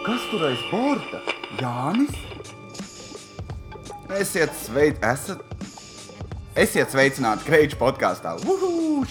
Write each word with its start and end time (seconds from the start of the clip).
Kas 0.00 0.22
tur 0.30 0.40
aiz 0.48 0.60
borta? 0.70 1.18
Jānis? 1.60 2.14
Esiet 4.16 4.54
sveicināti, 4.56 5.10
esat. 5.10 5.42
Esiet 6.56 6.94
sveicināti 6.94 7.44
Kreņķa 7.44 7.76
podkāstā. 7.76 8.32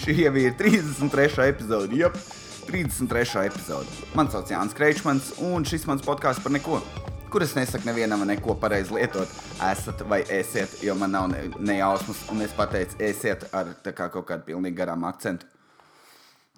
Šī 0.02 0.16
jau 0.18 0.32
ir 0.42 0.56
33. 0.58 1.46
epizode. 1.46 1.94
Jep, 1.94 2.18
33. 2.66 3.44
epizode. 3.46 4.00
Mani 4.18 4.34
sauc 4.34 4.50
Jānis 4.50 4.74
Kreņķis, 4.74 5.30
un 5.46 5.68
šis 5.68 5.86
mans 5.86 6.02
podkāsts 6.02 6.42
par 6.42 6.56
neko, 6.56 6.80
kur 7.30 7.46
es 7.46 7.54
nesaku 7.54 7.86
nevienam 7.86 8.26
neko 8.26 8.58
pareizi 8.58 8.96
lietot. 8.98 9.30
Esat 9.70 10.02
vai 10.10 10.24
esiet, 10.40 10.74
jo 10.82 10.98
man 10.98 11.14
nav 11.14 11.30
ne, 11.30 11.44
ne 11.62 11.78
jausmas, 11.78 12.24
un 12.34 12.42
es 12.42 12.56
pateicu, 12.58 12.98
esiet 12.98 13.46
ar 13.54 13.76
kā 13.86 14.10
kaut 14.10 14.26
kādu 14.32 14.48
pilnīgi 14.50 14.82
garām 14.82 15.06
akcentu. 15.06 15.46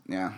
Jā, 0.08 0.32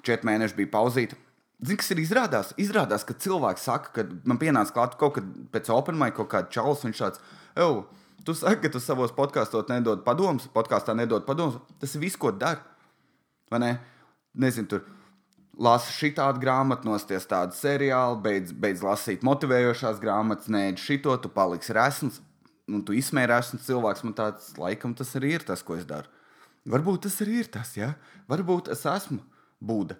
četri 0.00 0.32
mēneši 0.32 0.62
bija 0.62 0.72
pauzīta. 0.78 1.23
Zini, 1.64 1.78
kas 1.80 1.92
ir 1.94 2.00
izrādās? 2.02 2.52
Izrādās, 2.60 3.06
ka 3.08 3.16
cilvēks 3.16 3.64
saka, 3.64 3.92
ka 3.94 4.04
man 4.28 4.40
pienāca 4.40 4.74
klāt 4.74 4.96
kaut 5.00 5.14
kad 5.16 5.28
pēc 5.54 5.70
Open 5.72 5.96
Mic 6.00 6.16
kaut 6.18 6.28
kāda 6.32 6.52
čalis, 6.52 6.82
viņš 6.84 7.00
tāds, 7.00 7.22
ej, 7.56 7.78
tu 8.26 8.34
saki, 8.36 8.66
ka 8.66 8.72
tu 8.74 8.82
savos 8.82 9.14
podkāstos 9.16 9.70
nedod 9.70 10.02
padomus, 10.04 10.50
podkāstā 10.52 10.96
nedod 10.98 11.24
padomus. 11.28 11.56
Tas 11.80 11.94
ir 11.96 12.04
viss, 12.04 12.20
ko 12.20 12.34
dari. 12.36 12.60
Vai 13.52 13.62
ne? 13.62 13.72
Nezinu, 14.44 14.68
tur 14.68 14.84
lasa 15.60 15.92
šitādu 15.94 16.42
grāmatu, 16.42 16.88
nosties 16.88 17.26
tādu 17.30 17.56
seriālu, 17.56 18.18
beidz, 18.24 18.52
beidz 18.52 18.82
lasīt 18.84 19.24
motivējošās 19.26 20.00
grāmatas, 20.02 20.50
nē, 20.52 20.66
šito 20.80 21.14
tu 21.22 21.30
paliksi 21.32 21.76
resns, 21.76 22.20
un 22.68 22.82
tu 22.84 22.96
izsmēri 22.96 23.36
esmu 23.36 23.60
cilvēks. 23.64 24.04
Man 24.06 24.16
tāds, 24.18 24.50
laikam, 24.60 24.96
tas 24.98 25.14
arī 25.18 25.36
ir 25.38 25.46
tas, 25.46 25.62
ko 25.64 25.78
es 25.78 25.86
daru. 25.88 26.10
Varbūt 26.70 27.04
tas 27.06 27.20
arī 27.24 27.42
ir 27.42 27.50
tas, 27.52 27.74
ja? 27.76 27.94
Varbūt 28.30 28.72
es 28.72 28.84
esmu 28.88 29.20
Būda. 29.64 29.96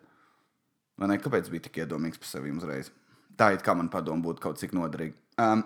Vai 1.00 1.10
ne? 1.10 1.18
Kāpēc 1.22 1.50
bija 1.52 1.66
tik 1.66 1.80
iedomīgs 1.82 2.20
par 2.20 2.30
sevi 2.30 2.52
uzreiz? 2.54 2.90
Tā 3.38 3.50
it 3.54 3.64
kā 3.66 3.74
man 3.74 3.90
padomu 3.90 4.28
būtu 4.28 4.42
kaut 4.44 4.60
cik 4.60 4.74
noderīga. 4.76 5.16
Um, 5.42 5.64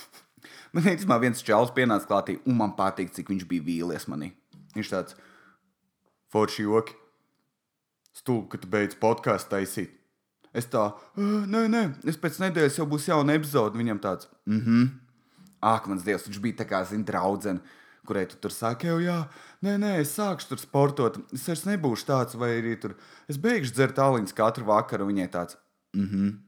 man 0.74 0.88
īstenībā 0.88 1.18
viens 1.20 1.44
čels 1.44 1.72
pienāca 1.76 2.08
klātī, 2.08 2.38
un 2.48 2.56
man 2.60 2.72
patīk, 2.78 3.12
cik 3.12 3.32
viņš 3.32 3.44
bija 3.50 3.66
vīlies 3.66 4.08
manī. 4.12 4.32
Viņš 4.76 4.92
tāds 4.92 5.18
forši 6.32 6.68
joki. 6.68 6.96
Stulbi, 8.16 8.48
ka 8.54 8.60
tu 8.62 8.68
beidz 8.72 8.96
podkāstu 8.96 9.52
taisīt. 9.52 9.92
Es 10.56 10.70
tā, 10.72 10.86
nē, 11.20 11.66
nē, 11.68 11.82
es 12.08 12.16
pēc 12.16 12.38
nedēļas 12.40 12.78
jau 12.80 12.86
būs 12.88 13.10
jauna 13.10 13.34
epizode. 13.36 13.76
Viņam 13.76 14.00
tāds, 14.04 14.30
mhm. 14.46 14.62
Mm 14.86 14.94
Ak, 15.66 15.86
mans 15.88 16.04
dievs, 16.04 16.26
viņš 16.28 16.38
bija 16.44 16.58
tā 16.60 16.66
kā, 16.68 16.82
zina, 16.86 17.02
draudzene 17.08 17.62
kurai 18.06 18.24
tu 18.30 18.38
tur 18.40 18.54
saki, 18.54 18.88
jā, 19.04 19.18
nē, 19.66 19.76
nē, 19.82 19.92
es 20.00 20.14
sākšu 20.16 20.52
tur 20.52 20.62
sportot. 20.62 21.20
Es 21.34 21.44
vairs 21.48 21.66
nebūšu 21.66 22.06
tāds, 22.06 22.38
vai 22.38 22.54
arī 22.60 22.76
tur 22.80 22.96
es 23.28 23.36
beigšu 23.36 23.74
dzert 23.74 23.98
aliņus 23.98 24.36
katru 24.36 24.64
vakaru. 24.64 25.10
Viņai 25.12 25.30
tāds, 25.34 25.58
mhm, 25.94 26.26
mm 26.26 26.42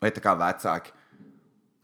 vai 0.00 0.10
tā 0.16 0.22
kā 0.24 0.34
vecāki. 0.38 0.94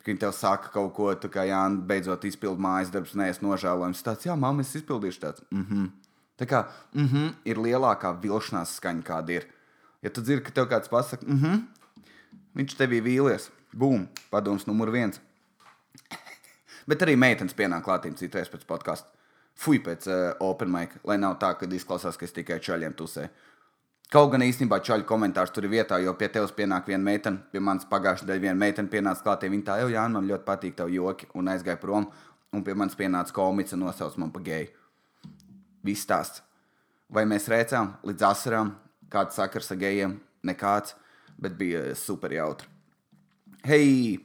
Viņi 0.06 0.20
tev 0.22 0.32
saka 0.36 0.70
kaut 0.70 0.92
ko, 0.94 1.08
tā 1.18 1.28
kā 1.32 1.42
jā, 1.48 1.60
beidzot 1.88 2.24
izpildīt 2.28 2.62
mājas 2.62 2.92
darbus, 2.94 3.16
nē, 3.18 3.26
es 3.32 3.42
nožēloju. 3.42 3.98
Tāds, 4.06 4.28
jā, 4.28 4.36
mamma, 4.38 4.62
es 4.62 4.74
izpildīšu 4.78 5.20
tāds. 5.20 5.42
Mm 5.50 5.64
-hmm. 5.64 5.90
Tā 6.38 6.46
kā 6.46 6.68
mm 6.94 7.06
-hmm, 7.06 7.34
ir 7.44 7.56
lielākā 7.56 8.20
vilšanās 8.20 8.76
skaņa, 8.76 9.02
kāda 9.02 9.30
ir. 9.32 9.46
Ja 10.02 10.10
tu 10.10 10.20
dzirdi, 10.20 10.44
ka 10.44 10.50
tev 10.50 10.68
kāds 10.68 10.88
pasakā, 10.88 11.26
mm 11.26 11.38
-hmm, 11.38 11.62
viņš 12.54 12.76
tevī 12.76 13.02
vīlies, 13.02 13.50
bum, 13.72 14.08
padoms 14.30 14.66
numur 14.66 14.90
viens. 14.90 15.20
Bet 16.88 17.02
arī 17.02 17.16
meitenes 17.16 17.54
pienāk 17.54 17.82
klātiem 17.82 18.14
citreiz 18.14 18.48
pēc 18.48 18.64
podkāstu 18.64 19.15
fuj 19.56 19.80
pēc 19.84 20.06
uh, 20.10 20.22
open 20.44 20.70
mic, 20.72 20.96
lai 21.04 21.18
nav 21.20 21.38
tā, 21.40 21.54
ka 21.58 21.68
izklausās, 21.68 22.18
ka 22.18 22.26
es 22.28 22.34
tikai 22.36 22.60
čaļiem 22.62 22.96
tusē. 22.96 23.28
Kaut 24.12 24.30
gan 24.30 24.44
īstenībā 24.44 24.78
čaļu 24.86 25.02
komentārs 25.08 25.50
tur 25.50 25.64
ir 25.66 25.72
vietā, 25.72 25.98
jo 25.98 26.12
pie 26.14 26.28
tevis 26.30 26.52
pienāk 26.54 26.86
viena 26.86 27.02
meitene, 27.02 27.40
pie 27.50 27.58
manis 27.58 27.88
pagājušajā 27.90 28.28
nedēļā 28.28 28.44
viena 28.44 28.60
meitene 28.60 28.92
pienāca 28.92 29.24
klātī. 29.24 29.50
Viņa 29.50 29.66
tā 29.66 29.78
jau, 29.80 29.88
jā, 29.90 30.04
man 30.12 30.28
ļoti 30.28 30.46
patīk 30.46 30.76
tev 30.78 30.92
joki, 30.94 31.26
un 31.34 31.50
aizgāja 31.50 31.80
prom. 31.82 32.06
Un 32.54 32.62
pie 32.62 32.76
manis 32.78 32.94
pienāca 32.94 33.34
komiks 33.34 33.74
un 33.74 33.82
nosauc 33.82 34.14
man 34.22 34.30
par 34.30 34.44
geju. 34.46 34.70
Viss 35.82 36.06
stāsts. 36.06 36.44
Vai 37.10 37.26
mēs 37.26 37.48
rēcām 37.50 37.96
līdz 38.06 38.28
asarām, 38.30 38.72
kāds 39.10 39.38
sakars 39.38 39.72
ar 39.74 39.82
gejiem? 39.82 40.16
Nekāds, 40.46 40.94
bet 41.42 41.58
bija 41.58 41.82
super 41.98 42.30
jautri. 42.34 42.70
Hei! 43.66 44.22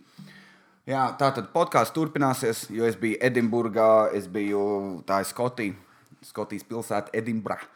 Jā, 0.90 1.03
tā 1.14 1.28
tad 1.30 1.52
podkāsts 1.53 1.94
turpināsies, 1.94 2.64
jo 2.74 2.88
es 2.90 2.96
biju 2.97 3.19
Edinburgā, 3.22 4.09
es 4.18 4.25
biju 4.25 4.62
tā 5.06 5.19
ir 5.22 5.28
Skotija, 5.30 5.75
Skotijas 6.25 6.66
pilsēta 6.66 7.14
Edinburgh. 7.14 7.68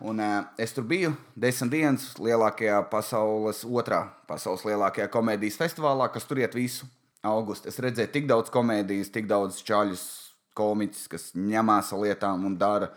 Un, 0.00 0.20
uh, 0.24 0.46
es 0.56 0.72
tur 0.72 0.86
biju 0.88 1.10
desmit 1.36 1.74
dienas 1.74 2.06
lielākajā 2.16 2.78
pasaules, 2.88 3.60
otrā 3.68 4.00
pasaules 4.28 4.64
lielākajā 4.64 5.10
komēdijas 5.12 5.58
festivālā, 5.60 6.08
kas 6.12 6.24
tur 6.24 6.40
iet 6.40 6.56
visu 6.56 6.88
augustu. 7.24 7.68
Es 7.68 7.76
redzēju 7.84 8.12
tik 8.14 8.30
daudz 8.32 8.48
komēdijas, 8.54 9.12
tik 9.12 9.28
daudz 9.28 9.60
čaļus, 9.68 10.06
komiķus, 10.56 11.04
kas 11.12 11.28
ņemās 11.36 11.92
ar 11.92 12.02
lietām 12.06 12.48
un 12.48 12.56
dara. 12.56 12.88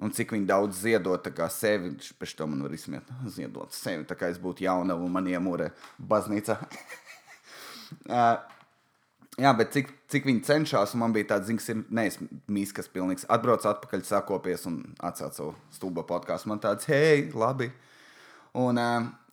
Un 0.00 0.14
cik 0.16 0.36
viņi 0.36 0.46
daudz 0.48 0.84
ziedot 0.86 1.26
sevi, 1.52 1.90
pēc 2.16 2.36
tam 2.38 2.54
man 2.54 2.62
var 2.64 2.78
izsmiet, 2.78 3.10
ziedot 3.28 3.74
sevi, 3.74 4.06
tā 4.08 4.14
kā 4.16 4.30
es 4.30 4.38
būtu 4.40 4.64
jauna 4.64 4.94
un 4.94 5.12
man 5.12 5.26
iemūrē 5.28 5.68
baznīca. 5.98 6.56
uh, 8.14 8.59
Jā, 9.38 9.52
bet 9.54 9.70
cik, 9.70 9.92
cik 10.10 10.26
viņi 10.26 10.42
cenšas, 10.44 10.96
un 10.96 11.04
man 11.04 11.12
bija 11.14 11.28
tāds 11.30 11.46
zināms, 11.46 11.68
ir 11.70 11.84
neizmīs, 11.94 12.72
kas 12.74 12.90
pilnīgs 12.90 13.28
atbrauc 13.30 13.62
atpakaļ, 13.70 14.02
sakopies 14.08 14.66
un 14.66 14.80
atcēla 14.98 15.36
savu 15.36 15.54
stulbo 15.72 16.02
podkāstu. 16.08 16.50
Man 16.50 16.62
tāds, 16.62 16.88
hei, 16.90 17.28
labi. 17.30 17.70
Un, 18.58 18.80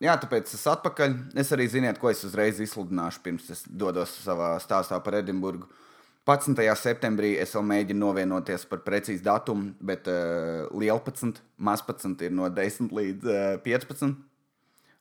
jā, 0.04 0.14
tāpēc 0.22 0.54
es 0.54 0.68
atpakaļ. 0.70 1.18
Es 1.42 1.50
arī 1.56 1.66
ziniet, 1.74 1.98
ko 1.98 2.12
es 2.12 2.22
uzreiz 2.28 2.62
izsludināšu, 2.62 3.24
pirms 3.26 3.50
es 3.56 3.66
dodos 3.66 4.14
savā 4.22 4.54
stāstā 4.62 5.02
par 5.04 5.18
Edinburgu. 5.18 5.66
11. 6.28 6.60
septembrī 6.76 7.38
es 7.40 7.54
vēl 7.56 7.64
mēģinu 7.64 8.04
novienoties 8.04 8.66
par 8.68 8.82
precīzu 8.84 9.24
datumu, 9.24 9.72
bet 9.80 10.10
uh, 10.12 10.68
lielpacīts, 10.76 11.40
mazpacīts 11.56 12.28
ir 12.28 12.34
no 12.36 12.50
10 12.52 12.92
līdz 12.92 13.30
uh, 13.32 13.46
15, 13.64 14.12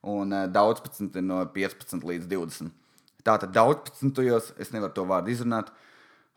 un 0.07 0.31
uh, 0.31 0.45
daudzpacīts 0.47 1.19
ir 1.19 1.25
no 1.27 1.41
15 1.51 2.07
līdz 2.07 2.29
20. 2.31 2.71
Tātad 3.27 3.51
daudzpusīgajos, 3.55 4.53
es 4.61 4.71
nevaru 4.71 4.93
to 4.95 5.03
vārdu 5.07 5.33
izrunāt. 5.33 5.73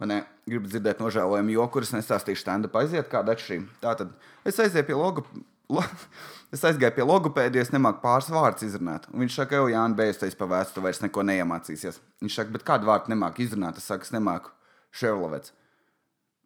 Man 0.00 0.14
gribu 0.48 0.70
dzirdēt 0.70 1.02
nožēlojumu 1.02 1.54
joku, 1.54 1.74
kurus 1.76 1.92
nestāstīšu 1.92 2.40
stand-up 2.40 2.76
aiziet, 2.80 3.10
kāda 3.12 3.34
atšķirība. 3.36 3.74
Tātad 3.82 4.12
es 4.48 4.60
aizēju 4.64 4.88
pie 4.88 4.96
logo. 4.96 5.24
Lo, 5.70 5.84
es 6.54 6.64
aizgāju 6.66 6.96
pie 6.96 7.04
logopēdijas, 7.06 7.70
nemāku 7.74 8.00
pāris 8.02 8.30
vārdus 8.32 8.66
izrunāt. 8.66 9.06
Un 9.12 9.22
viņš 9.22 9.36
saka, 9.38 9.60
jau 9.60 9.68
Jānis, 9.70 9.98
beidz 10.00 10.18
te 10.18 10.30
pavēst, 10.40 10.74
tu 10.74 10.82
vairs 10.82 11.02
neko 11.04 11.22
neiemācīsies. 11.28 12.00
Viņš 12.24 12.38
saka, 12.40 12.54
bet 12.56 12.66
kādu 12.66 12.90
vārdu 12.90 13.12
nemāku 13.12 13.44
izrunāt? 13.44 13.78
Es 13.78 13.86
saku, 13.86 14.08
es 14.08 14.14
nemāku 14.14 14.50
Ševlovets. 14.90 15.54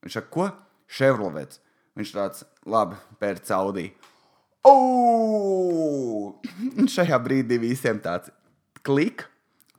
Viņš 0.04 0.18
saka, 0.18 0.28
ko? 0.34 0.50
Ševlovets. 0.98 1.62
Viņš 1.96 2.10
tāds, 2.12 2.44
labi, 2.68 2.98
pēc 3.22 3.54
audī. 3.56 3.86
Un 6.80 6.90
šajā 6.90 7.16
brīdī 7.22 7.56
visiem 7.62 8.02
tāds 8.02 8.34
klik 8.84 9.24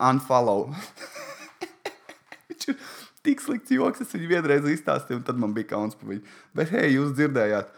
unfollow. 0.02 0.68
Viņš 2.50 2.68
ir 2.72 2.78
tik 3.26 3.42
slikts 3.42 3.74
joks, 3.74 4.04
es 4.04 4.14
viņu 4.14 4.30
vienreiz 4.30 4.68
izstāstīju, 4.70 5.20
un 5.20 5.26
tad 5.26 5.40
man 5.40 5.54
bija 5.56 5.72
kauns 5.74 5.98
par 5.98 6.12
viņu. 6.12 6.22
Bet, 6.56 6.70
hei, 6.74 6.92
jūs 6.94 7.14
dzirdējāt. 7.16 7.72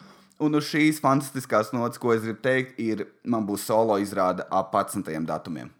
Un 0.45 0.55
uz 0.55 0.69
šīs 0.69 1.01
fantastiskās 1.03 1.73
nots, 1.75 1.99
ko 1.99 2.12
es 2.15 2.23
gribu 2.23 2.39
teikt, 2.45 2.77
ir, 2.78 3.07
man 3.27 3.47
būs 3.49 3.65
solo 3.67 3.97
izrāde 3.99 4.47
ap 4.55 4.75
11. 4.77 5.09
datumiem. 5.27 5.73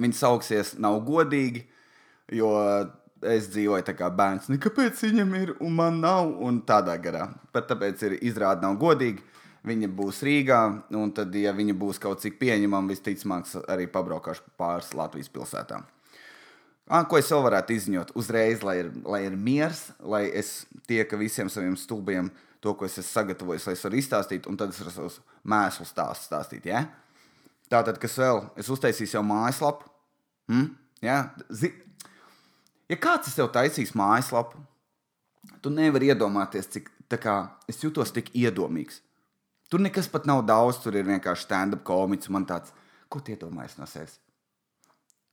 Viņi 0.00 0.16
sauksies 0.16 0.74
Nav 0.80 0.98
godīgi, 1.06 1.62
jo 2.36 2.50
es 3.20 3.48
dzīvoju 3.52 3.84
tā 3.86 3.94
kā 3.96 4.08
bērns. 4.12 4.50
Kāpēc 4.60 5.00
viņam 5.06 5.34
ir 5.38 5.54
un 5.60 5.74
man 5.76 6.00
nav? 6.02 6.32
Un 6.44 6.60
tādā 6.66 6.96
garā. 7.00 7.28
Bet 7.54 7.68
tāpēc 7.70 8.04
ir 8.08 8.18
izrāde 8.20 8.64
Nav 8.64 8.78
godīgi. 8.80 9.24
Viņa 9.66 9.90
būs 9.92 10.22
Rīgā, 10.24 10.58
un 10.96 11.10
tad, 11.12 11.34
ja 11.36 11.52
viņa 11.52 11.74
būs 11.76 12.00
kaut 12.00 12.22
cik 12.22 12.38
pieņemama, 12.40 12.88
visticamāk, 12.94 13.48
arī 13.68 13.88
pabraukāšu 13.92 14.54
pāris 14.60 14.94
Latvijas 14.96 15.28
pilsētām. 15.32 15.84
Ah, 16.90 17.04
ko 17.06 17.20
es 17.20 17.28
vēl 17.30 17.44
varētu 17.44 17.76
izziņot? 17.76 18.14
Uzreiz, 18.18 18.64
lai 18.66 18.78
ir, 18.80 18.88
lai 19.06 19.20
ir 19.28 19.36
miers, 19.38 19.90
lai 20.00 20.24
es 20.34 20.64
tieku 20.88 21.20
visiem 21.20 21.52
saviem 21.52 21.76
stulbiem 21.78 22.32
to, 22.64 22.72
ko 22.74 22.88
es 22.88 22.96
esmu 22.98 23.10
sagatavojis, 23.12 23.68
lai 23.68 23.76
es 23.76 23.84
varu 23.84 24.00
izstāstīt, 24.00 24.48
un 24.50 24.56
tad 24.58 24.72
es 24.72 24.80
varu 24.80 24.94
savus 24.96 25.20
mēslu 25.46 25.86
stāstus 25.86 26.26
stāstīt. 26.30 26.66
Ja? 26.66 26.86
Tātad, 27.70 28.00
kas 28.02 28.16
vēl? 28.18 28.42
Es 28.58 28.72
uztaisīšu 28.72 29.20
jau 29.20 29.22
mājaslapu. 29.28 29.86
Hmm? 30.50 30.72
Ja? 31.04 31.20
Zi 31.52 31.70
ja 32.90 32.98
kāds 32.98 33.36
tev 33.36 33.52
taisījis 33.54 33.94
mājaslapu, 33.98 34.58
tu 35.62 35.70
nevari 35.70 36.10
iedomāties, 36.10 36.68
cik 36.74 36.90
kā, 37.20 37.36
es 37.70 37.80
jūtos 37.84 38.12
tik 38.14 38.32
iedomīgs. 38.34 39.00
Tur 39.70 39.82
nekas 39.82 40.08
pat 40.10 40.26
nav 40.26 40.42
daudz, 40.48 40.80
tur 40.82 40.96
ir 40.98 41.06
vienkārši 41.06 41.46
stand-up 41.46 41.84
komiks. 41.86 42.30
Man 42.32 42.46
tāds, 42.48 42.74
ko 43.08 43.22
tie 43.24 43.36
domājas 43.38 43.78
no 43.78 43.86
sevis? 43.90 44.18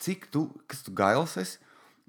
Cik 0.03 0.29
tu, 0.33 0.45
kas 0.69 0.83
tu 0.85 0.93
gails 0.93 1.33
esi? 1.41 1.57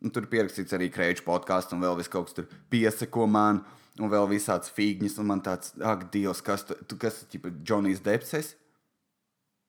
Un 0.04 0.12
tur 0.14 0.28
pierakstīts 0.30 0.76
arī 0.76 0.92
krēču 0.94 1.24
podkāsts, 1.26 1.74
un 1.74 1.80
vēl 1.82 1.96
viss 1.98 2.12
kaut 2.12 2.28
kas 2.28 2.36
tur 2.36 2.46
piesako 2.70 3.24
man, 3.26 3.64
un 3.98 4.12
vēl 4.12 4.28
visāds 4.30 4.70
figņas. 4.76 5.16
Un 5.18 5.32
man 5.32 5.40
tāds, 5.42 5.72
ak, 5.82 6.06
Dievs, 6.14 6.44
kas 6.44 6.68
tu, 6.68 6.76
tu 6.86 7.00
kas 7.00 7.24
ir 7.34 7.48
Džonijs 7.64 8.04
Depses? 8.04 8.52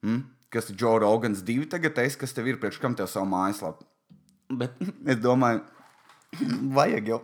Hmm? 0.05 0.27
kas 0.49 0.69
ir 0.69 0.75
Joe 0.79 0.99
Rogans 0.99 1.43
divi 1.45 1.67
tagad, 1.69 1.97
es, 2.01 2.17
kas 2.17 2.33
tev 2.33 2.49
ir 2.49 2.59
priekš 2.61 2.81
kam 2.81 2.97
tev 2.97 3.09
savu 3.09 3.29
mājaslapu. 3.29 3.85
Bet 4.49 4.77
es 5.05 5.21
domāju, 5.21 5.61
vajag 6.77 7.13
jau. 7.13 7.23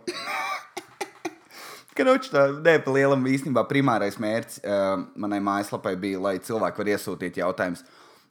Kroč, 1.96 2.28
tā 2.32 2.46
ne, 2.60 2.76
pa 2.82 2.92
lielam 2.92 3.24
īstenībā 3.30 3.64
primārais 3.70 4.18
mērķis 4.20 4.60
uh, 4.62 5.04
manai 5.16 5.40
mājaslapai 5.44 5.94
bija, 6.00 6.20
lai 6.20 6.34
cilvēki 6.44 6.82
var 6.82 6.90
iesūtīt 6.92 7.40
jautājumus. 7.40 7.84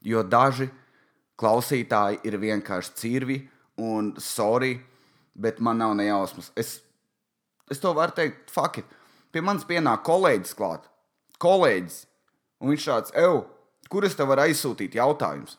Jo 0.05 0.21
daži 0.21 0.69
klausītāji 1.41 2.21
ir 2.27 2.37
vienkārši 2.41 2.93
cirvi 2.99 3.39
un 3.81 4.13
sorry, 4.21 4.77
bet 5.33 5.59
man 5.59 5.81
nav 5.81 5.95
nejausmas. 5.97 6.51
Es, 6.55 6.77
es 7.71 7.81
to 7.81 7.91
varu 7.97 8.15
teikt, 8.15 8.53
fuck 8.53 8.79
it. 8.79 8.95
Pie 9.33 9.43
manis 9.43 9.67
pienāk 9.67 10.05
kolēģis 10.07 10.55
klāt. 10.55 10.85
Kolēģis. 11.43 11.97
Un 12.63 12.71
viņš 12.71 12.87
tāds, 12.87 13.15
evo, 13.19 13.43
kur 13.91 14.07
es 14.07 14.15
tev 14.15 14.29
varu 14.31 14.45
aizsūtīt 14.45 14.95
jautājumus? 14.95 15.57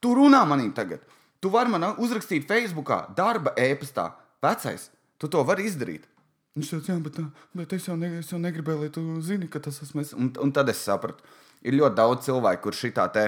Tu 0.00 0.16
runā 0.16 0.42
manī 0.48 0.72
tagad. 0.74 1.04
Tu 1.40 1.52
vari 1.52 1.70
man 1.72 1.92
uzrakstīt 2.00 2.48
Facebookā, 2.48 3.04
darba 3.16 3.52
e-pastā. 3.56 4.10
Vecais, 4.42 4.88
tu 5.20 5.28
to 5.28 5.44
vari 5.46 5.68
izdarīt. 5.68 6.09
Viņš 6.58 6.70
teica, 6.72 6.92
jā, 6.92 6.98
bet, 7.04 7.18
bet 7.54 7.72
es, 7.76 7.84
jau 7.86 7.94
ne, 7.98 8.08
es 8.20 8.30
jau 8.32 8.40
negribēju, 8.42 8.80
lai 8.82 8.90
tu 8.94 9.04
zini, 9.22 9.46
ka 9.50 9.62
tas 9.62 9.78
esmu 9.84 10.02
es. 10.02 10.14
Un, 10.18 10.32
un 10.42 10.50
tad 10.54 10.68
es 10.72 10.80
sapratu, 10.82 11.22
ir 11.62 11.76
ļoti 11.78 11.98
daudz 11.98 12.26
cilvēku, 12.26 12.64
kurš 12.64 12.86
šitā 12.88 13.06
te 13.14 13.26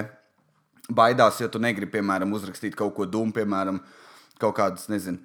baidās, 0.91 1.39
ja 1.39 1.47
tu 1.51 1.61
negribi, 1.63 1.93
piemēram, 1.95 2.33
uzrakstīt 2.35 2.75
kaut 2.75 2.95
ko 2.97 3.07
dūmu, 3.07 3.31
piemēram, 3.37 3.79
kaut 4.43 4.57
kādas, 4.57 4.89
nezinu, 4.91 5.23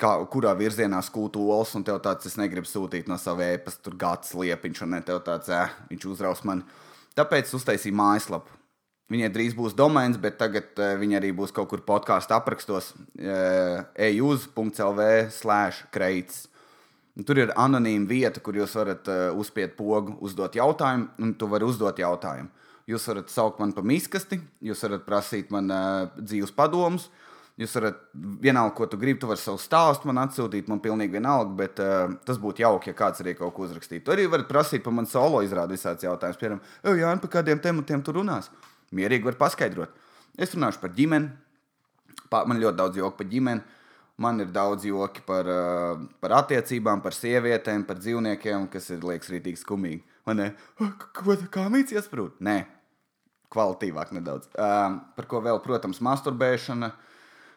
kā, 0.00 0.12
kurā 0.30 0.52
virzienā 0.58 1.00
skūtu 1.04 1.46
olas, 1.48 1.72
un 1.78 1.86
tev 1.86 2.02
tāds, 2.04 2.28
es 2.28 2.36
negribu 2.40 2.68
sūtīt 2.68 3.08
no 3.08 3.18
sava 3.20 3.48
ēpasta, 3.54 3.86
tur 3.86 3.96
gads 4.00 4.34
liepiņš, 4.36 4.84
un 4.84 4.96
ne 4.96 5.00
tev 5.06 5.22
tāds, 5.24 5.48
ē, 5.48 5.64
viņš 5.92 6.08
uzraus 6.12 6.44
mani. 6.44 6.66
Tāpēc 7.16 7.52
uztaisīju 7.56 7.96
mājaslapu. 7.96 8.60
Viņai 9.12 9.28
drīz 9.30 9.52
būs 9.56 9.76
domains, 9.76 10.16
bet 10.20 10.38
tagad 10.40 10.80
uh, 10.80 10.94
viņa 11.00 11.18
arī 11.20 11.30
būs 11.36 11.52
kaut 11.54 11.68
kur 11.70 11.82
podkāstu 11.84 12.34
aprakstos, 12.34 12.94
uh, 13.20 13.84
euz.lv 14.00 15.08
slash 15.32 15.84
kreits. 15.94 16.46
Tur 17.22 17.38
ir 17.38 17.52
anonīma 17.54 18.08
vieta, 18.10 18.40
kur 18.42 18.56
jūs 18.58 18.72
varat 18.74 19.06
uh, 19.06 19.28
uzspiest 19.38 19.76
pogu, 19.78 20.16
uzdot 20.26 20.56
jautājumu, 20.58 21.12
un 21.22 21.34
tu 21.38 21.46
vari 21.46 21.66
uzdot 21.66 22.00
jautājumu. 22.02 22.50
Jūs 22.90 23.06
varat 23.06 23.30
saukt 23.30 23.60
man 23.62 23.70
par 23.72 23.86
miskasti, 23.86 24.40
jūs 24.66 24.82
varat 24.82 25.04
prasīt 25.06 25.52
man 25.54 25.70
uh, 25.70 26.08
dzīves 26.18 26.50
padomus, 26.56 27.06
jūs 27.60 27.76
varat 27.78 28.00
vienalga, 28.42 28.74
ko 28.74 28.88
tu 28.90 28.98
gribi, 28.98 29.20
tu 29.22 29.30
vari 29.30 29.38
savu 29.38 29.62
stāstu 29.62 30.10
man 30.10 30.24
atsūtīt, 30.24 30.66
man 30.68 30.82
pilnīgi 30.82 31.14
vienalga, 31.14 31.54
bet 31.62 31.84
uh, 31.84 32.16
tas 32.26 32.42
būtu 32.42 32.66
jauki, 32.66 32.90
ja 32.90 32.98
kāds 32.98 33.22
arī 33.22 33.36
kaut 33.38 33.54
ko 33.54 33.68
uzrakstītu. 33.68 34.02
Tu 34.08 34.16
arī 34.16 34.26
varat 34.34 34.50
prasīt 34.50 34.82
par 34.82 34.96
manu 34.98 35.08
solo 35.12 35.44
izrādi 35.46 35.78
visāds 35.78 36.02
jautājums, 36.02 36.40
piemēram, 36.42 36.60
Jā, 36.98 37.14
par 37.22 37.34
kādiem 37.38 37.62
tematiem 37.62 38.02
tu 38.02 38.16
runās. 38.18 38.50
Mierīgi 38.90 39.30
var 39.30 39.38
paskaidrot. 39.38 39.94
Es 40.34 40.58
runāšu 40.58 40.82
par 40.82 40.90
ģimeni, 40.98 41.30
man 42.34 42.58
ļoti 42.58 42.78
daudz 42.82 42.98
joku 42.98 43.22
par 43.22 43.30
ģimeni. 43.30 43.62
Man 44.16 44.38
ir 44.38 44.50
daudz 44.54 44.84
joki 44.86 45.24
par, 45.26 45.48
uh, 45.50 46.02
par 46.22 46.36
attiecībām, 46.38 47.00
par 47.02 47.16
sievietēm, 47.16 47.82
par 47.86 47.98
dzīvniekiem, 47.98 48.68
kas 48.70 48.86
ir 48.94 49.02
liekas 49.02 49.32
rītīgi 49.32 49.58
skumīgi. 49.58 50.04
Man 50.28 50.38
ne, 50.38 50.46
ko 50.78 51.34
tā 51.34 51.48
kā 51.50 51.64
mīts 51.72 51.96
iesprūst? 51.96 52.38
Nē, 52.46 52.60
kvalitīvāk 53.50 54.12
nedaudz. 54.14 54.46
Uh, 54.54 55.00
par 55.16 55.26
ko 55.30 55.40
vēl, 55.42 55.58
protams, 55.64 55.98
masturbēšana. 56.04 56.92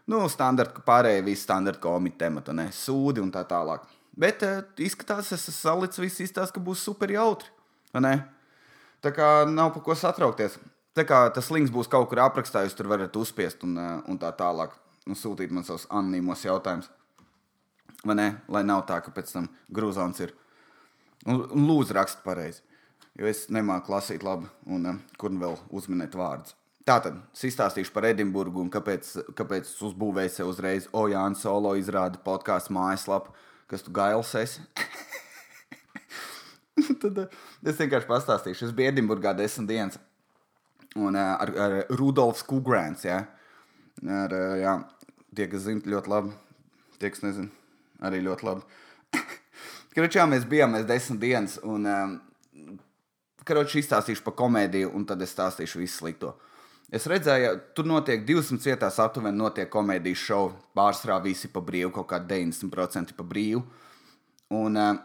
Nu, 0.10 0.24
standarta, 0.34 0.82
pārējie 0.88 1.28
visi 1.28 1.44
standarta 1.44 1.84
komiķi 1.84 2.18
temati, 2.24 2.58
ne 2.58 2.72
sūdi 2.74 3.22
un 3.22 3.30
tā 3.34 3.46
tālāk. 3.46 3.86
Bet 4.18 4.42
uh, 4.48 4.64
izskatās, 4.82 5.30
es 5.30 5.44
esmu 5.44 5.56
salicis 5.60 6.02
viss 6.02 6.26
izstāsts, 6.26 6.56
ka 6.56 6.64
būs 6.64 6.82
super 6.90 7.14
jautri. 7.14 7.54
Tā 9.06 9.14
kā 9.14 9.30
nav 9.46 9.76
par 9.76 9.86
ko 9.86 9.94
satraukties. 9.94 10.58
Tā 10.98 11.06
kā 11.06 11.22
tas 11.30 11.54
links 11.54 11.70
būs 11.70 11.86
kaut 11.92 12.10
kur 12.10 12.26
aprakstā, 12.26 12.66
jūs 12.66 12.74
tur 12.74 12.90
varat 12.90 13.14
uzspiest 13.14 13.62
un, 13.68 13.78
un 13.78 14.18
tā 14.18 14.34
tālāk 14.34 14.74
un 15.08 15.18
sūtīt 15.18 15.54
man 15.56 15.66
savus 15.68 15.88
anonīmos 15.90 16.46
jautājumus. 16.46 16.92
Vai 18.06 18.16
ne? 18.18 18.28
Lai 18.52 18.64
nav 18.68 18.86
tā, 18.90 19.00
ka 19.04 19.14
pēc 19.16 19.32
tam 19.34 19.50
grūzāns 19.74 20.22
ir. 20.24 20.34
Un 21.28 21.68
lūdzu, 21.68 21.96
rakstiet 21.98 22.24
pareizi. 22.26 22.62
Jo 23.18 23.26
es 23.26 23.48
nemāku 23.50 23.92
lasīt 23.92 24.24
labi, 24.24 24.46
un 24.70 24.86
uh, 24.86 24.98
kur 25.18 25.34
nu 25.34 25.42
vēl 25.42 25.56
uzminēt 25.74 26.16
vārdus. 26.18 26.54
Tātad 26.88 27.18
es 27.34 27.42
izstāstīšu 27.50 27.92
par 27.92 28.06
Edinburgu 28.08 28.62
un 28.62 28.70
kāpēc, 28.72 29.10
kāpēc 29.36 29.66
es 29.66 29.82
uzbūvēju 29.84 30.32
sev 30.32 30.52
uzreiz 30.52 30.86
Ojāna 30.96 31.36
solo 31.36 31.74
izrādi 31.76 32.22
podkāstu 32.24 32.76
mājaslapu, 32.78 33.34
kas 33.68 33.84
tu 33.84 33.92
gails 33.96 34.36
esi. 34.38 34.62
Tad 37.02 37.24
uh, 37.26 37.34
es 37.66 37.82
vienkārši 37.82 38.12
pastāstīšu. 38.12 38.70
Es 38.70 38.78
biju 38.78 38.94
Edinburgā 38.94 39.34
desmit 39.36 39.74
dienas 39.74 39.98
un, 40.94 41.18
uh, 41.18 41.34
ar, 41.42 41.56
ar 41.66 41.80
Rudolfs 41.98 42.46
Kugrāns. 42.46 43.08
Ja? 43.10 43.24
Ar, 44.06 44.38
jā, 44.62 44.78
tie, 45.36 45.48
kas 45.52 45.66
zina, 45.68 45.84
ļoti 45.96 46.14
labi. 46.14 46.36
Tie, 46.98 47.12
kas 47.14 47.24
nezina, 47.26 47.52
arī 48.08 48.24
ļoti 48.26 48.48
labi. 48.48 48.82
Karočā 49.96 50.26
mēs 50.30 50.48
bijām 50.50 50.76
mēs 50.76 50.88
desmit 50.90 51.22
dienas, 51.22 51.58
un 51.66 51.88
um, 51.90 52.18
karoči 53.48 53.82
izstāstīšu 53.82 54.26
par 54.26 54.36
komēdiju, 54.38 54.92
un 54.96 55.06
tad 55.08 55.22
es 55.24 55.34
stāstīšu 55.36 55.82
visu 55.82 56.02
slikto. 56.02 56.36
Es 56.94 57.04
redzēju, 57.10 57.52
tur 57.76 57.88
notiek 57.90 58.24
200 58.28 58.64
vietās, 58.70 59.00
aptuveni 59.04 59.36
notiek 59.36 59.68
komēdijas 59.72 60.24
šovi. 60.24 60.56
Pārsvarā 60.78 61.18
visi 61.26 61.50
pa 61.52 61.60
brīvu, 61.64 61.92
kaut 61.98 62.08
kā 62.14 62.22
90% 62.24 63.16
pa 63.18 63.26
brīvu. 63.28 63.64
Un, 64.56 64.80
uh, 64.80 64.96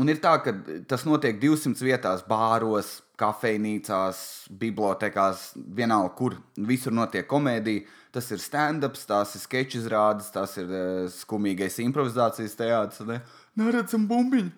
un 0.00 0.12
ir 0.12 0.22
tā, 0.22 0.38
ka 0.44 0.54
tas 0.88 1.04
notiek 1.04 1.36
200 1.42 1.84
vietās, 1.84 2.24
bāros, 2.28 2.94
kafejnīcās, 3.20 4.22
bibliotekās, 4.62 5.50
vienalga, 5.56 6.14
kur 6.16 6.38
visur 6.56 6.96
notiek 6.96 7.28
komēdija. 7.28 7.84
Tas 8.16 8.30
ir 8.32 8.40
stand-ups, 8.40 9.02
tās 9.04 9.34
ir 9.36 9.42
sketch 9.42 9.76
izrādes, 9.76 10.30
tas 10.32 10.54
ir 10.56 10.70
uh, 10.72 11.02
skumīgais 11.12 11.76
improvizācijas 11.84 12.56
teātris. 12.56 13.02
Ne? 13.04 13.18
Neredzam 13.60 14.06
bumbiņu. 14.08 14.54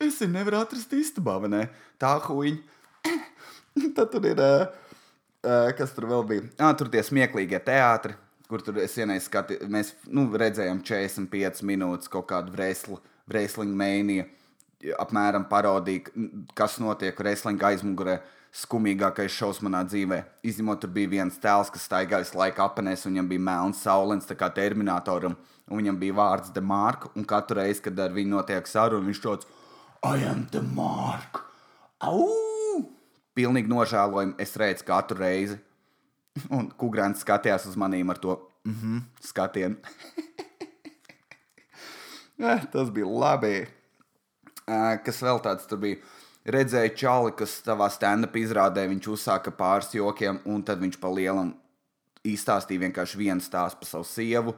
Es 0.00 0.16
viņu 0.22 0.32
nevaru 0.32 0.62
atrast 0.62 0.94
istabā, 0.96 1.34
vai 1.42 1.50
ne? 1.52 1.60
Tā 2.00 2.14
huīņa. 2.24 3.12
Tad 3.98 4.14
tur 4.14 4.30
ir, 4.30 4.40
uh, 4.40 4.64
uh, 5.44 5.68
kas 5.76 5.92
tur 5.92 6.08
vēl 6.08 6.24
bija? 6.30 6.46
Ah, 6.56 6.72
tur 6.78 6.88
tie 6.92 7.04
smieklīgie 7.04 7.60
teātri, 7.66 8.16
kur 8.48 8.64
tur 8.64 8.80
es 8.80 8.96
vienreiz 8.96 9.28
skatījos, 9.28 9.68
mēs 9.76 9.92
nu, 10.08 10.30
redzējām 10.40 10.80
45 10.80 11.60
minūtes 11.68 12.08
kaut 12.12 12.30
kādu 12.32 12.56
wrestling 12.56 13.76
mēniju 13.76 14.24
apmēram 14.98 15.46
parodija, 15.50 16.10
kas 16.58 16.78
notiek 16.82 17.18
wrestling 17.20 17.62
aizmugurē. 17.62 18.20
Skumīgākais 18.52 19.32
šovs 19.32 19.62
manā 19.64 19.80
dzīvē. 19.88 20.18
Izņemot, 20.44 20.82
tur 20.82 20.90
bija 20.92 21.08
viens 21.08 21.38
tēls, 21.40 21.70
kas 21.72 21.86
staigājas 21.88 22.34
laika 22.36 22.66
apanēs, 22.66 23.06
un 23.06 23.14
viņam 23.14 23.30
bija 23.30 23.44
melns 23.46 23.80
saulens, 23.80 24.28
tā 24.28 24.36
kā 24.36 24.50
terminatoram, 24.52 25.38
viņam 25.72 25.96
bija 25.96 26.18
vārds 26.18 26.52
Demarka, 26.52 27.08
un 27.16 27.24
katru 27.24 27.62
reizi, 27.62 27.80
kad 27.86 28.02
ar 28.04 28.12
viņu 28.12 28.34
notiek 28.34 28.68
saruna, 28.68 29.08
viņš 29.08 29.22
tāds 29.24 29.48
I 30.04 30.26
am 30.28 30.44
Demarka! 30.52 31.46
Au! 32.04 32.28
Pilnīgi 33.32 33.72
nožēlojami, 33.72 34.34
es 34.42 34.52
redzu 34.60 34.84
katru 34.84 35.22
reizi. 35.22 35.56
Un 36.56 36.68
Kugrants 36.76 37.22
skatījās 37.24 37.64
uz 37.70 37.76
manīm 37.80 38.10
ar 38.12 38.18
to 38.20 38.36
mm 38.66 38.74
-hmm, 38.74 39.00
skatienu. 39.20 39.76
Tas 42.72 42.90
bija 42.90 43.06
labi. 43.06 43.68
Kas 44.66 45.22
vēl 45.24 45.40
tāds 45.44 45.66
tur 45.70 45.80
bija? 45.82 46.00
Redzēju 46.42 46.94
čali, 46.98 47.32
kas 47.38 47.60
savā 47.62 47.86
stand-up 47.92 48.34
izrādē 48.34 48.88
viņš 48.90 49.08
uzsāka 49.12 49.52
pāris 49.54 49.92
jokiem, 49.94 50.40
un 50.50 50.64
tad 50.66 50.80
viņš 50.82 50.98
pa 50.98 51.12
lielam 51.14 51.52
izstāstīja 52.26 52.88
vienkārši 52.88 53.18
vienu 53.20 53.44
stāstu 53.44 53.82
par 53.82 53.90
savu 53.90 54.06
sievu. 54.08 54.54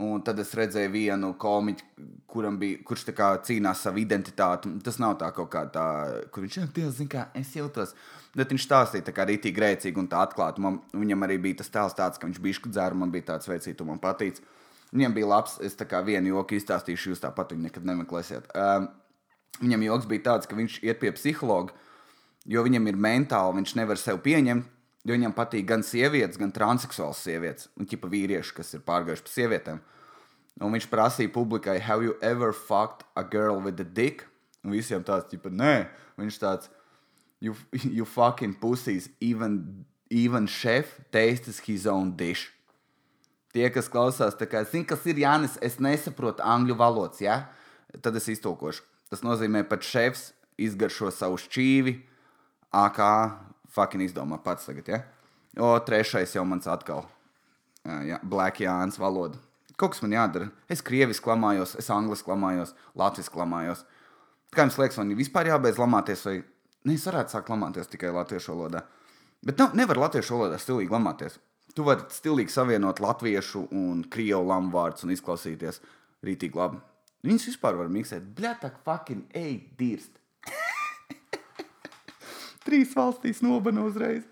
Un 0.00 0.22
tad 0.24 0.38
es 0.40 0.52
redzēju 0.56 0.92
vienu 0.94 1.32
komiķu, 1.36 1.84
bija, 2.56 2.78
kurš 2.86 3.02
cīnās 3.44 3.82
savu 3.84 4.00
identitāti. 4.00 4.70
Tas 4.84 4.96
nav 5.02 5.18
tā 5.20 5.28
kaut 5.36 5.50
kā 5.52 5.66
tā, 5.68 5.84
kur 6.32 6.46
viņš 6.46 6.56
ir. 6.62 6.70
Zin, 6.94 7.10
kā 7.10 7.26
es 7.36 7.50
jūtos. 7.56 7.92
Bet 8.38 8.54
viņš 8.54 8.64
stāstīja 8.64 9.08
tā 9.10 9.12
kā 9.12 9.26
rītīgi 9.28 9.56
grēcīgi 9.58 10.00
un 10.00 10.08
tā 10.08 10.22
atklāti. 10.24 10.62
Man, 10.62 10.78
viņam 10.94 11.26
arī 11.26 11.36
bija 11.42 11.60
tas 11.60 11.72
tēls 11.74 11.98
tāds, 11.98 12.16
ka 12.16 12.30
viņš 12.30 12.40
bija 12.40 12.70
dzēru, 12.70 12.96
man 13.02 13.12
bija 13.12 13.34
tāds 13.34 13.50
veicīgi, 13.50 13.76
tu 13.76 13.84
man 13.84 14.00
patīc. 14.00 14.40
Viņam 14.90 15.14
bija 15.14 15.28
labs, 15.30 15.58
es 15.62 15.76
tā 15.78 15.86
kā 15.86 16.00
vienu 16.02 16.32
joku 16.32 16.56
izstāstīšu, 16.58 17.12
jūs 17.12 17.22
tāpat 17.22 17.54
viņu 17.54 17.68
nekad 17.68 17.86
nemeklēsiet. 17.86 18.48
Um, 18.58 18.88
Viņam 19.60 19.84
joks 19.84 20.08
bija 20.08 20.24
tāds, 20.30 20.48
ka 20.48 20.56
viņš 20.56 20.80
iet 20.86 21.00
pie 21.02 21.10
psihologa, 21.12 21.74
jo 22.48 22.62
viņam 22.64 22.86
ir 22.88 22.96
mentāli, 23.00 23.58
viņš 23.58 23.74
nevar 23.76 24.00
sev 24.00 24.22
pieņemt. 24.24 24.76
Jo 25.08 25.14
viņam 25.16 25.32
patīk 25.32 25.64
gan 25.64 25.80
sievietes, 25.80 26.36
gan 26.36 26.50
transseksuāls 26.52 27.22
sievietes, 27.24 27.70
un 27.80 27.86
ķipa 27.88 28.08
vīrieši, 28.12 28.52
kas 28.52 28.74
ir 28.76 28.82
pārgājuši 28.84 29.24
pa 29.24 29.30
sievietēm. 29.32 29.78
Un 30.60 30.74
viņš 30.76 30.86
prasīja 30.92 31.32
publikai, 31.32 31.78
have 31.80 32.04
you 32.04 32.18
ever 32.20 32.52
fucked 32.52 33.06
a 33.16 33.24
girl 33.24 33.62
with 33.64 33.80
a 33.80 33.86
dick? 33.96 34.26
Un 34.60 34.74
visiem 34.76 35.00
tāds, 35.00 35.30
ķipa, 35.30 35.48
nē, 35.56 35.72
viņš 36.20 36.36
tāds, 36.42 36.68
you, 37.40 37.56
you 37.96 38.04
fucking 38.04 38.58
pussies, 38.60 39.08
even, 39.24 39.86
even 40.10 40.44
chef 40.46 41.00
tastes 41.10 41.64
his 41.64 41.88
own 41.88 42.12
dish. 42.12 42.50
Tie, 43.50 43.64
kas 43.74 43.90
klausās, 43.90 44.36
kā 44.38 44.62
zina, 44.68 44.86
kas 44.92 45.06
ir 45.10 45.18
Jānis, 45.18 45.56
es 45.64 45.80
nesaprotu 45.82 46.44
angļu 46.46 46.76
valodas, 46.78 47.18
ja? 47.22 47.48
Tad 47.98 48.14
es 48.20 48.28
iztulkošu. 48.30 48.84
Tas 49.10 49.24
nozīmē, 49.26 49.64
ka 49.66 49.80
šefs 49.82 50.28
izgaršo 50.60 51.10
savu 51.10 51.40
šķīvi, 51.40 51.96
AK 52.78 53.00
fucking 53.74 54.06
izdomā 54.06 54.38
pats 54.44 54.68
tagad, 54.68 54.90
ja? 54.92 55.00
O, 55.58 55.72
trešais 55.82 56.36
jau 56.36 56.44
mans 56.46 56.68
atkal. 56.70 57.08
Jā, 58.06 58.20
Black 58.22 58.62
Jānis 58.62 59.00
valoda. 59.00 59.40
Kaut 59.80 59.94
kas 59.94 60.02
man 60.04 60.14
jādara. 60.14 60.50
Es 60.70 60.84
krieviski 60.84 61.24
klamājos, 61.24 61.72
es 61.80 61.88
angliski 61.90 62.28
klamājos, 62.28 62.74
latviski 62.98 63.34
klamājos. 63.34 63.82
Kā 64.54 64.66
jums 64.66 64.78
liekas, 64.78 64.98
man 65.00 65.14
vispār 65.18 65.48
jābeidz 65.50 65.78
lamāties, 65.80 66.22
vai 66.26 66.36
ne, 66.84 66.94
es 66.94 67.06
varētu 67.08 67.34
sākt 67.34 67.50
lamāties 67.50 67.90
tikai 67.90 68.12
latviešu 68.14 68.52
valodā? 68.52 68.84
Bet 69.46 69.58
nav, 69.58 69.72
nevar 69.78 70.04
latviešu 70.04 70.36
valodā 70.36 70.58
stilīgi 70.60 70.92
lamāties. 70.92 71.38
Tu 71.76 71.86
vari 71.86 72.06
stilīgi 72.10 72.52
savienot 72.52 73.00
latviešu 73.02 73.66
un 73.70 74.02
krievu 74.10 74.42
lamu 74.48 74.72
vārdus 74.74 75.06
un 75.06 75.14
izklausīties 75.14 75.80
rītīgi 76.26 76.58
labi. 76.58 76.80
Viņus 77.26 77.50
vispār 77.50 77.76
var 77.78 77.90
miksēt. 77.92 78.24
Bļatak, 78.36 78.80
fucking, 78.86 79.26
ej, 79.36 79.58
dirst. 79.78 80.16
Trīs 82.66 82.94
valstīs 82.96 83.42
nobana 83.44 83.84
uzreiz. 83.86 84.24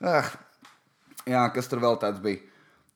Ah. 0.00 0.30
Jā, 1.28 1.42
kas 1.54 1.68
tur 1.68 1.82
vēl 1.82 1.98
tāds 2.00 2.22
bija? 2.22 2.40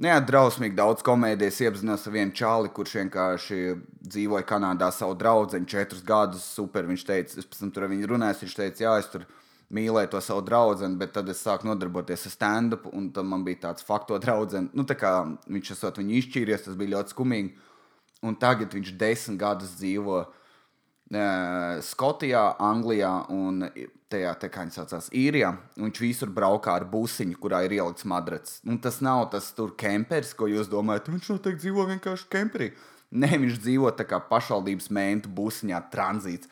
Jā, 0.02 0.16
drausmīgi 0.26 0.74
daudz 0.74 1.04
komēdijas 1.06 1.60
iepazinos 1.62 2.06
ar 2.08 2.14
vienu 2.16 2.34
čāli, 2.34 2.70
kurš 2.74 2.96
vienkārši 2.98 3.58
dzīvoja 4.02 4.46
Kanādā 4.48 4.88
savu 4.92 5.14
draugu, 5.18 5.60
četrus 5.70 6.02
gadus. 6.04 6.42
Super, 6.56 6.88
viņš 6.88 7.04
teica, 7.06 7.38
es 7.38 7.46
pēc 7.46 7.60
tam 7.60 7.70
tur 7.74 7.86
ar 7.86 7.92
viņu 7.92 8.08
runāju, 8.10 8.40
viņš 8.42 8.56
teica, 8.58 8.84
jā, 8.86 8.96
es 8.98 9.10
tur 9.12 9.26
mīlēju 9.74 10.12
to 10.12 10.20
savu 10.22 10.44
draugu, 10.46 10.88
bet 11.00 11.14
tad 11.16 11.28
es 11.32 11.42
sāku 11.42 11.68
nodarboties 11.68 12.28
ar 12.28 12.34
stand-up, 12.34 12.86
un 12.94 13.10
tad 13.14 13.26
man 13.28 13.44
bija 13.46 13.64
tāds 13.68 13.86
fakto 13.86 14.18
draugs. 14.22 14.56
Nu, 14.72 14.86
tā 14.86 14.96
kā 14.98 15.12
viņš 15.50 15.74
esot 15.76 16.00
viņu 16.00 16.18
izšķīries, 16.20 16.66
tas 16.68 16.78
bija 16.78 16.96
ļoti 16.96 17.16
skumīgi. 17.16 17.52
Un 18.24 18.38
tagad 18.40 18.72
viņš 18.72 18.94
desmit 19.00 19.40
gadus 19.42 19.74
dzīvo 19.76 20.22
uh, 20.22 20.32
Skotijā, 21.84 22.54
Anglijā 22.58 23.12
un 23.34 23.66
tajā, 24.08 24.32
te, 24.40 24.48
kā 24.48 24.64
viņš 24.64 24.78
saucās, 24.78 25.10
īrijā. 25.12 25.52
Viņš 25.76 26.00
visur 26.00 26.32
braukā 26.32 26.78
ar 26.78 26.86
busiņu, 26.88 27.36
kurā 27.40 27.64
ir 27.66 27.76
ielikts 27.76 28.06
madrats. 28.08 28.60
Un 28.64 28.78
tas 28.82 29.00
nav 29.04 29.28
tas 29.34 29.50
tur 29.56 29.74
kempers, 29.76 30.32
ko 30.34 30.48
jūs 30.48 30.70
domājat. 30.72 31.10
Viņš 31.12 31.30
noteikti 31.34 31.66
dzīvo 31.66 31.86
vienkārši 31.92 32.28
kemperī. 32.32 32.72
Nē, 33.14 33.30
viņš 33.44 33.60
dzīvo 33.62 33.92
tā 33.94 34.06
kā 34.08 34.18
pašvaldības 34.30 34.88
mēntu 34.94 35.30
busiņā, 35.34 35.82
tranzīts. 35.92 36.50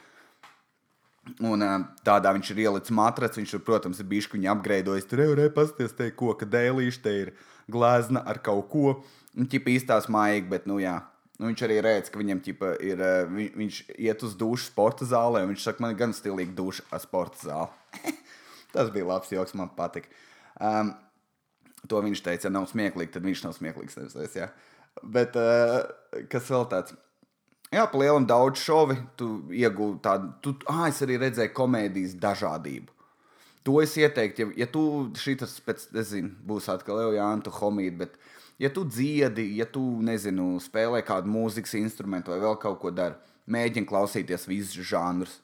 Un 1.42 1.62
tādā 2.02 2.32
viņš 2.34 2.50
ir 2.50 2.64
ielicis 2.64 2.94
matracis. 2.94 3.38
Viņš, 3.38 3.54
ir, 3.54 3.64
protams, 3.66 4.00
ir 4.02 4.08
bijis 4.10 4.26
viņa 4.32 4.56
apgleznojis. 4.56 5.06
Tur 5.10 5.22
jau 5.22 5.30
ir 5.36 5.54
pasties, 5.54 5.94
te 5.94 6.10
koka 6.10 6.48
dēlīši, 6.50 7.02
te 7.04 7.14
ir 7.20 7.32
glezna 7.70 8.24
ar 8.26 8.42
kaut 8.42 8.68
ko. 8.72 8.96
Un 9.38 9.48
ķip 9.48 9.70
īstās 9.72 10.10
mājīgi, 10.12 10.50
bet, 10.50 10.66
nu 10.68 10.80
jā, 10.82 10.98
Nu, 11.42 11.48
viņš 11.48 11.62
arī 11.66 11.76
redz, 11.82 12.10
ka 12.12 12.20
viņam 12.20 12.38
ķipa, 12.44 12.68
ir, 12.86 13.00
vi, 13.34 13.48
viņš 13.58 13.78
iet 13.96 14.20
uz 14.22 14.36
dušu 14.38 14.68
sporta 14.68 15.08
zālē. 15.08 15.40
Viņš 15.48 15.64
saka, 15.64 15.82
man 15.82 15.90
ir 15.90 15.98
gan 15.98 16.12
stilīgi 16.14 16.54
duša 16.54 16.84
ar 16.94 17.00
sporta 17.02 17.40
zāli. 17.42 18.12
Tas 18.74 18.92
bija 18.94 19.08
labs 19.08 19.32
joks, 19.32 19.56
man 19.58 19.72
patika. 19.74 20.12
Um, 20.62 20.92
to 21.90 21.98
viņš 22.04 22.22
teica, 22.22 22.46
ja 22.46 22.52
nav 22.54 22.68
smieklīgi, 22.70 23.10
tad 23.16 23.26
viņš 23.26 23.42
nav 23.42 23.56
smieklīgs. 23.56 23.98
Nevis, 23.98 24.36
ja? 24.38 24.52
Bet 25.02 25.34
uh, 25.40 25.80
kas 26.30 26.46
vēl 26.52 26.68
tāds? 26.70 26.94
Jā, 27.72 27.86
lielam 27.96 28.26
daudz 28.28 28.60
šovi. 28.60 28.98
Tu 29.16 29.26
iegūti 29.62 30.02
tādu, 30.04 30.32
tu, 30.44 30.52
ah, 30.68 30.84
es 30.90 31.00
arī 31.04 31.16
redzēju 31.22 31.54
komēdijas 31.56 32.18
dažādību. 32.20 32.92
To 33.64 33.78
es 33.80 33.94
ieteiktu, 33.96 34.42
ja, 34.42 34.64
ja 34.64 34.66
tu 34.66 34.82
šitas 35.16 35.54
pēc, 35.64 35.86
nezinu, 35.94 36.32
būs 36.44 36.66
atkal 36.68 37.14
tu 37.44 37.52
homīti, 37.54 37.96
bet 37.96 38.16
ja 38.58 38.68
tu 38.68 38.84
dziedi, 38.84 39.46
ja 39.56 39.64
tu, 39.64 39.80
nezinu, 40.02 40.58
spēlē 40.60 41.00
kādu 41.06 41.30
mūzikas 41.30 41.76
instrumentu 41.78 42.34
vai 42.34 42.40
vēl 42.42 42.58
kaut 42.58 42.80
ko 42.82 42.90
dari, 42.90 43.14
mēģini 43.46 43.86
klausīties 43.86 44.48
visus 44.50 44.82
žanrus. 44.90 45.38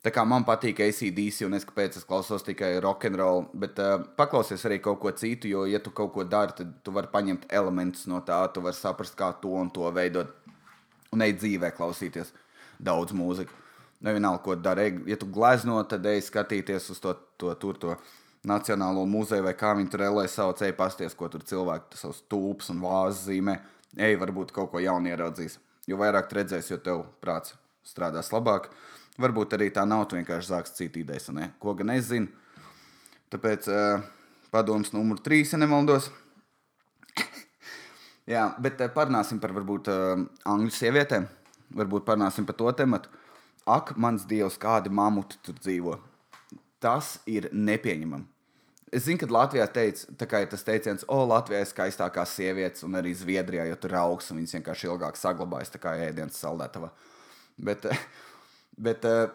Tā 0.00 0.08
kā 0.16 0.22
man 0.24 0.46
patīk 0.48 0.78
ACDC, 0.80 1.42
un 1.44 1.58
es 1.58 1.66
kāpēc 1.68 1.98
es 2.00 2.06
klausos 2.08 2.44
tikai 2.46 2.70
rock 2.80 3.04
and 3.04 3.18
roll, 3.20 3.42
bet 3.52 3.76
uh, 3.84 3.98
paklausies 4.16 4.62
arī 4.64 4.78
kaut 4.80 4.96
ko 5.02 5.12
citu, 5.12 5.50
jo, 5.50 5.66
ja 5.68 5.76
tu 5.84 5.92
kaut 5.92 6.14
ko 6.14 6.24
dari, 6.24 6.56
tad 6.56 6.70
tu 6.82 6.94
vari 6.96 7.10
paņemt 7.12 7.44
elementus 7.52 8.06
no 8.08 8.22
tā, 8.24 8.38
tu 8.48 8.62
vari 8.64 8.78
saprast, 8.78 9.12
kā 9.18 9.28
to 9.42 9.52
un 9.60 9.68
to 9.68 9.90
veidot. 9.92 10.32
Un 11.14 11.24
ej 11.26 11.34
dzīvē 11.40 11.72
klausīties 11.74 12.32
daudz 12.78 13.14
mūziku. 13.16 13.54
Nevienalga, 14.06 14.40
ko 14.44 14.54
dari. 14.56 14.94
Ja 15.10 15.18
tu 15.20 15.28
glezno, 15.28 15.76
tad 15.84 16.06
ej 16.08 16.22
skatīties 16.24 16.88
uz 16.94 17.00
to, 17.02 17.12
to 17.40 17.52
tur, 17.60 17.80
to 17.80 17.96
Nacionālo 18.40 19.02
muzeju 19.04 19.44
vai 19.44 19.52
kā 19.52 19.74
viņi 19.76 19.90
tur 19.92 20.00
LA 20.06 20.22
sauc, 20.32 20.62
ej 20.64 20.72
pasties, 20.72 21.12
ko 21.12 21.28
tur 21.28 21.42
cilvēki 21.44 21.98
savus 22.00 22.22
tūpus 22.24 22.70
un 22.72 22.78
vāzes 22.80 23.26
zīmē. 23.26 23.58
Ej, 24.00 24.16
varbūt 24.22 24.54
kaut 24.56 24.70
ko 24.72 24.80
jaunu 24.80 25.10
ieraudzīs. 25.10 25.58
Jo 25.90 25.98
vairāk 26.00 26.32
redzēs, 26.32 26.70
jo 26.70 26.78
tev 26.80 27.02
prāts 27.20 27.52
strādās 27.84 28.30
labāk. 28.32 28.70
Varbūt 29.20 29.58
arī 29.58 29.68
tā 29.74 29.84
nav, 29.84 30.06
vienkārši 30.08 30.54
sāks 30.54 30.72
citu 30.78 31.02
idejas, 31.02 31.28
ko 31.60 31.74
gan 31.76 31.92
es 31.92 32.08
zinu. 32.08 32.30
Tāpēc 33.30 33.68
uh, 33.68 34.06
padoms 34.54 34.94
numur 34.94 35.20
trīs, 35.20 35.52
ja 35.52 35.60
nemaldos. 35.60 36.08
Jā, 38.28 38.50
bet 38.60 38.80
uh, 38.80 38.90
parunāsim 38.92 39.40
par 39.40 39.54
varbūt 39.56 39.88
uh, 39.92 40.26
angļu 40.44 40.74
sievietēm. 40.76 41.26
Varbūt 41.78 42.04
parunāsim 42.04 42.44
par 42.46 42.58
to 42.58 42.70
tematu. 42.76 43.08
Ak, 43.70 43.94
mans 43.96 44.26
dievs, 44.26 44.58
kādi 44.58 44.90
mamuti 44.92 45.38
tur 45.44 45.56
dzīvo 45.60 45.98
tas 46.80 47.18
ir 47.28 47.50
nepieņemami. 47.52 48.26
Es 48.90 49.04
zinu, 49.06 49.20
ka 49.20 49.28
Latvijā 49.30 49.68
teica, 49.70 50.08
ir 50.42 50.48
tas 50.50 50.64
teiciens, 50.66 51.04
o, 51.06 51.20
Latvijā 51.30 51.60
ir 51.62 51.68
skaistākās 51.70 52.32
sievietes, 52.34 52.82
un 52.82 52.98
arī 52.98 53.12
Zviedrijā, 53.14 53.68
jo 53.68 53.76
tur 53.78 53.94
augs, 54.00 54.32
un 54.32 54.40
viņas 54.40 54.56
vienkārši 54.56 54.88
ilgāk 54.88 55.20
saglabājas, 55.20 55.70
kā 55.78 55.92
ēdienas 56.08 56.40
saldētavā. 56.42 56.90
Bet, 57.68 57.86
bet 58.88 59.06
uh, 59.06 59.28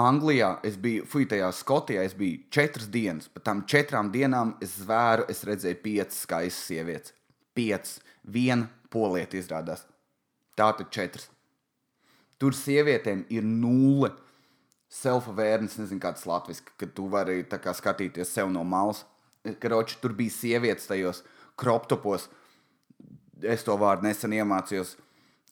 Anglijā 0.00 0.54
es 0.64 0.80
biju, 0.80 1.04
fui 1.10 1.28
tajā 1.28 1.50
Skotijā, 1.52 2.06
es 2.08 2.16
biju 2.16 2.46
četras 2.54 2.88
dienas. 2.88 3.28
Pēc 3.28 3.44
tam 3.50 3.64
četrām 3.68 4.08
dienām 4.14 4.54
es 4.64 4.78
zvēru, 4.80 5.28
es 5.28 5.44
redzēju 5.44 5.82
piecas 5.84 6.24
skaistas 6.24 6.70
sievietes. 6.70 7.19
Piecas, 7.60 7.98
viena 8.24 8.70
polieta 8.92 9.36
izrādās. 9.36 9.84
Tā 10.56 10.70
tad 10.78 10.88
četras. 10.94 11.28
Tur 12.40 12.56
sievietēm 12.56 13.26
ir 13.28 13.44
nulle 13.44 14.14
self-awareness, 14.90 15.78
nezinu, 15.78 16.00
kāds 16.02 16.24
latviešu, 16.26 16.72
ka 16.80 16.88
tu 16.96 17.06
vari 17.12 17.42
kā, 17.44 17.74
skatīties 17.76 18.32
sev 18.32 18.50
no 18.52 18.64
malas. 18.64 19.04
Karoči, 19.60 19.98
tur 20.00 20.14
bija 20.16 20.32
sievietes 20.34 20.88
tajos 20.88 21.22
kroptopos. 21.60 22.28
Es 23.40 23.64
to 23.64 23.76
vārdu 23.80 24.08
nesen 24.08 24.34
iemācījos. 24.36 24.96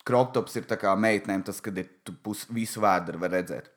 Kroptops 0.08 0.56
ir 0.56 0.64
kā 0.68 0.94
meitnēm, 0.96 1.44
tas, 1.44 1.60
kad 1.60 1.76
ir 1.76 1.90
pus, 2.24 2.46
visu 2.48 2.80
vēdru 2.80 3.20
var 3.20 3.36
redzēt. 3.36 3.68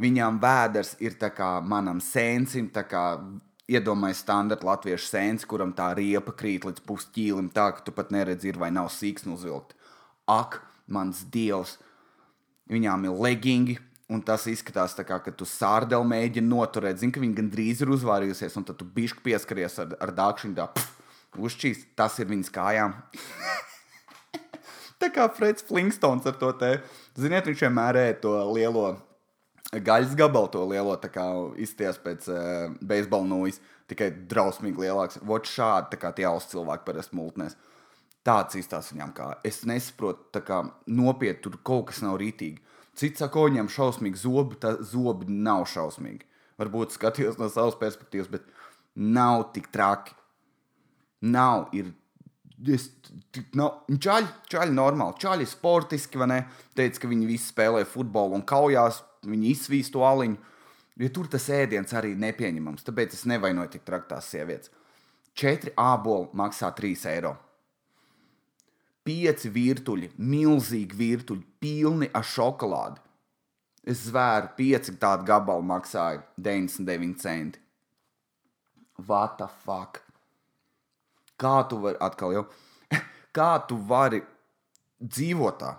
Viņām 0.00 0.40
vēders 0.42 0.96
ir 1.04 1.16
kā 1.20 1.60
manam 1.62 2.00
sēncim, 2.02 2.70
tā 2.72 2.86
kā 2.88 3.04
iedomājies 3.70 4.20
standarta 4.24 4.68
latviešu 4.68 5.08
sēns, 5.08 5.46
kuram 5.48 5.72
tā 5.76 5.90
riepa 5.96 6.34
krīt 6.36 6.66
līdz 6.68 6.84
pusķīlim, 6.84 7.48
tā 7.54 7.70
ka 7.76 7.86
tu 7.86 7.94
pat 7.96 8.12
neredzi, 8.14 8.52
ir 8.52 8.60
vai 8.60 8.70
nav 8.74 8.90
sīksni 8.92 9.32
uzvilkt. 9.34 9.76
Ak, 10.30 10.60
mans 10.86 11.24
dievs! 11.32 11.78
Viņām 12.72 13.04
ir 13.04 13.18
legingi, 13.20 13.76
Un 14.12 14.20
tas 14.20 14.42
izskatās 14.50 14.92
tā, 14.92 15.00
kā, 15.08 15.16
ka 15.24 15.32
tu 15.32 15.46
sārdeli 15.48 16.04
mēģini 16.10 16.50
noturēt. 16.50 16.98
Zini, 17.00 17.12
ka 17.14 17.22
viņi 17.22 17.38
gandrīz 17.38 17.80
ir 17.80 17.92
uzvārījusies, 17.94 18.56
un 18.60 18.66
tad 18.68 18.76
tu 18.76 18.84
bišķi 18.84 19.24
pieskaries 19.24 19.78
ar, 19.80 19.94
ar 20.04 20.12
dākšanu, 20.12 20.58
tā 20.58 20.68
uzšķīs. 21.40 21.86
Tas 21.96 22.18
ir 22.20 22.28
viņas 22.28 22.52
kājām. 22.52 22.92
tā 25.00 25.08
kā 25.14 25.24
Freds 25.32 25.64
Flintstones 25.64 26.28
ar 26.28 26.36
to 26.40 26.52
te. 26.60 26.74
Ziniet, 27.16 27.48
viņš 27.48 27.64
vienmēr 27.64 28.00
ēd 28.02 28.20
to 28.26 28.36
lielo 28.52 28.90
gaļas 29.82 30.14
gabalu, 30.18 30.50
to 30.52 30.64
lielo 30.70 30.96
izties 31.56 31.98
pēc 31.98 32.28
uh, 32.30 32.74
beisbola 32.82 33.26
nūjas. 33.30 33.60
Tikai 33.90 34.10
drausmīgi 34.30 34.80
lielāks. 34.80 35.18
Vot 35.28 35.44
šādi, 35.44 35.98
kā 36.00 36.12
tie 36.16 36.24
auss 36.24 36.48
cilvēki 36.52 36.86
parasti 36.86 37.16
multnēs. 37.18 37.56
Tāds 38.24 38.56
izstāsta 38.56 38.94
viņam, 38.94 39.10
kā 39.12 39.26
es 39.44 39.64
nesaprotu, 39.68 40.40
kā 40.40 40.62
nopietni 40.88 41.42
tur 41.44 41.58
kaut 41.60 41.90
kas 41.90 42.00
nav 42.00 42.16
rītīgi. 42.22 42.62
Cits 42.96 43.20
saka, 43.20 43.34
ka 43.34 43.50
viņam 43.50 43.68
šausmīgi 43.68 44.22
zobi, 44.22 44.56
tā 44.62 44.76
zobi 44.80 45.28
nav 45.28 45.66
šausmīgi. 45.68 46.24
Varbūt 46.60 46.94
skatījos 46.94 47.36
no 47.40 47.50
savas 47.52 47.76
perspektīvas, 47.76 48.30
bet 48.30 48.46
nav 48.94 49.50
tik 49.52 49.68
traki. 49.74 50.14
Nav, 51.24 51.68
ir. 51.76 51.92
Es, 52.70 52.86
nav, 53.58 53.82
čaļi, 53.90 54.28
čaļi 54.48 54.72
normāli, 54.72 55.18
čaļi 55.20 55.48
sportiski, 55.50 56.20
vai 56.20 56.28
ne? 56.30 56.38
Teica, 56.78 57.02
ka 57.02 57.10
viņi 57.10 57.26
visi 57.28 57.50
spēlē 57.50 57.82
futbolu 57.88 58.38
un 58.38 58.44
kaujās, 58.46 59.02
viņi 59.28 59.54
izsvīst 59.54 59.94
to 59.94 60.04
aliņu. 60.06 60.40
Jo 61.02 61.08
tur 61.10 61.26
tas 61.30 61.48
ēdiens 61.50 61.94
arī 61.96 62.12
ir 62.14 62.20
nepieņemams, 62.22 62.84
tāpēc 62.86 63.16
es 63.16 63.24
nevainoju 63.26 63.72
tik 63.72 63.86
traktās 63.86 64.28
sievietes. 64.30 64.70
Četri 65.34 65.72
āboli 65.80 66.30
maksā 66.38 66.70
3 66.76 67.08
eiro 67.10 67.34
pieci 69.04 69.50
virtuļi, 69.52 70.10
milzīgi 70.16 70.96
virtuļi, 70.96 71.44
pilni 71.60 72.08
ar 72.16 72.24
šokolādi. 72.24 73.02
Es 73.84 74.06
zvēru, 74.08 74.54
pieci 74.56 74.94
tādi 75.00 75.28
gabali 75.28 75.66
maksāja 75.68 76.22
99 76.40 77.20
centi. 77.20 77.60
What 79.04 79.36
the 79.38 79.48
fuck? 79.64 80.00
Kā 81.36 81.56
tu 81.68 81.82
vari, 81.82 81.98
atkal 82.00 82.32
jau, 82.32 82.44
kā 83.36 83.50
tu 83.68 83.76
vari 83.76 84.22
dzīvot 85.02 85.60
tā? 85.60 85.74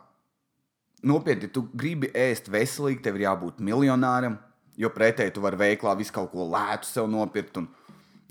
Nopietni, 1.03 1.49
tu 1.51 1.67
gribi 1.75 2.07
ēst 2.15 2.47
veselīgi, 2.49 3.01
tev 3.03 3.17
ir 3.19 3.27
jābūt 3.27 3.59
miljonāram, 3.63 4.37
Jo 4.75 4.91
pretēji 4.91 5.31
tu 5.35 5.43
vari 5.43 5.59
veiklā 5.59 5.93
visu 5.95 6.13
kaut 6.15 6.33
ko 6.33 6.45
lētu 6.51 6.87
sev 6.89 7.07
nopirkt 7.07 7.55
un, 7.61 7.69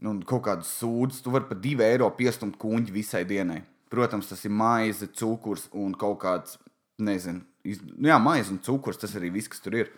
un 0.05 0.21
kaut 0.29 0.45
kādu 0.45 0.67
sūdzu. 0.69 1.23
Tu 1.25 1.33
vari 1.33 1.49
par 1.49 1.61
divu 1.61 1.85
eiro 1.87 2.11
piestumt 2.17 2.59
kuņģi 2.61 2.93
visai 2.93 3.25
dienai. 3.29 3.63
Protams, 3.93 4.29
tas 4.29 4.43
ir 4.45 4.53
maize, 4.53 5.09
cukurs 5.17 5.69
un 5.73 5.95
kaut 5.97 6.19
kāds, 6.25 6.59
nezinu, 7.01 7.45
iz... 7.65 7.81
nu 7.95 8.11
jā, 8.11 8.19
maize 8.21 8.53
un 8.53 8.61
cukurs. 8.65 9.01
Tas 9.01 9.15
arī 9.17 9.33
viss, 9.33 9.49
kas 9.49 9.65
tur 9.65 9.79
ir. 9.79 9.93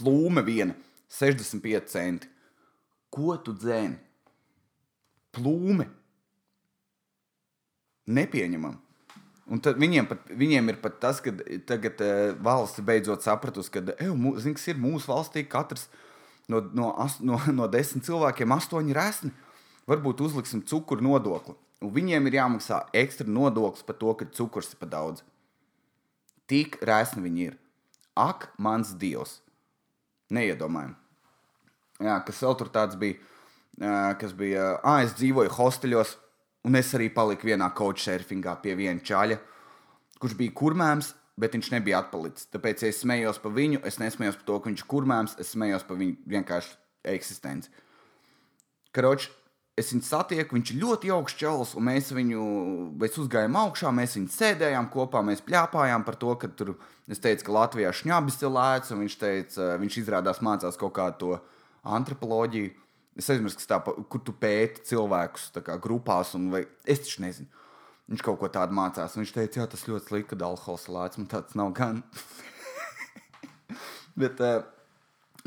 Plūme 0.00 0.44
viena, 0.46 0.76
65 1.12 1.92
centi. 1.92 2.30
Ko 3.12 3.36
tu 3.44 3.52
dzēni? 3.54 3.98
Plūme. 5.34 5.86
Nepieņemam. 8.14 8.80
Un 9.52 9.60
tad 9.60 9.76
viņiem, 9.76 10.06
pat, 10.08 10.22
viņiem 10.32 10.72
ir 10.72 10.78
pat 10.80 10.96
tas, 11.02 11.18
ka 11.20 11.34
tagad 11.68 12.00
uh, 12.00 12.32
valsts 12.44 12.80
beidzot 12.84 13.26
sapratusi, 13.26 13.72
ka 13.74 13.82
zin, 14.40 14.56
ir 14.56 14.80
mūsu 14.80 15.10
valstī 15.10 15.42
katrs 15.44 15.90
no, 16.48 16.62
no, 16.72 16.94
as, 17.00 17.18
no, 17.20 17.36
no 17.58 17.68
desmit 17.68 18.06
cilvēkiem 18.08 18.54
astoņi 18.56 18.96
resni. 18.96 19.34
Varbūt 19.90 20.22
uzliksim 20.24 20.62
cukuru 20.64 21.04
nodokli. 21.04 21.58
Un 21.84 21.92
viņiem 21.92 22.30
ir 22.30 22.38
jāmaksā 22.38 22.86
ekstra 22.96 23.28
nodoklis 23.28 23.84
par 23.84 23.98
to, 24.00 24.14
ka 24.16 24.30
cukurs 24.32 24.72
ir 24.72 24.80
par 24.80 24.88
daudz. 24.94 25.20
Tik 26.48 26.80
resni 26.88 27.26
viņi 27.26 27.46
ir. 27.50 27.60
Ak, 28.16 28.48
mans 28.56 28.94
dievs! 28.96 29.42
Neiedomājami. 30.32 30.96
Jā, 32.04 32.16
kas 32.24 32.40
vēl 32.40 32.56
tur 32.58 32.70
tāds 32.72 32.96
bija, 32.98 33.20
uh, 33.82 34.14
kas 34.20 34.32
bija, 34.36 34.78
ah, 34.80 35.02
es 35.04 35.12
dzīvoju 35.18 35.52
hosteļos, 35.52 36.16
Un 36.64 36.78
es 36.80 36.94
arī 36.96 37.10
paliku 37.12 37.50
vienā 37.50 37.68
couchsurfingā 37.76 38.56
pie 38.62 38.72
viena 38.78 39.02
čaļa, 39.04 39.36
kurš 40.20 40.36
bija 40.38 40.54
kurmēms, 40.56 41.12
bet 41.40 41.56
viņš 41.56 41.70
nebija 41.74 42.00
atpalicis. 42.00 42.48
Tāpēc 42.54 42.84
ja 42.84 42.90
es 42.92 43.02
smējos 43.02 43.40
par 43.42 43.52
viņu, 43.56 43.82
es 43.84 43.98
nesmējos 44.00 44.38
par 44.40 44.46
to, 44.48 44.58
ka 44.58 44.70
viņš 44.70 44.84
ir 44.84 44.90
kurmēms, 44.90 45.38
es 45.42 45.52
smējos 45.52 45.86
par 45.88 45.98
viņu 46.00 46.16
vienkārši 46.30 46.76
eksistenci. 47.14 47.72
Karoči, 48.94 49.28
es 49.76 49.90
viņu 49.90 50.06
satieku, 50.06 50.56
viņš 50.56 50.72
ir 50.72 50.80
ļoti 50.82 51.10
augsts 51.14 51.40
čels, 51.40 51.74
un 51.78 51.88
mēs 51.88 52.12
viņu, 52.14 52.44
mēs 53.02 53.18
uzgājām 53.20 53.58
augšā, 53.64 53.90
mēs 53.94 54.14
viņu 54.18 54.30
sēdējām 54.32 54.88
kopā, 54.94 55.24
mēs 55.26 55.42
pļāpājām 55.44 56.06
par 56.06 56.18
to, 56.20 56.36
ka 56.38 56.50
tur, 56.54 56.76
es 57.10 57.22
teicu, 57.22 57.48
ka 57.48 57.56
Latvijā 57.58 57.90
šņabis 57.92 58.40
ir 58.40 58.54
lēts, 58.54 58.94
un 58.94 59.02
viņš 59.02 59.18
teica, 59.20 59.68
viņš 59.82 59.98
izrādās 60.04 60.40
mācās 60.46 60.78
kaut 60.80 60.94
kādu 60.96 61.20
to 61.24 61.40
antropoloģiju. 61.96 62.72
Es 63.14 63.28
aizmirsu, 63.30 63.62
tā, 63.70 63.78
kur 64.10 64.22
tu 64.26 64.34
pēti 64.34 64.82
cilvēkus 64.90 65.52
kā, 65.62 65.76
grupās, 65.82 66.32
un 66.34 66.48
vai, 66.50 66.64
es 66.82 67.04
taču 67.04 67.22
nezinu. 67.22 67.62
Viņš 68.10 68.24
kaut 68.26 68.40
ko 68.40 68.50
tādu 68.52 68.74
mācās. 68.76 69.14
Viņš 69.16 69.32
teica, 69.32 69.62
jā, 69.62 69.68
tas 69.70 69.86
ļoti 69.88 70.10
slikti, 70.10 70.34
ka 70.34 70.48
alkohols 70.48 70.88
lēts. 70.92 71.20
Man 71.20 71.28
tāds 71.30 71.54
nav 71.56 71.70
gan. 71.76 72.02
Bet, 74.20 74.42
uh, 74.44 74.66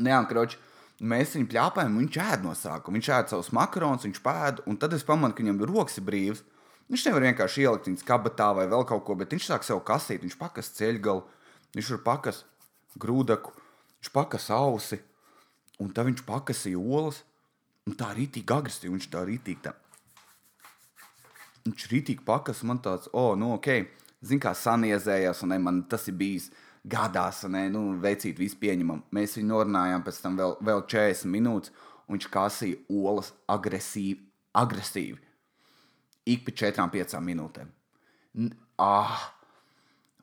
nē, 0.02 0.16
kroči, 0.30 0.58
mēs 0.98 1.36
viņu 1.36 1.50
plāpājam, 1.52 2.00
viņš 2.02 2.18
ēd 2.24 2.46
no 2.46 2.56
sākuma. 2.58 2.98
Viņš 2.98 3.10
ēd 3.14 3.34
savus 3.34 3.52
makaronus, 3.54 4.08
viņš 4.08 4.22
pēd, 4.24 4.64
un 4.66 4.80
tad 4.80 4.96
es 4.96 5.06
pamanu, 5.06 5.36
ka 5.36 5.44
viņam 5.44 5.62
rokas 5.70 6.00
ir 6.00 6.08
brīvs. 6.08 6.42
Viņš 6.88 7.04
nevar 7.04 7.28
vienkārši 7.28 7.66
ielikt 7.66 7.90
viņas 7.90 8.06
kabatā 8.08 8.48
vai 8.56 8.64
vēl 8.70 8.86
kaut 8.88 9.04
ko, 9.04 9.14
bet 9.20 9.36
viņš 9.36 9.50
sāk 9.50 9.66
sev 9.66 9.84
kasīt. 9.86 10.24
Viņš 10.24 10.38
pakas 10.40 10.72
ceļgalu, 10.80 11.22
viņš 11.76 11.94
ir 11.94 12.04
pakas 12.04 12.42
grūdaku, 12.98 13.52
viņš 14.00 14.12
pakas 14.14 14.48
ausi, 14.56 14.98
un 15.78 15.92
tad 15.94 16.08
viņš 16.08 16.24
pakasīja 16.26 16.80
olas. 16.80 17.22
Un 17.88 17.94
tā 17.96 18.10
rītīgi 18.12 18.52
agresīvi, 18.52 18.92
viņš 18.92 19.06
tā 19.12 19.22
rītīgi 19.24 19.62
tā. 19.64 19.72
Viņš 21.64 21.86
rītīgi 21.88 22.24
pakas, 22.26 22.60
man 22.68 22.82
tāds, 22.84 23.08
oh, 23.16 23.32
nu, 23.38 23.54
ok, 23.56 23.68
zin 24.28 24.40
kā 24.42 24.52
saniezējās, 24.56 25.40
un 25.44 25.54
ne, 25.54 25.58
man 25.62 25.78
tas 25.88 26.04
ir 26.10 26.16
bijis 26.20 26.50
gadās, 26.88 27.40
un 27.48 27.56
ne, 27.56 27.64
nu, 27.72 27.84
veicīt 28.02 28.40
visu 28.40 28.58
pieņemam. 28.60 29.06
Mēs 29.16 29.38
viņu 29.38 29.52
norunājām 29.52 30.04
pēc 30.04 30.20
tam 30.24 30.36
vēl, 30.40 30.56
vēl 30.68 30.84
40 30.84 31.32
minūtes, 31.32 31.72
un 32.06 32.16
viņš 32.16 32.28
kasīja 32.34 32.82
olas 32.92 33.32
agresīvi, 33.56 34.20
agresīvi. 34.60 35.18
Ik 36.28 36.44
pa 36.44 36.56
4-5 36.68 37.18
minūtēm. 37.24 37.72
Ah! 38.84 39.16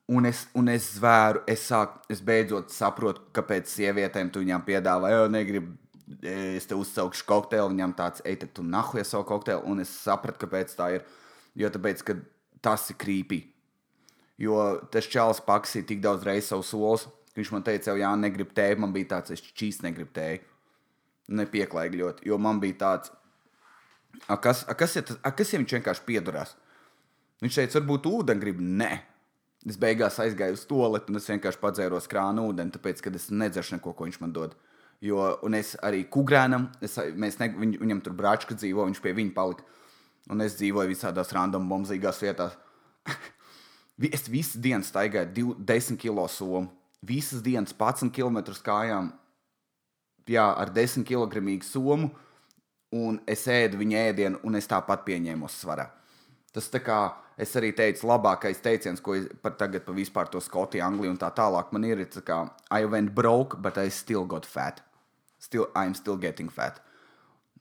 Un 0.05 0.27
es, 0.29 0.43
un 0.53 0.67
es 0.69 0.91
zvēru, 0.99 1.39
es, 1.49 1.63
sāku, 1.65 1.97
es 2.13 2.19
beidzot 2.21 2.69
saprotu, 2.69 3.23
kāpēc 3.33 3.71
sievietēm 3.71 4.29
tu 4.29 4.43
viņām 4.43 4.61
piedāvā, 4.67 5.09
jo 5.09 5.23
negribu 5.33 5.71
es 6.21 6.67
te 6.69 6.77
uzsaukšu 6.77 7.25
kokteili, 7.27 7.73
viņam 7.73 7.95
tāds, 7.97 8.23
ej, 8.25 8.37
tu 8.53 8.63
nahuja 8.63 9.05
savu 9.07 9.25
kokteili, 9.29 9.65
un 9.69 9.81
es 9.83 9.91
sapratu, 10.03 10.45
kāpēc 10.45 10.75
tā 10.77 10.91
ir. 10.97 11.05
Jo 11.55 11.69
tāpēc, 11.71 12.01
ka 12.05 12.17
tas 12.65 12.89
ir 12.91 12.99
krīpī. 12.99 13.41
Jo 14.41 14.81
tas 14.91 15.07
čels 15.07 15.39
paksīja 15.45 15.87
tik 15.87 16.01
daudz 16.03 16.25
reizes 16.27 16.51
savu 16.51 16.65
solis, 16.67 17.05
ka 17.31 17.39
viņš 17.39 17.51
man 17.55 17.63
teica, 17.63 17.91
jau, 17.91 17.99
jā, 18.01 18.11
negribu 18.19 18.55
tēju, 18.55 18.81
man 18.83 18.93
bija 18.95 19.13
tāds, 19.15 19.35
es 19.35 19.43
čīs 19.55 19.81
negribu 19.85 20.11
tēju. 20.15 20.43
Nepieklājīgi 21.39 22.01
ļoti, 22.03 22.27
jo 22.29 22.37
man 22.37 22.59
bija 22.61 22.77
tāds, 22.83 23.13
a, 24.27 24.37
kas, 24.37 24.65
a, 24.69 24.75
kas, 24.77 24.99
ja, 24.99 25.03
a, 25.23 25.31
kas 25.33 25.53
ja 25.53 25.59
viņš 25.61 25.77
vienkārši 25.79 26.05
piedurās? 26.05 26.53
Viņš 27.41 27.57
teica, 27.59 27.79
varbūt 27.79 28.09
ūdeni 28.11 28.43
grib, 28.43 28.61
nē. 28.61 28.91
Es 29.65 29.79
beigās 29.81 30.19
aizgāju 30.21 30.59
uz 30.59 30.67
to 30.69 30.83
lietu, 30.93 31.09
un 31.09 31.17
es 31.17 31.27
vienkārši 31.31 31.61
padzēros 31.63 32.07
krānu 32.11 32.45
ūdeni, 32.51 32.75
tāpēc, 32.75 33.01
ka 33.01 33.11
es 33.17 33.31
nedzeršu 33.33 33.79
neko, 33.79 33.95
ko 33.97 34.05
viņš 34.05 34.19
man 34.21 34.35
dod. 34.35 34.53
Jo, 35.05 35.25
un 35.45 35.53
es 35.57 35.75
arī 35.85 36.05
ne, 37.41 37.49
viņ, 37.53 37.75
viņam 37.81 38.01
tur 38.01 38.15
brāčka 38.17 38.57
dzīvo, 38.57 38.87
viņš 38.89 39.01
pie 39.03 39.13
viņa 39.13 39.33
palika. 39.35 39.65
Un 40.33 40.41
es 40.41 40.55
dzīvoju 40.57 40.89
visādās 40.89 41.33
random 41.35 41.67
bombzīgās 41.69 42.21
vietās. 42.23 42.55
es 44.17 44.25
visu 44.31 44.61
dienu 44.61 44.85
staigāju 44.85 45.53
10 45.61 46.01
km 46.01 46.25
somu. 46.31 46.71
Visas 47.05 47.43
dienas 47.45 47.75
11 47.77 48.09
km 48.09 48.39
kājām, 48.65 49.11
jā, 50.25 50.45
ar 50.57 50.71
10 50.73 51.05
kg 51.05 51.61
somu. 51.61 52.09
Un 52.95 53.19
es 53.27 53.43
ēdu 53.51 53.77
viņa 53.77 54.01
ēdienu, 54.09 54.39
un 54.47 54.55
es 54.55 54.69
tāpat 54.71 55.03
pieņēmu 55.05 55.49
svarā. 55.51 55.89
Tas 56.55 56.69
tā 56.71 56.79
kā 56.79 56.99
es 57.37 57.51
arī 57.59 57.73
teicu, 57.75 58.07
labākais 58.07 58.61
teiciens, 58.63 59.01
ko 59.03 59.17
es 59.17 59.27
par 59.43 59.57
tagad 59.59 59.83
par 59.85 59.97
vispār 59.97 60.29
to 60.31 60.39
Skotiju, 60.39 60.85
Angliju 60.85 61.11
un 61.11 61.19
tā 61.19 61.29
tālāk, 61.35 61.73
man 61.75 61.83
ir, 61.83 62.05
tā 62.07 62.23
kā, 62.23 62.37
I 62.71 62.87
went 62.87 63.11
broke, 63.13 63.59
but 63.61 63.77
I 63.77 63.89
still 63.89 64.23
got 64.25 64.47
fat. 64.47 64.79
Still, 65.45 65.69
I'm 65.77 65.93
still 65.93 66.17
getting 66.17 66.49
fat. 66.49 66.79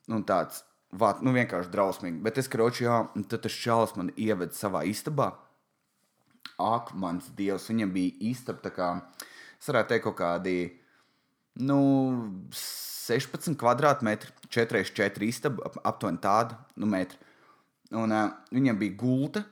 Un 0.09 0.25
tāds, 0.25 0.63
vāt, 0.97 1.21
nu 1.25 1.35
vienkārši 1.35 1.73
drausmīgi. 1.73 2.23
Bet 2.25 2.41
es 2.41 2.49
kroču, 2.51 2.87
jā, 2.87 3.01
un 3.17 3.27
tad 3.29 3.45
tas 3.45 3.57
čalis 3.65 3.93
man 3.99 4.13
ieved 4.17 4.57
savā 4.57 4.85
istabā. 4.89 5.33
Ak, 6.61 6.95
mans 6.97 7.29
dievs, 7.37 7.69
viņam 7.69 7.93
bija 7.93 8.15
istaba 8.31 8.63
tā 8.65 8.73
kā, 8.73 8.89
es 9.59 9.69
varētu 9.69 9.91
teikt, 9.91 10.07
kaut 10.07 10.19
kādi, 10.21 10.57
nu, 11.67 11.79
16 12.55 13.59
kvadrātmetri, 13.61 14.33
4x4 14.55 15.29
istaba, 15.29 15.73
aptuveni 15.85 16.23
tāda, 16.25 16.61
nu, 16.81 16.89
metri. 16.91 17.21
Un 17.95 18.15
uh, 18.15 18.31
viņam 18.55 18.79
bija 18.81 18.97
gulta, 18.99 19.45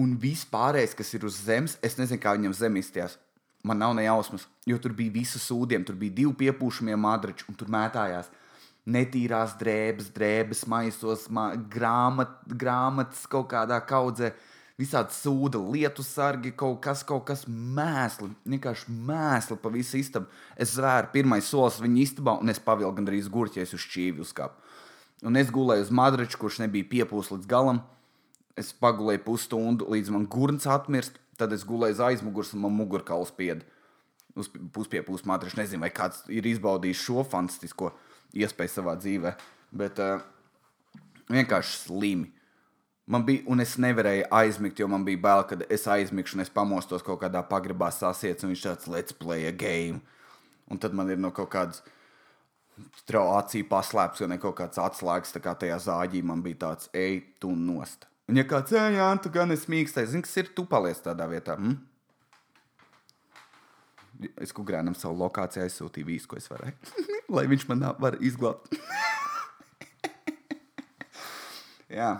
un 0.00 0.14
viss 0.20 0.46
pārējais, 0.48 0.94
kas 0.96 1.14
ir 1.16 1.24
uz 1.26 1.40
zemes, 1.48 1.78
es 1.84 1.96
nezinu, 1.98 2.20
kā 2.22 2.36
viņam 2.36 2.54
zem 2.56 2.78
izties. 2.78 3.16
Man 3.66 3.80
nav 3.82 3.96
ne 3.98 4.04
jausmas, 4.06 4.46
jo 4.68 4.78
tur 4.78 4.94
bija 4.94 5.14
visi 5.16 5.40
sūdiem, 5.42 5.84
tur 5.86 5.96
bija 5.98 6.14
divi 6.20 6.34
piepūšamie 6.44 6.94
madrači, 7.02 7.46
un 7.50 7.56
tur 7.58 7.70
mētājās 7.72 8.28
netīrās 8.86 9.56
drēbes, 9.58 10.12
drēbes 10.14 10.66
maisos, 10.70 11.26
ma 11.32 11.48
grāmat, 11.56 12.38
grāmatas 12.46 13.24
kaut 13.30 13.50
kādā 13.50 13.80
kaudzē. 13.82 14.34
Visādi 14.76 15.14
sūda, 15.16 15.56
lietu 15.72 16.04
sargi, 16.04 16.50
kaut 16.52 16.82
kas, 16.84 17.00
kaut 17.08 17.24
kas 17.30 17.46
mēsli, 17.48 18.28
vienkārši 18.44 18.92
mēsli 19.08 19.56
pa 19.62 19.70
visu 19.72 19.96
istabu. 19.96 20.28
Es 20.52 20.74
zvēru, 20.76 21.08
pirmais 21.14 21.48
solis 21.48 21.80
viņa 21.80 22.02
istabā, 22.02 22.34
un 22.44 22.52
es 22.52 22.60
pavilku 22.60 22.98
gandrīz 22.98 23.30
gurķies 23.32 23.72
uz 23.72 23.86
šķīvi 23.86 24.20
uzkāpu. 24.26 24.74
Un 25.24 25.40
es 25.40 25.48
gulēju 25.48 25.86
uz 25.86 25.94
madraču, 25.96 26.36
kurš 26.42 26.60
nebija 26.66 26.90
piepūsts 26.90 27.32
līdz 27.32 27.48
galam. 27.48 27.80
Es 28.56 28.72
pagulēju 28.72 29.24
pusstundu, 29.26 29.88
līdz 29.92 30.12
man 30.14 30.28
gurns 30.32 30.66
atmirst. 30.70 31.18
Tad 31.36 31.52
es 31.52 31.66
gulēju 31.68 31.98
aiz 31.98 32.04
aizmugures, 32.06 32.54
un 32.56 32.62
man 32.64 32.72
mugurkauls 32.72 33.34
pied 33.36 33.66
uz 34.36 34.48
puspiepūstu 34.72 35.28
matraču. 35.28 35.58
Nezinu, 35.60 35.82
vai 35.84 35.92
kāds 35.92 36.22
ir 36.32 36.48
izbaudījis 36.48 37.02
šo 37.04 37.24
fantastisko 37.28 37.90
iespēju 38.36 38.72
savā 38.72 38.96
dzīvē, 39.00 39.34
bet 39.76 40.00
uh, 40.00 40.24
vienkārši 41.32 41.78
slimi. 41.84 42.32
Man 43.06 43.22
bija, 43.22 43.44
un 43.52 43.62
es 43.62 43.76
nevarēju 43.78 44.26
aizmigt, 44.34 44.80
jo 44.82 44.88
man 44.90 45.04
bija 45.06 45.20
bail, 45.22 45.44
ka 45.46 45.60
es 45.70 45.84
aizmigšu, 45.86 46.38
un 46.38 46.42
es 46.42 46.50
pamostos 46.50 47.04
kaut 47.06 47.20
kādā 47.22 47.44
pagrabā 47.46 47.92
sasiets, 47.94 48.42
un 48.42 48.50
viņš 48.50 48.64
tāds 48.64 48.88
let's 48.90 49.14
play 49.14 49.46
a 49.46 49.52
game. 49.54 50.00
Un 50.66 50.80
tad 50.82 50.96
man 50.96 51.12
ir 51.12 51.20
no 51.22 51.30
kaut 51.30 51.52
kādas 51.52 51.84
acīm 53.06 53.68
paslēpts, 53.70 54.24
jo 54.24 54.26
ne 54.26 54.40
kaut 54.42 54.56
kāds 54.58 54.82
atslēgas, 54.82 55.36
tā 55.36 55.44
kā 55.44 55.54
tajā 55.54 55.78
zāģī 55.86 56.24
man 56.26 56.42
bija 56.42 56.64
tāds, 56.66 56.90
ej, 56.92 57.22
tu 57.38 57.54
nost. 57.54 58.08
Un 58.26 58.40
ja 58.40 58.42
kāds, 58.48 58.74
jā, 58.74 59.10
tu 59.22 59.30
gan 59.30 59.54
esi 59.54 59.70
mīkstais, 59.70 60.10
zini, 60.10 60.24
kas 60.26 60.34
ir, 60.40 60.48
tu 60.54 60.64
paliec 60.66 60.98
tādā 61.04 61.28
vietā. 61.30 61.54
Hm? 61.60 61.76
Es 64.42 64.54
kukurēnam 64.56 64.96
savu 64.98 65.18
lokāciju 65.20 65.62
aizsūtīju 65.66 66.08
visu, 66.08 66.30
ko 66.30 66.38
es 66.40 66.48
varēju, 66.50 66.94
lai 67.36 67.44
viņš 67.52 67.66
man 67.70 67.84
var 68.02 68.16
izglābt. 68.24 68.72
jā. 72.00 72.16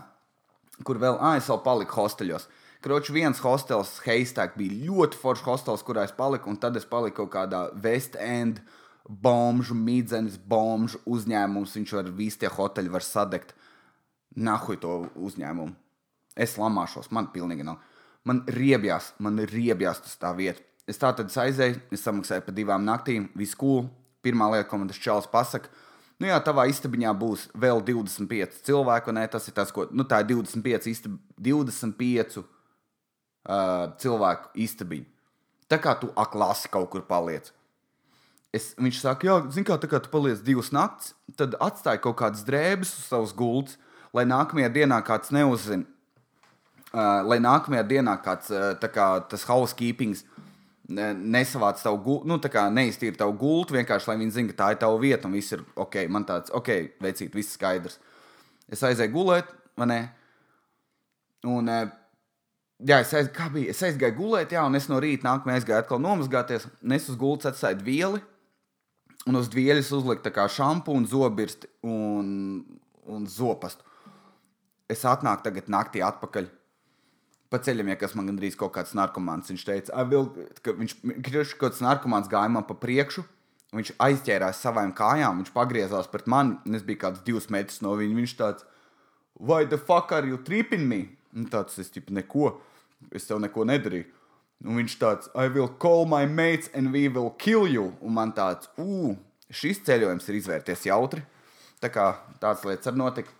Kur 0.86 1.00
vēl? 1.02 1.16
Ah, 1.18 1.38
es 1.40 1.48
vēl 1.50 1.62
paliku 1.64 2.02
hosteļos. 2.02 2.46
Kroči, 2.84 3.10
viens 3.16 3.40
hostels, 3.42 3.96
Heistāk, 4.04 4.54
bija 4.60 4.76
ļoti 4.86 5.18
foršs 5.18 5.46
hostels, 5.48 5.82
kurā 5.82 6.04
es 6.06 6.12
paliku, 6.14 6.52
un 6.52 6.60
tad 6.60 6.76
es 6.78 6.84
paliku 6.86 7.24
kaut 7.24 7.32
kādā 7.32 7.62
West 7.82 8.14
End 8.20 8.60
bomžu 9.08 9.74
midzenes, 9.74 10.36
bomžu 10.38 11.00
uzņēmums. 11.08 11.74
Viņš 11.80 11.96
var 11.96 12.12
visi 12.14 12.44
tie 12.44 12.52
hoteļi 12.52 12.92
var 12.92 13.02
sadegt. 13.02 13.56
Nahuj 14.36 14.78
to 14.84 14.94
uzņēmumu. 15.16 15.74
Es 16.36 16.58
lamāšos, 16.60 17.08
man 17.16 17.30
pilnīgi 17.32 17.64
nav. 17.66 17.80
Man 18.26 18.42
riebjās, 18.50 19.12
man 19.22 19.40
riebjās 19.48 20.02
tas 20.04 20.18
tā 20.20 20.32
vieta. 20.36 20.62
Es 20.86 21.00
tā 21.02 21.10
tad 21.16 21.30
aizēju, 21.30 21.80
es 21.94 22.04
samaksāju 22.06 22.44
par 22.46 22.54
divām 22.54 22.84
naktīm, 22.86 23.30
visu 23.38 23.58
kūlu. 23.58 23.88
Pirmā 24.26 24.48
lieta, 24.52 24.68
ko 24.68 24.78
man 24.80 24.90
tas 24.90 24.98
čels 24.98 25.28
pasaka, 25.30 25.70
nu 26.18 26.26
jā, 26.26 26.36
tavā 26.42 26.64
istabiņā 26.70 27.12
būs 27.18 27.46
vēl 27.54 27.82
25 27.86 28.60
cilvēku, 28.66 29.12
un 29.12 29.20
tas 29.30 29.46
ir 29.46 29.54
tas, 29.54 29.70
ko, 29.74 29.86
nu 29.94 30.06
tā 30.08 30.22
ir 30.24 30.32
25, 30.32 30.88
istab, 30.90 31.14
25 31.38 32.40
uh, 32.40 32.46
cilvēku 34.02 34.50
istabiņa. 34.66 35.06
Tā 35.70 35.78
kā 35.82 35.94
tu 36.00 36.10
aklasi 36.18 36.70
kaut 36.70 36.90
kur 36.92 37.06
paliec. 37.06 37.52
Es, 38.54 38.70
viņš 38.78 39.02
saka, 39.02 39.26
jā, 39.26 39.36
zini, 39.52 39.66
kā, 39.68 39.76
kā 39.78 40.00
tu 40.02 40.10
paliec 40.12 40.42
divas 40.46 40.70
naktis, 40.74 41.14
tad 41.38 41.58
atstāj 41.62 41.98
kaut 42.02 42.18
kādas 42.22 42.46
drēbes 42.46 42.94
uz 42.94 43.10
savas 43.10 43.34
gultas, 43.36 43.78
lai 44.16 44.24
nākamajā 44.28 44.70
dienā 44.72 45.02
kāds 45.06 45.34
neuzzina. 45.34 45.86
Uh, 46.94 47.20
lai 47.26 47.40
nākamajā 47.42 47.82
dienā 47.90 48.14
kāds 48.22 48.52
uh, 48.54 48.88
kā, 48.94 49.06
tas 49.28 49.42
housekeepings 49.48 50.22
uh, 50.22 50.36
nesavāc 50.88 51.80
tavu 51.82 51.98
gultu, 52.04 52.28
nu, 52.30 52.38
tā 52.38 52.50
kā 52.52 52.68
neiztīra 52.70 53.18
tavu 53.18 53.34
gultu, 53.40 53.74
vienkārši 53.74 54.10
lai 54.10 54.16
viņi 54.20 54.34
zinātu, 54.36 54.54
ka 54.54 54.60
tā 54.60 54.68
ir 54.72 54.78
tava 54.84 55.00
vieta 55.02 55.26
un 55.26 55.34
viss 55.34 55.52
ir 55.56 55.64
ok. 55.74 55.98
Man 56.12 56.24
tāds, 56.28 56.52
ok, 56.54 56.70
veicīt, 57.02 57.34
viss 57.34 57.56
skaidrs. 57.58 57.98
Es 58.70 58.84
aizēju 58.86 59.12
gulēt, 59.14 59.50
vai 59.78 59.88
ne? 59.90 60.00
Un, 61.46 61.70
jā, 61.70 63.00
es, 63.00 63.12
aiz, 63.18 63.30
bija, 63.52 63.74
es 63.74 63.82
aizgāju 63.86 64.16
gulēt, 64.16 64.54
jā, 64.54 64.62
un 64.66 64.78
es 64.78 64.86
no 64.90 65.00
rīta 65.02 65.26
nākamajā 65.26 65.60
aizgāju 65.60 65.82
atkal 65.82 66.02
nomazgāties. 66.02 66.68
Es 66.96 67.08
uz 67.10 67.18
gultas 67.18 67.52
atstāju 67.52 67.82
vieli, 67.86 68.22
un 69.26 69.38
uz 69.40 69.50
dvieļas 69.50 69.90
uzliku 69.98 70.46
šampūnu, 70.54 71.10
zobirsti 71.10 71.70
un, 71.86 72.62
un 73.10 73.26
zopastu. 73.26 73.82
Es 74.86 75.02
atnāku 75.02 75.48
tagad 75.48 75.66
naktī 75.72 76.02
atpakaļ 76.06 76.46
pa 77.52 77.60
ceļam, 77.62 77.92
ja 77.92 77.96
kas 78.00 78.14
man 78.18 78.28
gandrīz 78.30 78.56
kaut 78.58 78.74
kāds 78.74 78.94
narkomāns. 78.98 79.50
Viņš 79.52 79.64
teica, 79.66 80.04
vil, 80.10 80.28
ka 80.62 80.74
viņš 80.76 80.96
kaut 81.56 81.70
kāds 81.70 81.82
narkomāns 81.84 82.30
gāja 82.32 82.52
man 82.52 82.66
pa 82.68 82.76
priekšu. 82.78 83.24
Viņš 83.76 83.96
aizķērās 84.00 84.62
savām 84.62 84.92
kājām, 84.96 85.42
viņš 85.42 85.52
pagriezās 85.52 86.08
pret 86.08 86.28
mani, 86.30 86.54
un 86.64 86.78
es 86.78 86.84
biju 86.86 87.02
kāds 87.02 87.24
divus 87.26 87.50
metrus 87.52 87.82
no 87.84 87.96
viņa. 87.98 88.18
Viņš 88.20 88.34
tāds, 88.38 88.66
vai 89.36 89.64
the 89.66 89.78
fuck 89.78 90.14
are 90.16 90.28
you 90.28 90.38
tripping 90.46 90.86
me? 90.88 91.00
Un 91.36 91.48
tāds, 91.52 91.76
es 91.82 91.90
tipu 91.92 92.14
neko, 92.16 92.54
es 93.12 93.26
tev 93.28 93.42
neko 93.42 93.66
nedarīju. 93.68 94.06
Un 94.64 94.78
viņš 94.80 94.94
tāds, 95.00 95.28
I 95.36 95.50
will 95.52 95.68
call 95.68 96.06
my 96.08 96.24
mates 96.24 96.70
and 96.72 96.94
we 96.94 97.08
will 97.12 97.34
kill 97.36 97.66
you. 97.68 97.90
Un 98.00 98.16
man 98.16 98.32
tāds, 98.32 98.70
ugh, 98.80 99.18
šis 99.52 99.82
ceļojums 99.84 100.30
ir 100.30 100.38
izvērties 100.38 100.86
jautri. 100.88 101.26
Tā 101.82 101.90
kā 101.92 102.06
tāds 102.40 102.64
lietas 102.64 102.88
var 102.88 102.96
notikt. 103.02 103.34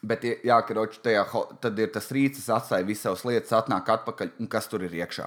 Bet, 0.00 0.24
jā, 0.24 0.56
ka 0.64 0.74
roči 0.76 1.00
tajā 1.04 1.26
tad 1.60 1.78
ir 1.78 1.90
tas 1.92 2.08
rīts, 2.14 2.46
atstāja 2.48 2.86
visas 2.88 3.24
lietas, 3.28 3.52
atnāk 3.52 3.88
atpakaļ, 3.98 4.32
un 4.40 4.48
kas 4.48 4.68
tur 4.70 4.86
ir 4.86 4.94
iekšā. 4.96 5.26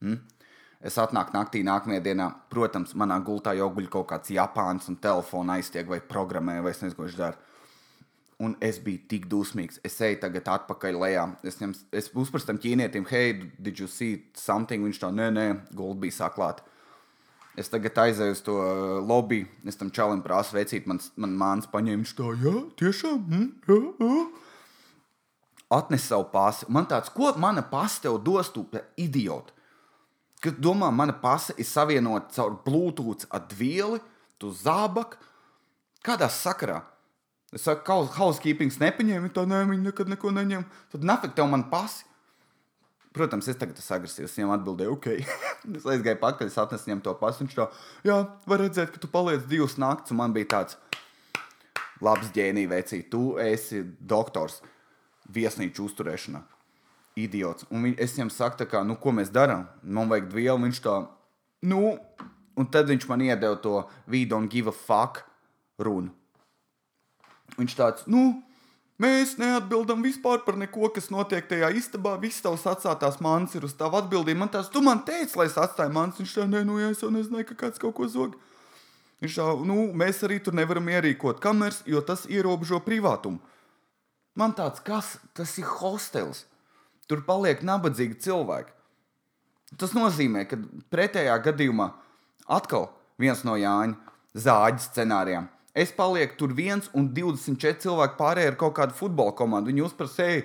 Hmm? 0.00 0.22
Es 0.78 0.94
atnāku 1.02 1.34
naktī, 1.34 1.60
nākamajā 1.66 2.00
dienā, 2.04 2.28
protams, 2.52 2.94
manā 2.94 3.18
gultā 3.26 3.52
jau 3.58 3.66
guļ 3.74 3.90
kaut 3.92 4.06
kāds 4.12 4.30
Japāns 4.30 4.86
un 4.88 4.96
telefona 5.02 5.58
aiztiek 5.58 5.88
vai 5.90 5.98
programmē, 6.00 6.60
vai 6.62 6.72
es 6.72 6.80
nezinu, 6.84 6.96
ko 6.96 7.04
viņš 7.08 7.18
dara. 7.18 7.36
Un 8.38 8.54
es 8.62 8.78
biju 8.78 9.02
tik 9.10 9.26
dusmīgs. 9.26 9.80
Es 9.84 9.98
eju 10.06 10.20
tagad 10.22 10.46
atpakaļ 10.54 11.00
lejā. 11.02 11.24
Es, 11.42 11.58
ņem, 11.58 11.74
es 11.98 12.08
uzprasu 12.14 12.46
tam 12.52 12.60
ķīnietim, 12.62 13.08
hei, 13.10 13.32
did 13.58 13.82
you 13.82 13.90
see 13.90 14.22
something? 14.38 14.86
Viņš 14.86 15.02
tā, 15.02 15.10
nē, 15.10 15.28
nē, 15.34 15.46
gulta 15.74 16.04
bija 16.06 16.20
saklāta. 16.20 16.77
Es 17.58 17.70
tagad 17.72 17.96
aizēju 17.98 18.36
uz 18.36 18.40
to 18.46 18.54
uh, 18.54 18.98
lobby, 19.02 19.42
es 19.66 19.78
tam 19.78 19.90
čalim 19.94 20.20
prāsu 20.22 20.54
veicīt, 20.54 20.86
man, 20.86 21.00
man 21.18 21.32
māns 21.40 21.66
paņēma, 21.72 22.06
tā, 22.14 22.28
jā, 22.38 22.52
tiešām, 22.78 23.16
mm, 23.24 23.48
jā, 23.66 23.78
jā. 23.98 24.26
Atnes 25.74 26.06
savu 26.08 26.28
pasi. 26.32 26.68
Man 26.72 26.86
tāds, 26.88 27.10
ko 27.12 27.32
mana 27.36 27.64
pasta 27.66 28.06
tev 28.06 28.20
dos, 28.24 28.48
tu 28.54 28.62
idioti? 28.96 29.52
Kad 30.40 30.60
domā, 30.62 30.88
mana 30.94 31.12
pasta 31.18 31.56
ir 31.58 31.66
savienota 31.66 32.30
caur 32.36 32.54
Bluetooth 32.64 33.26
ar 33.34 33.42
vieli, 33.58 33.98
tu 34.38 34.52
zābak, 34.54 35.18
kādā 36.06 36.30
sakarā? 36.30 36.78
Es 37.52 37.64
saku, 37.66 38.04
housekeepings 38.14 38.78
nepaņēma, 38.80 39.32
tā 39.34 39.44
nē, 39.48 39.64
viņi 39.70 39.88
nekad 39.88 40.10
neko 40.12 40.30
neņem. 40.36 40.66
Tad 40.92 41.04
nafik 41.10 41.34
tev 41.36 41.48
man 41.50 41.66
pasi. 41.72 42.04
Protams, 43.16 43.48
es 43.48 43.56
tagad 43.58 43.78
esmu 43.80 43.96
agresīvs. 43.96 44.34
Viņam 44.36 44.52
atbildēju, 44.58 44.96
ok. 44.96 45.06
es 45.78 45.86
aizgāju 45.88 46.20
pakaļ, 46.20 46.50
es 46.50 46.58
atnesu 46.60 46.90
viņam 46.90 47.04
to 47.06 47.14
pasu. 47.20 47.44
Viņš 47.44 47.56
to, 47.56 47.66
jā, 48.06 48.18
var 48.50 48.62
redzēt, 48.62 48.92
ka 48.94 49.00
tu 49.02 49.10
paliec 49.12 49.46
divas 49.48 49.78
naktas, 49.80 50.12
un 50.12 50.20
man 50.20 50.34
bija 50.36 50.50
tāds 50.56 50.78
labs 52.04 52.32
ģēnija 52.34 52.72
vecī. 52.74 53.00
Tu 53.10 53.22
esi 53.42 53.82
doktors 53.98 54.60
viesnīču 55.34 55.88
uzturēšanā. 55.88 56.42
Idiots. 57.18 57.66
Un 57.74 57.88
viņ, 57.88 57.96
es 58.04 58.14
viņam 58.14 58.30
saku, 58.30 58.68
kā, 58.70 58.84
nu, 58.86 58.98
ko 59.00 59.14
mēs 59.16 59.32
darām? 59.34 59.66
Man 59.82 60.10
vajag 60.12 60.28
vielu, 60.34 60.60
viņš 60.68 60.82
tā, 60.84 61.00
nu, 61.66 61.96
un 62.58 62.68
tad 62.70 62.90
viņš 62.90 63.08
man 63.10 63.24
iedeva 63.26 63.58
to 63.62 63.80
we 64.06 64.22
don't 64.28 64.52
give 64.52 64.70
a 64.70 64.74
fuck 64.74 65.24
runu. 65.82 66.12
Viņš 67.58 67.74
tāds, 67.74 68.06
nu, 68.10 68.38
Mēs 68.98 69.36
neatbildam 69.38 70.00
vispār 70.02 70.40
par 70.42 70.56
neko, 70.58 70.88
kas 70.90 71.06
notiek 71.14 71.46
tajā 71.46 71.68
istabā. 71.78 72.16
Viss 72.18 72.42
tavs 72.42 72.64
atstātās 72.66 73.20
mans 73.22 73.52
ir 73.54 73.62
uz 73.68 73.76
tavu 73.78 74.00
atbildību. 74.00 74.40
Man 74.40 74.50
tās, 74.50 74.70
tu 74.74 74.82
man 74.82 75.04
teici, 75.06 75.36
lai 75.38 75.46
es 75.46 75.54
atstāju 75.54 75.92
mans. 75.94 76.16
Viņš 76.18 76.32
tā, 76.34 76.46
nē, 76.50 76.64
nu, 76.66 76.80
ja 76.82 76.88
es 76.90 77.04
jau 77.04 77.10
nezināju, 77.14 77.46
ka 77.52 77.58
kāds 77.60 77.78
kaut 77.78 77.94
ko 77.94 78.08
zog. 78.10 78.34
Viņš 79.22 79.36
tā, 79.38 79.46
nu, 79.70 79.76
mēs 79.94 80.18
arī 80.26 80.40
tur 80.42 80.56
nevaram 80.58 80.90
ierīkot 80.90 81.38
kameras, 81.42 81.84
jo 81.86 82.02
tas 82.02 82.24
ierobežo 82.26 82.80
privātumu. 82.82 83.38
Man 84.38 84.56
tāds, 84.58 84.82
kas 84.82 85.14
tas 85.34 85.52
ir 85.62 85.70
hostels? 85.78 86.42
Tur 87.06 87.22
paliek 87.26 87.62
nabadzīgi 87.62 88.18
cilvēki. 88.26 88.74
Tas 89.78 89.94
nozīmē, 89.94 90.42
ka 90.50 90.58
pretējā 90.90 91.38
gadījumā 91.46 91.92
atkal 92.50 92.90
viens 93.20 93.44
no 93.46 93.54
Jāņa 93.58 93.94
zāģa 94.34 94.82
scenārijiem 94.88 95.48
Es 95.78 95.92
palieku 95.94 96.34
tur 96.40 96.54
viens 96.56 96.88
un 96.96 97.10
24 97.14 97.78
cilvēki 97.84 98.18
pārējie 98.18 98.52
ar 98.52 98.56
kaut 98.58 98.74
kādu 98.78 98.96
futbola 98.98 99.34
komandu. 99.38 99.70
Viņi 99.70 99.84
uzprasīja, 99.86 100.42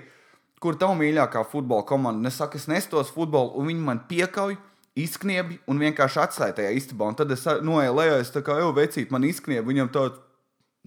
kur 0.63 0.77
tā 0.79 0.91
mīļākā 0.95 1.41
futbola 1.51 1.85
komanda. 1.87 2.29
Es 2.29 2.37
saku, 2.39 2.61
es 2.61 2.69
nestos 2.71 3.11
futbolu, 3.13 3.55
un 3.59 3.71
viņi 3.71 3.83
man 3.83 4.03
piekauj, 4.09 4.55
izkniebi 4.99 5.57
un 5.69 5.81
vienkārši 5.81 6.21
atstāja 6.21 6.57
tajā 6.59 6.73
istabā. 6.77 7.09
Un 7.09 7.17
tad 7.17 7.33
es 7.33 7.45
noeju 7.65 7.95
lejā, 7.97 8.19
es 8.21 8.31
tā 8.33 8.43
kā 8.45 8.59
jau 8.61 8.71
vecīt, 8.77 9.13
man 9.13 9.25
izkniebi. 9.27 9.71
Viņam 9.71 9.89
tāds, 9.95 10.21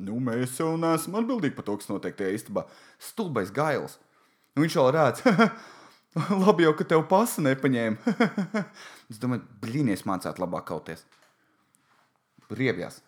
nu, 0.07 0.21
mēs 0.23 0.61
jau 0.61 0.75
neesam 0.81 1.19
atbildīgi 1.21 1.57
par 1.57 1.67
to, 1.67 1.79
kas 1.81 1.91
notiek 1.91 2.17
tajā 2.19 2.37
istabā. 2.39 2.67
Stulbais 3.03 3.51
gails. 3.55 3.99
Un 4.57 4.65
viņš 4.65 4.79
vēl 4.79 4.93
rāds. 4.97 5.27
Labi 6.47 6.65
jau, 6.65 6.73
ka 6.79 6.87
tev 6.89 7.03
pasa 7.11 7.45
nepaņēma. 7.45 8.15
es 9.13 9.21
domāju, 9.21 9.45
blīnies 9.65 10.07
mācīt 10.09 10.41
labāk 10.41 10.71
kauties. 10.71 11.05
Riebjās. 12.57 13.03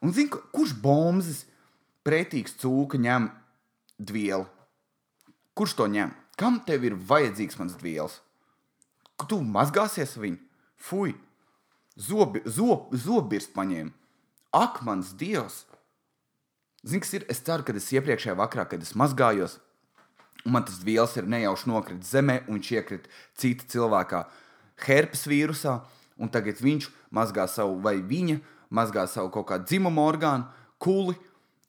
Un 0.00 0.14
zini, 0.16 0.30
kurš 0.32 0.72
bombas 0.80 1.44
pretīgs 2.06 2.56
cūka 2.60 3.00
ņem 3.00 3.28
dvielu? 4.00 4.46
Kurš 5.56 5.76
to 5.76 5.88
ņem? 5.92 6.14
Kam 6.40 6.60
tev 6.64 6.86
ir 6.88 6.96
vajadzīgs 6.96 7.58
mans 7.60 7.76
dviels? 7.80 8.20
Tu 9.28 9.36
mazgāsies 9.44 10.16
viņu? 10.16 10.40
Fui! 10.80 11.12
Zobi, 12.00 12.40
zob, 12.48 12.94
zobirst 12.96 13.52
paņēma. 13.52 13.92
Ak, 14.56 14.80
mans 14.86 15.12
dievs! 15.20 15.66
Zini, 16.80 17.02
kas 17.04 17.12
ir? 17.18 17.26
Es 17.28 17.42
ceru, 17.44 17.66
ka 17.66 17.74
es 17.76 17.90
iepriekšējā 17.92 18.38
vakarā, 18.38 18.64
kad 18.70 18.80
es 18.80 18.94
mazgājos, 18.96 19.58
un 20.46 20.54
man 20.54 20.64
tas 20.64 20.80
vielas 20.80 21.12
ir 21.20 21.28
nejauši 21.28 21.68
nokritis 21.68 22.14
zemē, 22.14 22.38
un 22.48 22.56
viņš 22.56 22.70
iekrita 22.78 23.12
cita 23.36 23.68
cilvēkā 23.68 24.22
herpes 24.86 25.26
vīrusā, 25.28 25.76
un 26.16 26.32
tagad 26.32 26.62
viņš 26.64 26.88
mazgā 27.12 27.44
savu 27.52 27.76
vai 27.84 27.98
viņa 28.00 28.38
mazgā 28.70 29.06
savu 29.10 29.32
kaut 29.34 29.48
kādu 29.50 29.68
dzimumu 29.68 30.02
orgānu, 30.06 30.46
kuli 30.80 31.16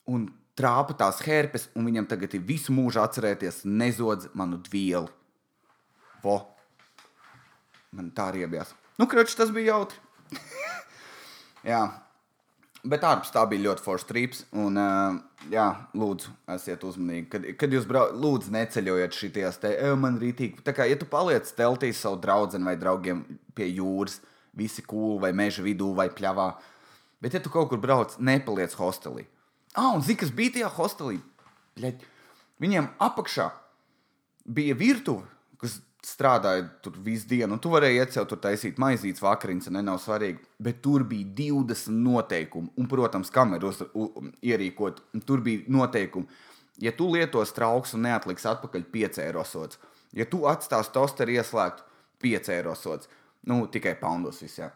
un 0.09 0.29
trāpa 0.57 0.95
tās 0.97 1.21
herpes, 1.25 1.67
un 1.75 1.87
viņam 1.89 2.07
tagad 2.09 2.35
ir 2.37 2.45
visu 2.45 2.73
mūžu 2.75 3.01
atcerēties, 3.01 3.63
nezodz 3.65 4.29
manu 4.37 4.61
dvieli. 4.61 5.09
Vo! 6.21 6.37
Man 7.91 8.11
tā 8.15 8.29
riebjās. 8.35 8.71
Nu, 8.99 9.07
kroči, 9.09 9.35
tas 9.35 9.51
bija 9.51 9.73
jautri. 9.73 9.97
jā. 11.71 11.81
Bet 12.81 13.03
ārpus 13.05 13.33
tā 13.33 13.43
bija 13.49 13.65
ļoti 13.67 13.83
forša 13.85 14.07
trīps. 14.09 14.43
Un, 14.57 14.77
uh, 14.79 15.17
jā, 15.53 15.67
lūdzu, 15.97 16.31
esiet 16.55 16.85
uzmanīgi. 16.87 17.27
Kad, 17.33 17.47
kad 17.59 17.75
jūs 17.75 17.87
braucat, 17.89 18.15
lūdzu, 18.21 18.53
neceļojiet 18.55 19.17
šīs 19.17 19.59
te, 19.61 19.73
ej, 19.75 19.95
man 19.99 20.17
rītīgi. 20.21 20.63
Tā 20.65 20.73
kā, 20.77 20.87
ja 20.89 20.97
tu 20.97 21.09
paliec 21.09 21.51
teltīs 21.57 22.01
savu 22.01 22.21
draugu 22.23 22.61
vai 22.63 22.77
draugiem 22.79 23.25
pie 23.57 23.67
jūras, 23.73 24.21
visi 24.57 24.83
kūli 24.85 25.19
vai 25.25 25.33
meža 25.35 25.65
vidū 25.65 25.91
vai 25.97 26.07
pļavā, 26.13 26.47
uh, 26.55 26.70
Bet, 27.21 27.35
ja 27.35 27.41
tu 27.43 27.51
kaut 27.53 27.69
kur 27.69 27.81
brauc, 27.81 28.15
nepaliec 28.17 28.73
hostelī. 28.79 29.27
Ah, 29.77 29.93
un 29.93 30.01
zini, 30.03 30.19
kas 30.19 30.33
bija 30.35 30.57
tajā 30.57 30.71
hostelī? 30.75 31.19
Bļaļ, 31.77 32.07
viņiem 32.63 32.89
apakšā 33.01 33.47
bija 34.49 34.75
virtuve, 34.77 35.27
kas 35.61 35.79
strādāju 36.05 36.65
tur 36.81 36.95
visu 37.05 37.29
dienu, 37.29 37.53
un 37.53 37.61
tu 37.61 37.69
varēji 37.71 38.01
iet 38.01 38.15
sev 38.15 38.25
tur 38.29 38.39
taisīt 38.41 38.79
maizītes 38.81 39.21
vakariņas, 39.21 39.69
ne 39.75 39.83
nav 39.85 39.99
svarīgi. 40.01 40.41
Bet 40.57 40.81
tur 40.81 41.05
bija 41.07 41.29
20 41.37 41.93
noteikumi, 42.01 42.73
un, 42.75 42.89
protams, 42.89 43.29
kameras 43.33 43.83
ierīkot, 43.93 45.03
un 45.13 45.25
tur 45.25 45.45
bija 45.45 45.63
noteikumi. 45.69 46.41
Ja 46.81 46.93
tu 46.97 47.11
lietos 47.13 47.53
trauks 47.53 47.93
un 47.93 48.07
neatliks 48.07 48.47
atpakaļ 48.49 48.87
5 48.93 49.21
eiro 49.21 49.45
sots, 49.45 49.77
ja 50.17 50.25
tu 50.25 50.47
atstās 50.49 50.89
tosteru 50.89 51.37
ieslēgtu 51.37 51.85
5 52.25 52.53
eiro 52.57 52.73
sots, 52.75 53.09
nu 53.45 53.61
tikai 53.69 53.93
poundos 54.01 54.41
visā. 54.41 54.71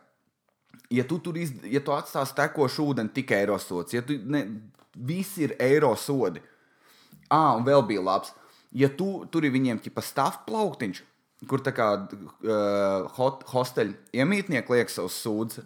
Ja 0.93 1.03
tu 1.07 1.17
tur 1.23 1.37
iz, 1.41 1.53
ja 1.65 1.81
tu 1.81 1.93
atstās 1.95 2.33
tekošu 2.37 2.91
ūdeni, 2.91 3.13
tikai 3.13 3.41
eiro 3.43 3.57
sots, 3.61 3.95
ja 3.95 4.03
tu 4.05 4.17
ne, 4.29 4.43
visi 4.95 5.47
ir 5.47 5.55
eiro 5.59 5.95
sodi. 5.97 6.43
Ah, 7.29 7.55
un 7.57 7.65
vēl 7.65 7.85
bija 7.87 8.03
labs. 8.05 8.33
Ja 8.75 8.89
tu 8.91 9.25
tur 9.31 9.45
ir 9.47 9.53
viņiem 9.55 9.79
tipa 9.81 10.03
stāv 10.03 10.43
plauktiņš, 10.45 11.01
kur 11.49 11.63
tā 11.63 11.71
kā 11.75 11.87
uh, 11.95 13.07
hot, 13.17 13.45
hosteļu 13.49 13.95
iemītnieki 14.15 14.75
liek 14.75 14.91
savus 14.91 15.17
sūdzes, 15.23 15.63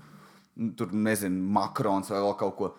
tur 0.78 0.94
nezinu, 0.94 1.42
makrons 1.56 2.12
vai 2.12 2.22
vēl 2.24 2.38
kaut 2.40 2.56
ko. 2.58 2.72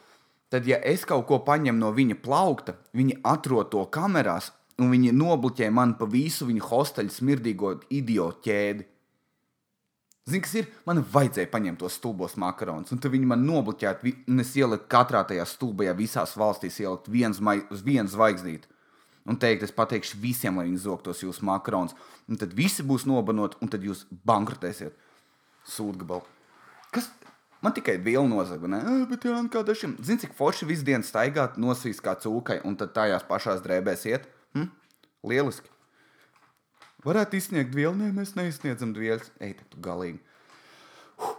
Tad, 0.51 0.67
ja 0.67 0.81
es 0.83 1.05
kaut 1.07 1.29
ko 1.29 1.41
paņemu 1.47 1.79
no 1.79 1.93
viņa 1.95 2.17
plaukta, 2.25 2.75
viņi 2.97 3.21
atrod 3.27 3.71
to 3.73 3.85
kamerās, 3.95 4.51
un 4.81 4.91
viņi 4.91 5.13
nobloķē 5.15 5.69
man 5.75 5.95
pa 5.99 6.09
visu 6.11 6.49
viņa 6.49 6.65
hosteļu 6.67 7.15
smirdīgo 7.15 7.75
idiotu 7.95 8.49
ķēdi. 8.49 8.87
Zini, 10.31 10.43
kas 10.45 10.57
ir? 10.61 10.69
Man 10.87 11.03
vajadzēja 11.03 11.51
paņemt 11.51 11.81
tos 11.83 11.97
stulbos 11.99 12.37
makaronus, 12.41 12.93
un 12.95 13.01
viņi 13.03 13.29
man 13.29 13.43
nobloķētu, 13.47 14.13
un 14.31 14.43
es 14.45 14.53
ieliku 14.59 14.87
katrā 14.91 15.25
tajā 15.27 15.47
stulbajā 15.49 15.97
visās 15.99 16.37
valstīs, 16.39 16.79
ieliku 16.83 17.13
viens, 17.13 17.43
viens 17.85 18.15
zvaigznīti 18.15 18.71
un 19.31 19.39
teikt, 19.39 19.65
es 19.67 19.75
pateikšu 19.75 20.19
visiem, 20.21 20.59
lai 20.59 20.67
viņi 20.69 20.83
zogtos 20.85 21.23
jūsu 21.25 21.45
makaronus. 21.47 21.95
Un 22.31 22.39
tad 22.41 22.55
visi 22.57 22.85
būs 22.87 23.07
nobanoti, 23.09 23.59
un 23.63 23.71
tad 23.71 23.85
jūs 23.87 24.05
bankrotēsiet. 24.27 24.97
Sūdgabalu. 25.71 26.25
Kas? 26.95 27.11
Man 27.61 27.75
tikai 27.77 27.99
viela 28.01 28.25
nozaga, 28.25 28.71
ne? 28.73 28.81
Bet 29.11 29.27
jā, 29.29 29.37
kā 29.53 29.61
dažiem. 29.67 29.93
Zini, 30.01 30.23
cik 30.23 30.33
forši 30.39 30.69
visu 30.71 30.87
dienu 30.87 31.05
staigāt, 31.05 31.59
nosvīs 31.61 32.01
kā 32.01 32.15
cūkai, 32.17 32.63
un 32.65 32.79
tad 32.81 32.95
tajās 32.97 33.27
pašās 33.29 33.61
drēbēs 33.67 34.07
iet? 34.09 34.25
Hm? 34.57 34.71
Lieliski. 35.29 35.69
Varētu 37.01 37.39
izsniegt 37.39 37.73
vielu, 37.73 37.95
nē, 37.97 38.11
mēs 38.13 38.35
neizsniedzam 38.37 38.93
vielas. 38.97 39.31
Ej, 39.41 39.55
tu 39.73 39.81
galīgi. 39.81 40.21
Huh. 41.21 41.39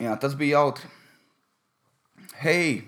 Jā, 0.00 0.14
tas 0.20 0.36
bija 0.38 0.62
jautri. 0.62 0.88
Hei! 2.40 2.80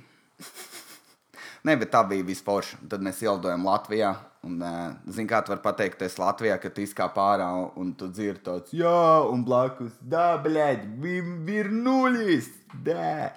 Nē, 1.62 1.76
bet 1.78 1.92
tā 1.92 2.00
bija 2.08 2.24
visforša. 2.26 2.80
Tad 2.90 3.04
mēs 3.04 3.20
ielidojam 3.22 3.68
Latvijā. 3.68 4.14
Un, 4.42 4.56
uh, 4.64 4.96
zini, 5.06 5.28
kā 5.30 5.38
tu 5.44 5.52
vari 5.52 5.62
pateikt, 5.62 6.00
es 6.02 6.16
Latvijā, 6.18 6.56
kad 6.58 6.78
izkāp 6.82 7.20
ārā 7.22 7.46
un, 7.78 7.92
tu 7.94 8.08
dzirdi 8.10 8.42
tāds, 8.48 8.72
jā, 8.74 9.22
un 9.30 9.44
blakus, 9.46 9.92
da, 10.02 10.32
blēģi, 10.42 11.12
vir 11.46 11.70
nulis, 11.70 12.48
da. 12.82 13.28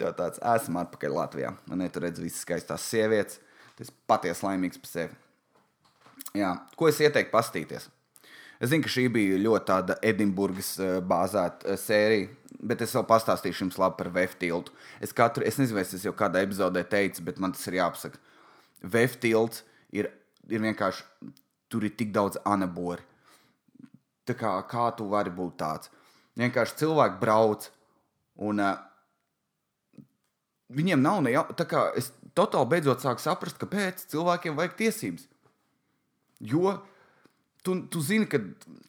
Tev 0.00 0.16
tāds, 0.18 0.42
esmu 0.56 0.80
atpakaļ 0.82 1.14
Latvijā. 1.20 1.52
Un, 1.70 1.84
ja 1.86 1.92
tu 1.94 2.02
redz 2.02 2.18
visas 2.24 2.42
skaistās 2.42 2.88
sievietes, 2.90 3.38
tas 3.78 3.94
patiesi 4.10 4.48
laimīgs 4.48 4.82
par 4.82 4.90
sevi. 4.90 5.20
Jā, 6.36 6.52
ko 6.78 6.88
es 6.90 7.00
ieteiktu 7.02 7.32
pastīties? 7.32 7.88
Es 8.60 8.70
zinu, 8.70 8.84
ka 8.84 8.92
šī 8.92 9.06
bija 9.12 9.38
ļoti 9.40 9.66
tāda 9.70 9.96
Edinburgas 10.04 10.74
bāzēta 11.08 11.78
sērija, 11.80 12.28
bet 12.60 12.82
es 12.84 12.92
vēl 12.94 13.06
pastāstīšu 13.08 13.64
jums 13.64 13.78
labi 13.80 13.96
par 13.98 14.10
VF 14.14 14.36
tiltu. 14.42 14.74
Es, 15.00 15.14
katru, 15.16 15.46
es 15.48 15.56
nezinu, 15.58 15.78
vai 15.78 15.86
es 15.86 16.04
jau 16.04 16.12
kādā 16.16 16.42
epizodē 16.44 16.84
teicu, 16.84 17.24
bet 17.24 17.40
man 17.40 17.56
tas 17.56 17.64
ir 17.70 17.78
jāpasaka. 17.80 18.20
VF 18.84 19.16
tilts 19.22 19.64
ir, 19.96 20.10
ir 20.48 20.62
vienkārši, 20.62 21.32
tur 21.72 21.88
ir 21.88 21.96
tik 21.96 22.12
daudz 22.12 22.40
anabori. 22.44 23.02
Tā 24.28 24.36
kā, 24.36 24.52
kā 24.68 24.90
tu 24.96 25.08
vari 25.10 25.32
būt 25.34 25.56
tāds? 25.62 25.90
Vienkārši 26.38 26.78
cilvēki 26.84 27.18
brauc 27.20 27.66
un 28.44 28.60
uh, 28.62 28.76
viņiem 30.70 31.02
nav 31.02 31.24
ne 31.24 31.34
jau, 31.34 31.44
tā 31.56 31.66
kā 31.68 31.88
es 31.98 32.12
totāli 32.36 32.74
beidzot 32.74 33.02
sāku 33.02 33.24
saprast, 33.24 33.58
kāpēc 33.60 34.04
cilvēkiem 34.12 34.56
vajag 34.58 34.76
tiesības. 34.78 35.26
Jo 36.40 36.78
Tu, 37.62 37.74
tu 37.92 38.00
zini, 38.00 38.24
ka, 38.24 38.38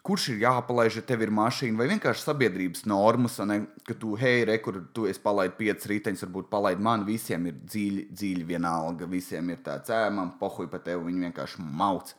kurš 0.05 0.29
ir 0.31 0.43
jāpalaiž, 0.45 1.01
ja 1.01 1.03
tev 1.03 1.25
ir 1.25 1.31
mašīna, 1.35 1.75
vai 1.75 1.89
vienkārši 1.89 2.23
sabiedrības 2.23 2.85
normas, 2.87 3.35
ne, 3.43 3.57
ka 3.87 3.95
tu, 3.99 4.13
hei, 4.19 4.45
re, 4.47 4.55
kur 4.63 4.77
tu 4.95 5.09
esi 5.11 5.19
palaidis 5.19 5.57
piecas 5.57 5.89
riteņus, 5.91 6.23
varbūt 6.23 6.47
palaidi 6.53 6.85
man, 6.85 7.03
visiem 7.07 7.49
ir 7.51 7.57
dziļi, 7.59 8.05
dziļi 8.15 8.45
vienalga, 8.47 9.09
visiem 9.11 9.51
ir 9.51 9.59
tāds 9.65 9.91
ēmam, 9.91 10.37
pohuj 10.39 10.69
pa 10.71 10.79
tevi, 10.85 11.03
viņi 11.09 11.27
vienkārši 11.27 11.65
mauc. 11.81 12.13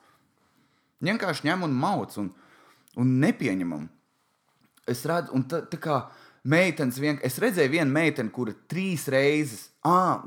Vienkārši 1.09 1.49
ņem 1.49 1.64
un 1.71 1.79
mauc 1.87 2.18
un, 2.21 2.29
un 3.01 3.16
nepieņemam. 3.25 3.88
Es 4.92 5.07
redzu, 5.09 5.33
un 5.38 5.49
tā, 5.49 5.62
tā 5.73 5.81
kā 5.81 6.03
meitenes, 6.53 7.01
vien, 7.01 7.16
es 7.25 7.40
redzēju 7.40 7.79
vienu 7.79 7.97
meiteni, 7.97 8.35
kura 8.35 8.53
trīs 8.68 9.09
reizes, 9.09 9.71
ah, 9.88 10.21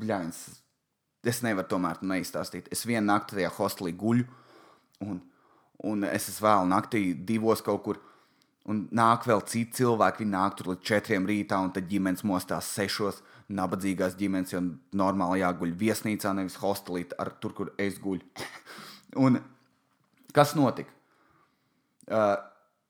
bļains, 0.00 0.40
es 1.26 1.42
nevaru 1.44 1.68
tomēr 1.68 2.00
neizstāstīt. 2.02 2.70
Es 2.72 2.86
vienu 2.88 3.06
nakti 3.10 3.38
tajā 3.38 3.50
hostelī 3.58 3.92
guļu, 3.96 4.24
un 5.04 5.20
un 5.86 6.04
es 6.08 6.28
esmu 6.28 6.46
vēl 6.46 6.70
naktī 6.70 7.02
divos 7.14 7.62
kaut 7.64 7.84
kur. 7.86 8.00
Un 8.70 8.84
nāk 8.94 9.24
vēl 9.26 9.40
citi 9.48 9.80
cilvēki, 9.80 10.22
viņi 10.22 10.34
nāk 10.34 10.56
tur 10.58 10.68
līdz 10.70 10.84
četriem 10.86 11.24
rītā, 11.26 11.58
un 11.64 11.72
tad 11.74 11.88
ģimenes 11.90 12.22
mostās 12.28 12.68
sešos. 12.76 13.22
Nabadzīgās 13.50 14.14
ģimenes 14.20 14.52
jau 14.52 14.60
normāli 14.94 15.40
jāguļ 15.40 15.72
viesnīcā, 15.80 16.34
nevis 16.36 16.58
hostelī, 16.60 17.06
ar 17.18 17.32
tur, 17.40 17.54
kur 17.56 17.72
es 17.80 17.96
guļu. 18.02 18.22
un 19.24 19.40
kas 20.36 20.52
notika? 20.58 20.92
Uh, 22.10 22.36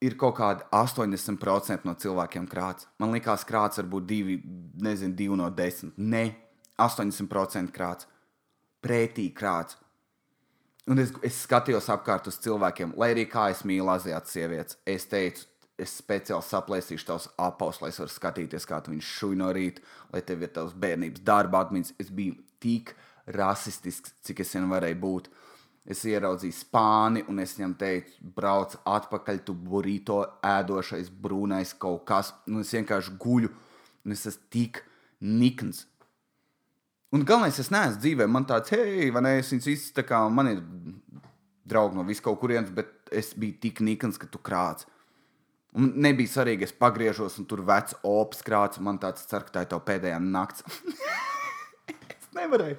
ir 0.05 0.19
kaut 0.21 0.37
kādi 0.40 0.66
80% 0.75 1.87
no 1.88 1.95
cilvēkiem 2.03 2.51
krāts. 2.51 2.90
Man 3.01 3.14
liekas, 3.14 3.47
krāts 3.49 3.81
var 3.81 3.88
būt 3.95 4.11
divi, 4.11 4.40
nezinu, 4.83 5.14
divi 5.16 5.38
no 5.38 5.49
desmit. 5.55 5.95
Nē, 5.97 6.27
80% 6.83 7.73
krāts. 7.73 8.11
Pretī 8.81 9.29
krāts. 9.37 9.77
Un 10.90 10.99
es, 10.99 11.12
es 11.23 11.43
skatījos 11.45 11.90
apkārt 11.93 12.27
uz 12.31 12.38
cilvēkiem, 12.43 12.97
lai 12.99 13.12
arī 13.14 13.27
kā 13.31 13.51
es 13.53 13.61
mīlu 13.69 13.93
aziātas 13.93 14.33
sievietes. 14.35 14.79
Es 14.88 15.05
teicu, 15.11 15.45
es 15.81 15.93
speciāli 16.01 16.45
saplēsīšu 16.45 17.07
tavus 17.09 17.29
apavus, 17.40 17.81
lai 17.83 17.93
es 17.93 18.01
varētu 18.01 18.16
skatīties, 18.16 18.66
kā 18.69 18.81
tu 18.83 18.95
viņš 18.95 19.12
šūj 19.19 19.37
no 19.40 19.51
rīta, 19.55 19.85
lai 20.14 20.23
tev 20.27 20.43
ir 20.45 20.53
tavs 20.57 20.75
bērnības 20.81 21.25
darba 21.27 21.62
atmiņas. 21.64 21.95
Es 22.03 22.11
biju 22.14 22.38
tik 22.62 22.95
rasistisks, 23.31 24.16
cik 24.27 24.43
es 24.45 24.57
vien 24.57 24.69
varēju 24.73 25.01
būt. 25.05 25.31
Es 25.90 26.03
ieraudzīju 26.05 26.55
spāni, 26.55 27.23
un 27.29 27.40
es 27.40 27.55
viņam 27.57 27.77
teicu, 27.81 28.12
brauc 28.37 28.77
atpakaļ, 28.88 29.40
tu 29.45 29.55
burrito 29.57 30.21
ēdošais, 30.45 31.09
brūnais 31.23 31.73
kaut 31.81 32.05
kas. 32.09 32.35
Un 32.51 32.61
es 32.64 32.73
vienkārši 32.77 33.16
guļu, 33.21 33.53
un 34.05 34.16
es 34.16 34.27
esmu 34.29 34.51
tik 34.53 34.83
nikns. 35.21 35.87
Un 37.11 37.25
galvenais, 37.27 37.57
es 37.59 37.73
neesmu 37.75 37.99
dzīvē, 37.99 38.27
man 38.31 38.44
tāds, 38.46 38.70
hei, 38.70 39.09
vai 39.11 39.23
ne, 39.27 39.33
es 39.40 39.49
viņus 39.51 39.66
visus 39.66 39.94
tā 39.96 40.05
kā 40.07 40.20
man 40.31 40.46
ir 40.46 40.61
draugi 41.70 41.99
no 41.99 42.05
vis 42.07 42.23
kaut 42.23 42.38
kurienes, 42.38 42.70
bet 42.75 43.11
es 43.11 43.33
biju 43.35 43.57
tik 43.62 43.81
nikns, 43.83 44.18
ka 44.20 44.29
tu 44.31 44.38
krāts. 44.38 44.87
Un 45.75 45.92
nebija 46.03 46.31
svarīgi, 46.31 46.66
es 46.66 46.75
pagriežos, 46.75 47.38
un 47.38 47.46
tur 47.51 47.62
vecs 47.66 47.96
opas 48.07 48.42
krāts, 48.46 48.79
man 48.83 48.99
tāds 49.03 49.27
cer, 49.27 49.42
ka 49.46 49.55
tā 49.55 49.64
ir 49.66 49.70
tā 49.70 49.79
pēdējā 49.90 50.20
nakts. 50.23 50.62
es 52.14 52.31
nevarēju. 52.38 52.79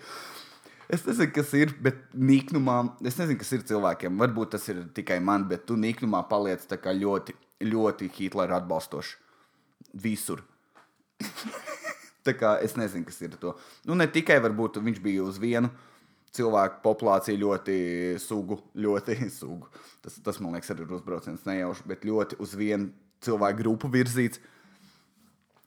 Es 0.91 1.05
nezinu, 1.07 1.31
kas 1.35 1.51
ir, 1.55 1.71
bet 1.83 1.99
niknumā, 2.11 2.77
es 3.07 3.19
nezinu, 3.19 3.39
kas 3.39 3.51
ir 3.55 3.67
cilvēkiem. 3.67 4.19
Varbūt 4.19 4.55
tas 4.57 4.67
ir 4.71 4.81
tikai 4.95 5.21
man, 5.23 5.47
bet 5.51 5.63
tu 5.67 5.79
niknumā 5.79 6.23
paliec 6.31 6.63
ļoti, 6.67 7.35
ļoti 7.63 8.11
Hitlera 8.15 8.59
atbalstošs 8.59 9.13
visur. 10.03 10.43
Tā 12.25 12.35
kā 12.37 12.55
es 12.61 12.75
nezinu, 12.77 13.07
kas 13.07 13.17
ir 13.25 13.37
to. 13.41 13.55
Nu, 13.87 13.95
ne 13.97 14.05
tikai 14.09 14.37
varbūt 14.43 14.77
viņš 14.83 14.99
bija 15.01 15.23
uz 15.25 15.39
vienu 15.41 15.71
cilvēku 16.35 16.81
populāciju 16.85 17.41
ļoti 17.41 17.75
sugu, 18.21 18.59
ļoti 18.77 19.17
sugu. 19.39 19.69
Tas, 20.03 20.17
tas 20.23 20.39
man 20.41 20.55
liekas, 20.55 20.71
arī 20.73 20.85
ir 20.85 20.97
uzbrauciens 20.97 21.45
nejauši, 21.47 21.87
bet 21.89 22.07
ļoti 22.07 22.39
uz 22.43 22.55
vienu 22.57 22.91
cilvēku 23.25 23.63
grupu 23.63 23.91
virzīts. 23.91 24.41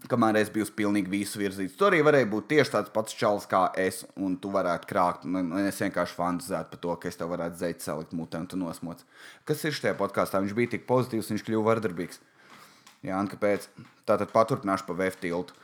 Kamēr 0.04 0.36
es 0.36 0.50
biju 0.52 0.66
pilnīgi 0.76 1.08
visu 1.08 1.40
virzīts, 1.40 1.78
tur 1.80 1.88
arī 1.88 2.02
varēja 2.04 2.28
būt 2.28 2.50
tieši 2.50 2.74
tāds 2.74 2.90
pats 2.92 3.14
čalis 3.16 3.46
kā 3.48 3.62
es, 3.80 4.02
un 4.20 4.34
tu 4.36 4.50
varētu 4.52 4.88
krākt. 4.90 5.24
Es 5.64 5.80
vienkārši 5.80 6.18
fantāzētu 6.18 6.74
par 6.74 6.82
to, 6.82 6.96
ka 7.00 7.08
es 7.08 7.16
tev 7.16 7.32
varētu 7.32 7.56
zeikt, 7.62 7.80
salikt 7.86 8.12
mutē 8.12 8.42
un 8.44 8.50
tu 8.52 8.58
nosmoc. 8.60 9.00
Kas 9.48 9.64
ir 9.64 9.72
šajā 9.72 9.94
podkāstā? 9.96 10.42
Viņš 10.44 10.56
bija 10.58 10.74
tik 10.74 10.84
pozitīvs, 10.90 11.32
viņš 11.32 11.46
kļuva 11.46 11.70
vardarbīgs. 11.70 12.20
Jā, 13.04 13.16
un 13.16 13.32
kāpēc? 13.32 13.64
Tātad 14.04 14.28
paturpināšu 14.36 14.90
pa 14.90 14.98
VF 15.00 15.16
tiltu. 15.24 15.56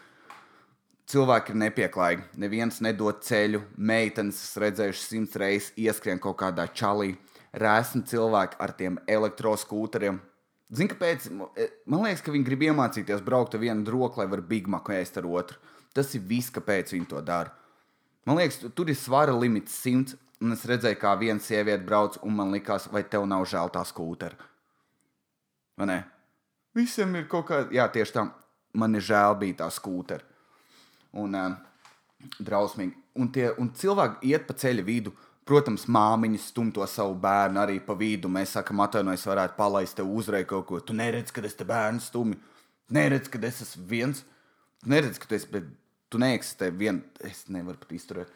Cilvēki 1.10 1.52
ir 1.52 1.58
nepieklājīgi. 1.64 2.24
Neviens 2.38 2.78
nedod 2.84 3.18
ceļu, 3.26 3.64
meitenes 3.76 4.38
redzējušas 4.62 5.08
simts 5.10 5.38
reizes, 5.40 5.72
ieskrien 5.80 6.22
kaut 6.22 6.38
kādā 6.42 6.68
čalī. 6.70 7.16
Rēsni 7.50 8.04
cilvēki 8.06 8.60
ar 8.62 8.74
tiem 8.78 9.00
elektroskūteriem. 9.10 10.20
Zini, 10.70 10.92
kāpēc? 10.92 11.26
E, 11.58 11.66
man 11.90 12.06
liekas, 12.06 12.22
ka 12.22 12.30
viņi 12.30 12.46
grib 12.46 12.62
iemācīties 12.68 13.24
braukt 13.26 13.56
ar 13.58 13.64
vienu 13.64 13.90
roku, 13.90 14.22
lai 14.22 14.28
varētu 14.30 14.52
Big 14.52 14.70
Mac 14.70 14.86
ēst 14.94 15.18
ar 15.18 15.26
otru. 15.26 15.58
Tas 15.96 16.14
ir 16.14 16.22
viss, 16.22 16.52
kāpēc 16.54 16.94
viņi 16.94 17.10
to 17.10 17.22
dara. 17.26 17.50
Man 18.28 18.38
liekas, 18.38 18.60
tur 18.78 18.92
ir 18.92 18.98
svara 18.98 19.34
limits 19.34 19.74
100, 19.82 20.14
Un 20.40 20.54
es 20.54 20.62
redzēju, 20.64 20.96
kā 20.96 21.12
viena 21.20 21.42
sieviete 21.44 21.84
brauc, 21.84 22.16
un 22.24 22.32
man 22.38 22.52
likās, 22.54 22.86
vai 22.92 23.02
tev 23.04 23.26
nav 23.28 23.44
žēl 23.48 23.68
tā 23.74 23.82
skūtera. 23.84 24.38
Vai 25.76 25.88
ne? 25.90 25.98
Visiem 26.76 27.12
ir 27.18 27.26
kaut 27.28 27.50
kā, 27.50 27.58
jā, 27.74 27.84
tieši 27.92 28.14
tā, 28.14 28.24
man 28.80 28.96
ir 28.96 29.04
žēl 29.04 29.36
bija 29.42 29.58
tā 29.60 29.68
skūtera. 29.74 30.24
Un 31.18 31.34
uh, 31.34 31.50
drausmīgi. 32.38 32.94
Un, 33.20 33.30
tie, 33.34 33.48
un 33.58 33.72
cilvēki 33.74 34.30
iet 34.30 34.46
pa 34.46 34.54
ceļa 34.58 34.84
vidu. 34.86 35.14
Protams, 35.48 35.88
māmiņa 35.90 36.38
stum 36.44 36.68
to 36.74 36.84
savu 36.86 37.16
bērnu 37.18 37.58
arī 37.62 37.80
pa 37.82 37.96
vidu. 37.98 38.30
Mēs 38.30 38.54
sakām, 38.54 38.82
atvainojiet, 38.84 39.26
varētu 39.26 39.56
palaist 39.56 39.96
tev 39.98 40.12
uzreiz 40.14 40.46
kaut 40.50 40.68
ko. 40.68 40.78
Tu 40.84 40.94
neredzi, 40.94 41.34
kad 41.34 41.48
es 41.48 41.56
te 41.58 41.66
bērnu 41.66 42.02
stumi. 42.04 42.38
Neredzi, 42.94 43.32
kad 43.32 43.44
es 43.48 43.62
esmu 43.64 43.86
viens. 43.90 44.22
Tu 44.82 44.92
neredzi, 44.92 45.22
ka 45.22 45.30
tu 45.30 45.38
esi, 45.38 45.64
tu 46.10 46.20
neeksistē 46.22 46.70
vien. 46.70 47.02
Es 47.26 47.46
nevaru 47.50 47.80
pat 47.82 47.96
izturēt. 47.96 48.30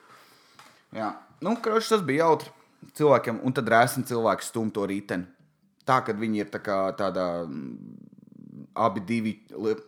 Jā, 0.95 1.13
nu, 1.43 1.55
kroši 1.63 1.95
tas 1.95 2.05
bija 2.07 2.27
jautri 2.27 2.51
cilvēkiem. 2.99 3.41
Un 3.47 3.55
tad 3.55 3.71
rēsni 3.71 4.07
cilvēki 4.11 4.47
stum 4.49 4.73
to 4.75 4.87
riteni. 4.91 5.29
Tā, 5.85 6.01
kad 6.07 6.19
viņi 6.19 6.45
ir 6.45 6.51
tā 6.53 6.63
kā 6.65 6.79
tādā 6.97 7.45
abi 8.75 9.03
divi 9.07 9.35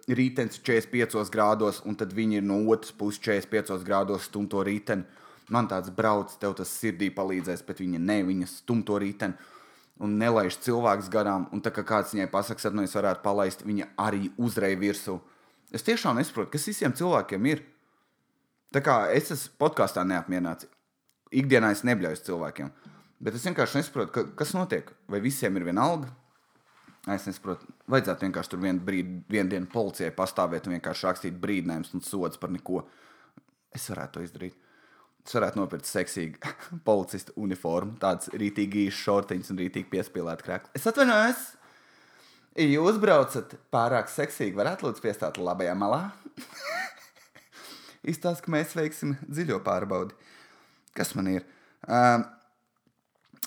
rītens 0.08 0.60
45 0.62 1.30
grādos, 1.34 1.82
un 1.84 1.96
tad 1.98 2.14
viņi 2.14 2.40
ir 2.40 2.46
no 2.46 2.60
otras 2.70 2.94
puses 2.94 3.20
45 3.24 3.84
grādos 3.86 4.30
stum 4.30 4.46
to 4.48 4.62
riteni. 4.66 5.06
Man 5.50 5.68
tāds 5.70 5.92
brauc, 5.94 6.32
tev 6.42 6.56
tas 6.58 6.70
sirdī 6.74 7.12
palīdzēs, 7.14 7.62
bet 7.66 7.78
viņa 7.82 8.00
ne, 8.02 8.22
viņa 8.26 8.48
stum 8.50 8.82
to 8.86 8.98
riteni 8.98 9.36
un 10.02 10.16
nelaiž 10.20 10.58
cilvēks 10.64 11.08
garām. 11.12 11.46
Un 11.54 11.62
tā 11.64 11.72
kā 11.74 11.84
kāds 11.86 12.12
viņai 12.14 12.28
pasakās, 12.32 12.74
no 12.74 12.84
es 12.84 12.96
varētu 12.96 13.22
palaist, 13.24 13.64
viņa 13.66 13.92
arī 14.02 14.30
uzreiz 14.36 14.78
virsū. 14.80 15.20
Es 15.74 15.86
tiešām 15.86 16.18
nesaprotu, 16.18 16.52
kas 16.54 16.66
visiem 16.68 16.94
cilvēkiem 16.96 17.48
ir. 17.50 17.62
Tā 18.74 18.82
kā 18.84 18.98
es 19.14 19.30
esmu 19.34 19.56
podkāstā 19.62 20.04
neapmierināts. 20.06 20.68
Ikdienā 21.34 21.72
es 21.74 21.82
nebļauju 21.86 22.22
cilvēkiem. 22.26 22.70
Bet 23.22 23.38
es 23.38 23.46
vienkārši 23.48 23.80
nesaprotu, 23.80 24.12
ka, 24.12 24.26
kas 24.38 24.52
notiek. 24.54 24.92
Vai 25.10 25.22
visiem 25.24 25.56
ir 25.56 25.66
viena 25.66 25.86
alga? 25.88 26.12
Es 27.06 27.26
nesaprotu, 27.28 27.68
vajadzētu 27.86 28.26
vienkārši 28.26 28.50
tur 28.50 28.62
vienu 28.64 28.82
brīdi, 28.82 29.20
vienu 29.30 29.52
dienu 29.52 29.68
policijai 29.70 30.10
pastāvēt 30.14 30.64
un 30.66 30.74
vienkārši 30.74 31.06
rakstīt 31.06 31.36
brīdinājumus 31.42 31.92
un 31.94 32.02
sodas 32.02 32.40
par 32.42 32.50
neko. 32.50 32.80
Es 33.74 33.86
varētu 33.92 34.16
to 34.16 34.24
izdarīt. 34.26 34.56
Es 35.26 35.34
varētu 35.34 35.60
nopirkt 35.60 35.86
seksīgu 35.86 36.52
policista 36.88 37.34
uniformu, 37.38 37.94
tādas 38.02 38.32
rītīgi 38.34 38.88
īsas 38.88 39.04
šortiņas 39.06 39.52
un 39.54 39.62
rītīgi 39.62 39.90
piespīlēt 39.94 40.42
krākli. 40.46 40.74
Es 40.74 40.86
atvainojos, 40.90 41.46
jūs 42.66 43.00
braucat 43.02 43.56
pārāk 43.74 44.10
seksīgi, 44.10 44.58
varētu 44.58 44.88
lūdzu 44.88 45.06
piestāt 45.06 45.38
labajā 45.38 45.78
malā. 45.78 46.08
Izstāst, 48.10 48.42
ka 48.42 48.54
mēs 48.54 48.74
veiksim 48.78 49.14
dziļo 49.26 49.62
pārbaudi. 49.66 50.14
Kas 50.96 51.14
man 51.18 51.30
ir? 51.30 51.46
Uh, 51.86 52.22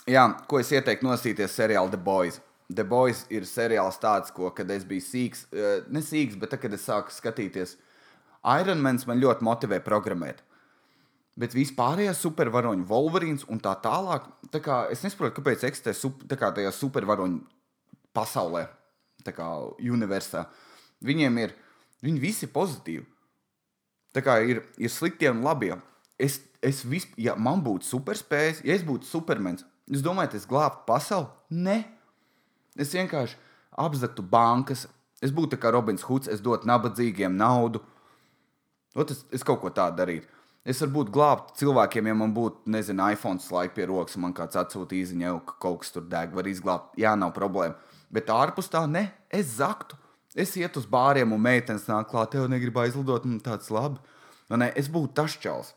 jā, 0.08 0.30
ko 0.48 0.60
es 0.60 0.72
ieteiktu 0.72 1.08
nosīties 1.08 1.60
seriāla 1.60 1.92
The 1.92 2.00
Boys. 2.00 2.40
The 2.70 2.84
Boys 2.86 3.24
ir 3.34 3.46
seriāls 3.48 3.98
tāds, 4.02 4.30
ko, 4.34 4.52
kad 4.54 4.70
es 4.70 4.84
biju 4.86 5.02
sīgs, 5.02 5.46
uh, 5.50 5.80
ne 5.90 6.02
sīgs, 6.04 6.38
bet 6.38 6.54
tad, 6.54 6.62
kad 6.62 6.74
es 6.76 6.86
sāku 6.86 7.14
skatīties, 7.14 7.76
Ironmans 8.40 9.04
man 9.08 9.20
ļoti 9.20 9.44
motivē 9.44 9.80
programmēt. 9.84 10.40
Bet 11.40 11.54
vispārējā 11.56 12.12
supervaroņa, 12.16 12.86
Wolverines 12.88 13.46
un 13.48 13.60
tā 13.62 13.74
tālāk, 13.80 14.26
tā 14.52 14.60
kā, 14.64 14.82
es 14.92 15.04
nesaprotu, 15.04 15.36
kāpēc 15.38 15.64
eksistē 15.68 15.94
tā 16.28 16.38
kā 16.40 16.50
tajā 16.56 16.72
supervaroņa 16.74 17.40
pasaulē, 18.16 18.66
tā 19.24 19.34
kā 19.36 19.46
universā. 19.78 20.46
Viņiem 21.06 21.38
ir, 21.44 21.54
viņi 22.04 22.22
visi 22.22 22.48
pozitīvi. 22.50 23.06
Tā 24.16 24.24
kā 24.26 24.40
ir, 24.42 24.64
ir 24.80 24.90
sliktie 24.90 25.30
un 25.30 25.44
labie. 25.46 25.76
Es, 26.20 26.40
es 26.60 26.82
vis, 26.84 27.06
ja 27.16 27.36
man 27.38 27.62
būtu 27.64 27.86
superspējas, 27.86 28.64
ja 28.66 28.74
es 28.74 28.84
būtu 28.84 29.08
supermens, 29.08 29.64
es 29.88 30.02
domāju, 30.04 30.34
es 30.36 30.48
glābtu 30.50 30.84
pasauli. 30.88 31.30
Nē, 31.54 31.78
es 32.76 32.94
vienkārši 32.94 33.38
apzaktu 33.78 34.22
bankas. 34.22 34.86
Es 35.20 35.32
būtu 35.36 35.58
kā 35.60 35.72
Robins 35.74 36.04
Huds, 36.08 36.30
es 36.32 36.40
dotu 36.40 36.68
nabadzīgiem 36.68 37.34
naudu. 37.36 37.82
Ot, 38.96 39.10
es, 39.12 39.24
es 39.30 39.44
kaut 39.46 39.60
ko 39.62 39.70
tādu 39.74 40.00
darītu. 40.00 40.28
Es 40.64 40.80
varu 40.84 41.06
glābt 41.08 41.54
cilvēkiem, 41.56 42.10
ja 42.10 42.14
man 42.16 42.34
būtu, 42.36 42.68
nezinu, 42.72 43.06
iPhone 43.14 43.40
laika 43.52 43.74
pie 43.78 43.86
rokas, 43.88 44.16
un 44.18 44.26
man 44.26 44.34
kāds 44.36 44.58
atsūta 44.60 44.96
īziņā, 44.96 45.32
ka 45.48 45.56
kaut 45.62 45.80
kas 45.82 45.94
tur 45.94 46.04
deg, 46.08 46.34
var 46.36 46.48
izglābt. 46.48 46.92
Jā, 47.00 47.14
nav 47.16 47.32
problēma. 47.36 47.78
Bet 48.12 48.28
ārpus 48.32 48.68
tā, 48.72 48.84
ne, 48.90 49.06
es 49.32 49.56
zaktu. 49.56 49.96
Es 50.36 50.52
ietu 50.60 50.82
uz 50.82 50.86
bāriem, 50.86 51.32
un 51.32 51.42
meitenes 51.42 51.88
nāk 51.88 52.10
klāt, 52.12 52.34
tev 52.34 52.46
negrib 52.50 52.76
aizlidot, 52.78 53.24
un 53.26 53.40
tāds 53.42 53.72
labi. 53.72 53.98
Nu, 54.50 54.60
ne, 54.60 54.68
es 54.76 54.90
būtu 54.92 55.26
čels. 55.40 55.72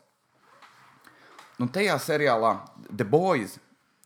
Nu, 1.58 1.68
tajā 1.70 1.96
seriālā 2.02 2.58
The 2.90 3.06
Boys. 3.06 3.58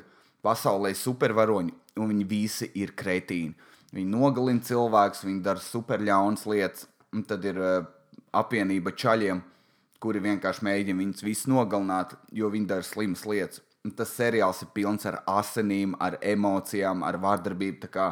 pasaulē 0.45 0.93
ir 0.93 0.99
supervaroņi 0.99 1.75
un 1.99 2.13
viņi 2.13 2.27
visi 2.27 2.69
ir 2.79 2.93
kretīni. 2.97 3.55
Viņi 3.95 4.11
nogalina 4.11 4.63
cilvēkus, 4.65 5.25
viņi 5.25 5.45
dara 5.45 5.63
superļaunas 5.63 6.45
lietas, 6.49 6.85
un 7.15 7.23
tad 7.25 7.45
ir 7.49 7.57
uh, 7.57 7.87
apvienība 8.37 8.93
čaļiem, 8.93 9.41
kuri 10.03 10.21
vienkārši 10.23 10.65
mēģina 10.65 11.01
viņus 11.01 11.25
visus 11.25 11.49
nogalināt, 11.51 12.15
jo 12.31 12.49
viņi 12.51 12.69
dara 12.69 12.85
slimas 12.87 13.25
lietas. 13.27 13.63
Un 13.85 13.93
tas 13.95 14.11
seriāls 14.11 14.59
ir 14.63 14.71
pilns 14.75 15.07
ar 15.07 15.21
asinīm, 15.27 15.95
ar 16.03 16.17
emocijām, 16.19 17.03
ar 17.07 17.15
vardarbību. 17.21 17.79
Tā 17.85 17.89
kā, 17.93 18.09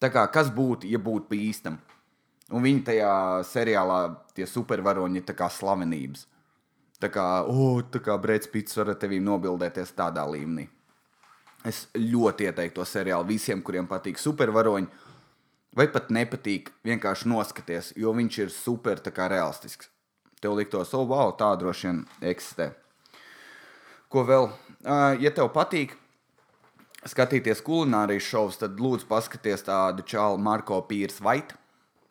tā 0.00 0.10
kā 0.12 0.26
kas 0.32 0.50
būtu, 0.52 0.88
ja 0.92 1.00
būtu 1.00 1.30
pa 1.30 1.38
īstam? 1.40 1.78
Un 2.52 2.64
viņi 2.64 2.84
tajā 2.84 3.14
seriālā, 3.48 3.98
tie 4.36 4.46
supervaroņi, 4.48 5.22
ir 5.22 5.36
kā 5.36 5.48
slavenības. 5.48 6.26
Tā 7.00 7.08
kā, 7.12 7.24
oh, 7.48 7.80
tā 7.90 8.00
kā 8.04 8.16
Brīsīs 8.20 8.52
Pits 8.52 8.76
var 8.78 8.92
ar 8.92 9.00
tevi 9.00 9.18
nobildēties 9.24 9.96
tādā 9.96 10.24
līmenī. 10.28 10.68
Es 11.64 11.86
ļoti 11.96 12.50
ieteiktu 12.50 12.76
to 12.76 12.84
seriālu 12.84 13.26
visiem, 13.32 13.62
kuriem 13.64 13.88
patīk 13.88 14.20
supervaroņi, 14.20 14.86
vai 15.76 15.88
pat 15.88 16.12
nepatīk, 16.12 16.70
vienkārši 16.84 17.28
noskaties, 17.32 17.92
jo 17.96 18.12
viņš 18.12 18.38
ir 18.44 18.52
super 18.52 19.00
realistisks. 19.00 19.88
Tev 20.44 20.58
liktos, 20.58 20.90
oh, 20.92 21.06
wow, 21.08 21.30
tā 21.32 21.54
droši 21.56 21.86
vien 21.88 22.00
eksistē. 22.28 22.66
Ko 24.12 24.26
vēl? 24.28 24.50
Ja 25.24 25.30
tev 25.32 25.48
patīk 25.54 25.94
skatīties 27.08 27.62
kulinārijas 27.64 28.26
šovus, 28.28 28.58
tad 28.60 28.76
lūdzu 28.76 29.08
paskaties 29.08 29.64
tādu 29.64 30.04
čālu 30.04 30.36
Marko 30.44 30.82
Pīrs 30.84 31.22
Vaitu. 31.24 31.56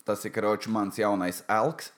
Tas 0.01 0.25
ir 0.25 0.33
Karočs 0.33 0.71
mans 0.73 0.97
jaunais 0.97 1.43
elks. 1.45 1.91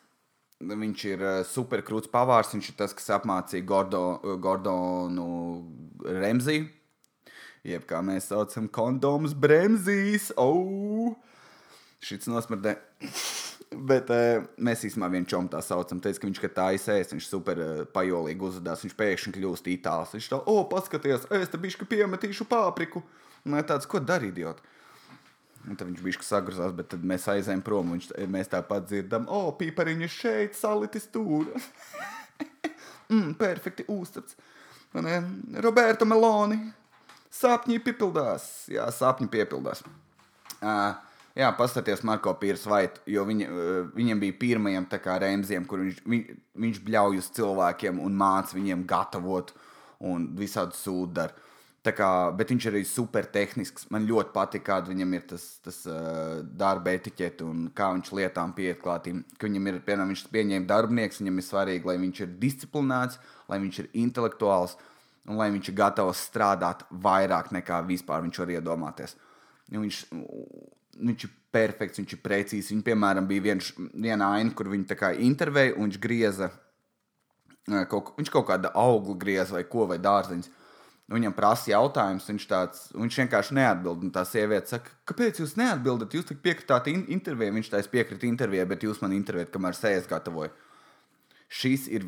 Viņš 0.59 1.05
ir 1.07 1.23
superkrūts 1.47 2.11
pavārs. 2.11 2.51
Viņš 2.51 2.69
ir 2.73 2.77
tas, 2.83 2.93
kas 2.95 3.07
apmācīja 3.15 3.65
Gordo, 3.71 4.03
Gordonu 4.43 5.29
Remziju. 6.03 6.67
Jeb 7.65 7.87
kā 7.89 8.03
mēs 8.05 8.27
saucam, 8.29 8.67
kondomus 8.67 9.33
bremzīs. 9.33 10.29
Oh! 10.35 11.15
Šis 12.03 12.27
nosmrdē. 12.27 12.75
Bet 13.73 14.11
uh, 14.13 14.45
mēs 14.61 14.85
īstenībā 14.87 15.09
vienu 15.11 15.27
čomu 15.29 15.49
tā 15.51 15.59
saucam. 15.65 15.99
Teica, 16.03 16.21
ka 16.21 16.29
viņš 16.29 16.41
tā 16.55 16.67
izsēs, 16.77 17.11
viņš 17.15 17.27
super 17.27 17.59
uh, 17.59 17.81
pajolīgi 17.95 18.45
uzvedās. 18.47 18.85
Viņš 18.85 18.95
pēkšņi 18.99 19.33
kļūst 19.35 19.69
itāls. 19.73 20.13
Viņš 20.15 20.29
tā, 20.31 20.39
o, 20.39 20.61
paskaties, 20.69 21.27
es 21.39 21.51
te 21.51 21.59
bišķi 21.61 21.89
piemetīšu 21.89 22.47
papriku. 22.49 23.03
Un 23.45 23.57
tāds, 23.67 23.89
ko 23.89 23.99
darīt, 24.01 24.37
idiot? 24.37 24.61
Un 25.65 25.77
tad 25.77 25.89
viņš 25.89 26.01
bija 26.05 26.21
sagrozās, 26.25 26.73
bet 26.77 26.91
tad 26.93 27.03
mēs 27.05 27.25
aizējām 27.31 27.63
prom. 27.65 27.95
Viņš, 27.95 28.11
mēs 28.31 28.51
tāpat 28.53 28.85
dzirdam, 28.89 29.25
o, 29.33 29.49
pīpariņš 29.57 30.19
šeit, 30.21 30.57
salitis 30.57 31.09
tur. 31.13 31.49
mm, 33.11 33.33
perfekti 33.41 33.87
uztaps. 33.91 34.37
Roberta 35.65 36.07
Meloni. 36.07 36.61
Sapņi 37.35 37.81
piepildās. 37.83 38.45
Jā, 38.71 38.85
sapņi 38.95 39.27
piepildās. 39.33 39.81
Uh, 40.61 40.93
jā, 41.35 41.51
paskatieties 41.57 42.03
Marko 42.07 42.33
Pīrs 42.39 42.65
jo 43.11 43.25
viņa, 43.27 43.47
uh, 43.47 43.79
viņam 43.95 44.21
bija 44.23 44.37
pirmajam 44.39 44.87
rēmziem, 45.21 45.65
kur 45.65 45.83
viņš, 45.83 46.03
viņ, 46.05 46.23
viņš 46.65 46.83
bļauj 46.85 47.19
uz 47.21 47.31
cilvēkiem 47.35 47.99
un 47.99 48.15
māca 48.15 48.55
viņiem 48.55 48.85
gatavot 48.87 49.53
un 49.99 50.29
visādi 50.37 50.75
sūdari. 50.75 51.43
Kā, 51.85 52.31
bet 52.33 52.49
viņš 52.49 52.65
arī 52.65 52.79
ir 52.81 52.87
super 52.89 53.27
tehnisks. 53.29 53.85
Man 53.93 54.07
ļoti 54.09 54.31
patīk, 54.33 54.63
kāda 54.65 54.89
viņam 54.89 55.11
ir 55.13 55.25
tas, 55.29 55.43
tas 55.61 55.83
uh, 55.85 56.39
darba 56.41 56.95
etiķete 56.97 57.45
un 57.45 57.67
kā 57.77 57.91
viņš 57.93 58.09
lietām 58.17 58.55
pieiet 58.57 58.79
klātiem. 58.81 59.19
Viņam 59.37 59.69
ir, 59.69 59.77
piemēram, 59.85 60.09
viņš 60.09 60.23
pieņēma 60.33 60.65
darbinieks, 60.71 61.21
viņam 61.21 61.37
ir 61.37 61.45
svarīgi, 61.45 61.85
lai 61.85 61.99
viņš 62.01 62.23
ir 62.25 62.33
disciplinēts, 62.41 63.19
lai 63.51 63.61
viņš 63.61 63.79
ir 63.83 63.91
intelektuāls 64.01 64.73
un 65.29 65.37
lai 65.37 65.51
viņš 65.53 65.69
ir 65.69 65.77
gatavs 65.77 66.23
strādāt 66.29 66.81
vairāk 67.05 67.51
nekā 67.53 67.83
vispār 67.85 68.25
viņš 68.25 68.41
var 68.41 68.55
iedomāties. 68.57 69.15
Viņš, 69.73 70.01
viņš 70.95 71.25
ir 71.27 71.33
perfekts, 71.55 72.01
viņš 72.01 72.13
ir 72.15 72.21
precīzs. 72.23 72.69
Viņam, 72.71 72.85
piemēram, 72.89 73.27
bija 73.27 73.47
viens, 73.51 73.71
viena 73.93 74.33
aina, 74.37 74.53
kur 74.55 74.69
viņa 74.71 75.15
intervēja 75.19 75.75
un 75.75 75.89
viņš 75.89 75.99
grieza 76.03 76.51
Kaut, 77.65 78.11
viņš 78.13 78.29
kaut 78.29 78.45
kāda 78.45 78.69
augla 78.77 79.15
griez 79.17 79.49
vai 79.49 79.63
ko, 79.65 79.87
vai 79.89 79.97
dārziņš. 79.97 80.51
Viņam 81.09 81.33
prasa 81.37 81.71
jautājumus, 81.71 82.27
viņš, 82.29 82.45
tāds, 82.49 82.83
viņš 82.97 83.17
vienkārši 83.23 83.57
neatbild. 83.57 84.05
Un 84.05 84.13
tā 84.13 84.21
sieviete 84.25 84.73
saka, 84.73 84.93
kāpēc 85.09 85.41
jūs 85.41 85.55
neatbildat? 85.57 86.13
Jūs 86.13 86.29
tik 86.29 86.41
piekritāt 86.45 86.89
in 86.89 87.03
intervijā, 87.13 87.53
viņš 87.53 87.71
taisa 87.73 87.91
piekrita 87.91 88.25
intervijā, 88.29 88.65
bet 88.69 88.85
jūs 88.85 89.01
man 89.01 89.13
intervijat, 89.17 89.51
kamēr 89.53 89.77
sēžat 89.77 90.09
gatavoju. 90.13 90.53
Šis 91.49 91.85
ir 91.93 92.07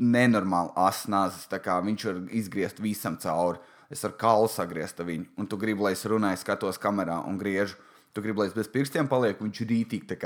nenormāli 0.00 0.72
asnāzis, 0.80 1.48
tā 1.48 1.60
kā 1.64 1.78
viņš 1.84 2.08
var 2.08 2.20
izgriezt 2.36 2.80
visam 2.84 3.16
cauri. 3.20 3.60
Es 3.92 4.04
ar 4.04 4.16
kaulu 4.18 4.48
sagriezt 4.52 5.00
viņu, 5.00 5.28
un 5.38 5.48
tu 5.48 5.56
gribi, 5.60 5.84
lai 5.84 5.92
es 5.94 6.04
runāju, 6.08 6.40
skatos 6.40 6.80
kamerā 6.82 7.20
un 7.28 7.36
griežu. 7.40 7.76
Tu 8.16 8.22
gribi, 8.24 8.40
lai 8.40 8.48
es 8.48 8.54
bez 8.56 8.70
pirkstiem 8.72 9.10
palieku, 9.10 9.44
viņš 9.44 9.58
ir 9.60 9.68
rītīgi 9.74 10.16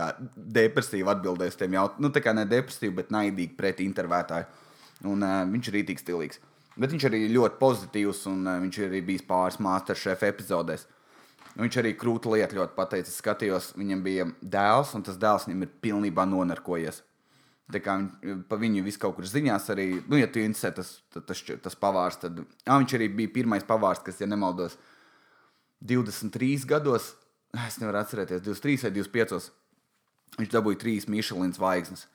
depresīvi 0.54 1.08
atbildēs 1.10 1.56
tiem 1.58 1.72
jautājumiem. 1.74 2.04
Nu, 2.06 2.12
tā 2.14 2.20
kā 2.22 2.30
ne 2.36 2.44
depresīvi, 2.46 2.92
bet 3.00 3.08
naidīgi 3.10 3.56
pret 3.58 3.80
intervētāju. 3.82 4.46
Un 5.10 5.24
uh, 5.26 5.40
viņš 5.50 5.70
ir 5.70 5.76
rītīgi 5.80 6.04
stilīgs. 6.04 6.38
Bet 6.78 6.94
viņš 6.94 7.08
arī 7.08 7.24
ļoti 7.34 7.58
pozitīvs, 7.58 8.20
un 8.30 8.46
uh, 8.46 8.60
viņš 8.62 8.78
arī 8.86 9.00
bijis 9.08 9.26
pāris 9.26 9.58
Masterchef 9.58 10.22
epizodēs. 10.28 10.86
Viņš 11.58 11.78
arī 11.82 11.96
krūta 11.98 12.30
lietu 12.30 12.60
ļoti 12.60 12.76
pateicis. 12.76 13.18
Skatījos, 13.18 13.72
viņam 13.74 14.04
bija 14.06 14.28
dēls, 14.38 14.94
un 14.94 15.02
tas 15.10 15.18
dēls 15.18 15.48
viņam 15.48 15.66
ir 15.66 15.72
pilnībā 15.82 16.28
nonarkojies. 16.30 17.02
Tā 17.74 17.82
kā 17.82 17.96
viņ, 17.98 18.44
pa 18.46 18.58
viņu 18.60 18.84
visu 18.86 19.02
kaut 19.02 19.16
kur 19.18 19.26
ziņās 19.26 19.66
arī, 19.74 19.88
nu, 20.06 20.18
ja 20.18 20.30
tu 20.30 20.42
interesē 20.42 20.70
tas, 20.78 21.00
tas, 21.10 21.26
tas, 21.26 21.42
tas 21.66 21.76
pavārs, 21.78 22.22
tad 22.22 22.38
ā, 22.38 22.76
viņš 22.76 22.94
arī 22.98 23.10
bija 23.18 23.34
pirmais 23.34 23.66
pavārs, 23.66 24.02
kas, 24.06 24.22
ja 24.22 24.30
nemaldos, 24.30 24.78
23 25.82 26.66
gados, 26.70 27.14
es 27.66 27.80
nevaru 27.82 28.00
atcerēties, 28.02 28.44
23 28.46 28.86
vai 28.86 28.94
25. 29.00 29.50
Viņš 30.38 30.50
dabūja 30.52 30.78
trīs 30.80 31.08
Michelin 31.10 31.52
zvaigznes. 31.54 32.06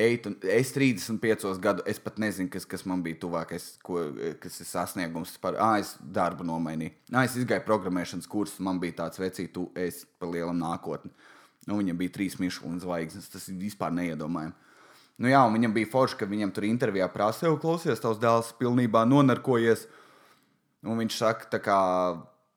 Eit, 0.00 0.24
es 0.50 0.72
35 0.74 1.60
gadu, 1.62 1.84
es 1.86 2.00
pat 2.02 2.16
nezinu, 2.18 2.48
kas, 2.50 2.64
kas 2.66 2.82
man 2.88 3.04
bija 3.04 3.20
tuvākais, 3.22 3.76
ko, 3.84 4.00
kas 4.42 4.56
ir 4.58 4.66
sasniegums. 4.66 5.36
Par, 5.38 5.54
ah, 5.62 5.76
es 5.78 5.92
darbu 6.02 6.46
nomainīju. 6.48 6.96
Ah, 7.12 7.28
es 7.28 7.36
gāju 7.36 7.62
programmēšanas 7.68 8.26
kursus, 8.30 8.58
man 8.64 8.80
bija 8.82 9.04
tāds 9.04 9.22
vecīts, 9.22 9.52
tu 9.54 9.68
esi 9.78 10.08
pa 10.18 10.26
lielam 10.26 10.58
nākotnē. 10.58 11.12
Nu, 11.68 11.78
viņam 11.78 12.00
bija 12.00 12.16
trīs 12.16 12.40
Michelin 12.42 12.82
zvaigznes. 12.82 13.30
Tas 13.30 13.46
ir 13.52 13.60
vispār 13.60 13.94
neiedomājami. 13.94 14.56
Nu, 15.22 15.30
jā, 15.30 15.44
viņam 15.46 15.76
bija 15.76 15.92
forši, 15.92 16.18
ka 16.18 16.26
viņam 16.26 16.50
tur 16.56 16.66
intervijā 16.66 17.06
prasīja, 17.12 17.54
klausies, 17.62 18.02
tavs 18.02 18.18
dēls 18.18 18.50
pilnībā 18.58 19.04
nonarkojies. 19.06 19.86
Un 20.84 20.98
viņš 21.00 21.20
saka, 21.22 21.46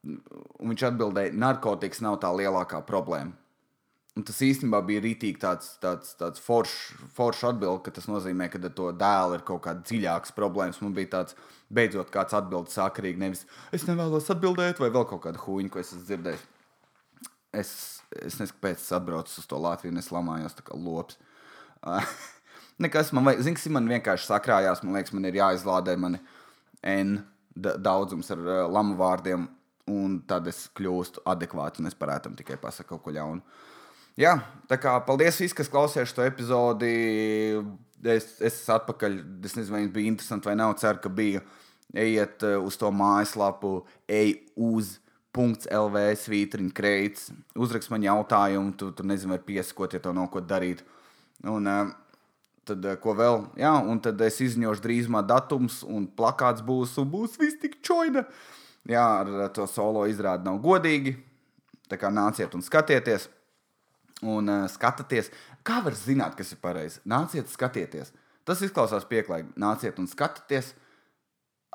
ka 0.04 0.70
viņš 0.70 0.86
atbildēja, 0.92 1.36
narkotikas 1.38 2.02
nav 2.06 2.20
tā 2.24 2.32
lielākā 2.36 2.82
problēma. 2.88 3.36
Un 4.18 4.24
tas 4.26 4.40
īstenībā 4.42 4.80
bija 4.82 5.04
rītīgi 5.04 5.38
tāds, 5.38 5.76
tāds, 5.78 6.16
tāds 6.18 6.42
foršs 6.42 7.04
forš 7.14 7.44
atbildes, 7.52 7.84
ka 7.86 7.94
tas 7.94 8.08
nozīmē, 8.10 8.48
ka 8.50 8.58
ar 8.58 8.74
to 8.74 8.88
dēlu 8.98 9.38
ir 9.38 9.44
kaut 9.46 9.62
kāda 9.68 9.86
dziļāka 9.86 10.34
problēma. 10.38 10.74
Man 10.82 10.96
bija 10.98 11.12
tāds, 11.20 11.38
beidzot, 11.70 12.10
kāds 12.14 12.34
atbildes 12.34 12.80
sakarīgi. 12.80 13.22
Nevis 13.22 13.46
es 13.76 13.86
nevēlos 13.86 14.32
atbildēt, 14.34 14.82
vai 14.82 14.90
vēl 14.90 15.06
kaut 15.12 15.22
kāda 15.28 15.44
huīņa, 15.44 15.70
ko 15.70 15.84
es 15.84 15.94
esmu 15.94 16.08
dzirdējis. 16.10 16.48
Es 17.62 17.72
Es 18.16 18.38
nezinu, 18.40 18.56
kāpēc 18.56 18.80
es 18.80 18.94
atbraucu 18.96 19.34
uz 19.42 19.48
to 19.50 19.60
Latviju 19.60 19.92
un 19.92 20.00
es 20.00 20.10
lamājos 20.14 20.56
tā 20.56 20.64
kā 20.68 20.78
lops. 20.80 21.18
Nekas 22.84 23.12
man 23.16 23.26
vajag, 23.28 23.44
zini, 23.48 23.74
man 23.76 23.90
vienkārši 23.92 24.30
sakrājās, 24.30 24.84
man 24.86 24.96
liekas, 24.96 25.14
man 25.16 25.28
ir 25.28 25.40
jāizlādē 25.40 25.98
mani 26.00 26.22
N 26.88 27.18
daudzums 27.58 28.30
ar 28.32 28.44
uh, 28.44 28.60
lamu 28.70 28.96
vārdiem, 29.00 29.48
un 29.92 30.20
tad 30.28 30.48
es 30.52 30.66
kļūstu 30.78 31.24
adekvāts 31.30 31.82
un 31.82 31.90
es 31.90 31.98
parētu 31.98 32.34
tikai 32.38 32.60
pasakot 32.62 32.98
kaut 32.98 33.08
ko 33.08 33.16
ļaunu. 33.16 33.42
Jā, 34.18 34.34
tā 34.66 34.80
kā 34.82 34.96
paldies 35.06 35.38
visiem, 35.38 35.56
kas 35.60 35.70
klausījās 35.70 36.14
šo 36.14 36.26
epizodi. 36.26 36.94
Es, 38.02 38.32
es 38.42 38.56
esmu 38.64 38.74
atpakaļ. 38.80 39.18
Es 39.46 39.58
nezinu, 39.58 39.76
vai 39.76 39.84
bija 39.94 40.10
interesanti 40.10 40.50
vai 40.50 40.56
nav. 40.58 40.74
Ceru, 40.82 41.04
ka 41.04 41.12
bija. 41.14 41.44
Ejiet 41.94 42.44
uz 42.60 42.76
to 42.82 42.90
mājaslapu, 42.92 43.78
ej 44.12 44.34
uz 44.60 44.98
.lv 45.38 46.02
svītriņa 46.18 46.74
kreits, 46.74 47.30
uzrakst 47.56 47.92
man 47.94 48.04
jautājumu, 48.06 48.74
tu, 48.78 48.90
tu 48.96 49.06
nezini, 49.06 49.36
vai 49.36 49.40
piesakot, 49.44 49.94
ja 49.94 50.02
to 50.02 50.14
nav 50.16 50.32
ko 50.34 50.42
darīt. 50.42 50.82
Un, 51.46 51.68
uh, 51.70 51.92
tad, 52.66 52.86
uh, 52.86 52.98
ko 53.02 53.14
vēl? 53.18 53.44
Jā, 53.62 53.76
un 53.86 54.02
tad 54.04 54.22
es 54.26 54.40
izziņošu 54.42 54.84
drīzumā 54.84 55.22
datums, 55.28 55.84
un 55.86 56.08
plakāts 56.10 56.66
būs, 56.66 56.98
un 57.02 57.12
būs 57.14 57.38
viss 57.42 57.60
tik 57.62 57.78
čoida. 57.86 58.26
Jā, 58.88 59.06
ar 59.22 59.50
to 59.56 59.66
solo 59.68 60.06
izrādi 60.08 60.48
nav 60.48 60.62
godīgi. 60.64 61.18
Tā 61.92 62.00
kā 62.00 62.12
nāciet 62.12 62.56
un 62.56 62.64
skatieties. 62.64 63.28
Un 64.26 64.50
uh, 64.50 64.64
skatieties, 64.72 65.30
kā 65.68 65.78
var 65.86 65.94
zināt, 65.94 66.34
kas 66.40 66.50
ir 66.56 66.62
pareizi. 66.64 67.02
Nāciet, 67.06 67.52
skatieties. 67.54 68.10
Tas 68.48 68.64
izklausās 68.66 69.06
pieklājīgi. 69.06 69.52
Nāciet 69.62 70.00
un 70.02 70.08
skatieties. 70.10 70.72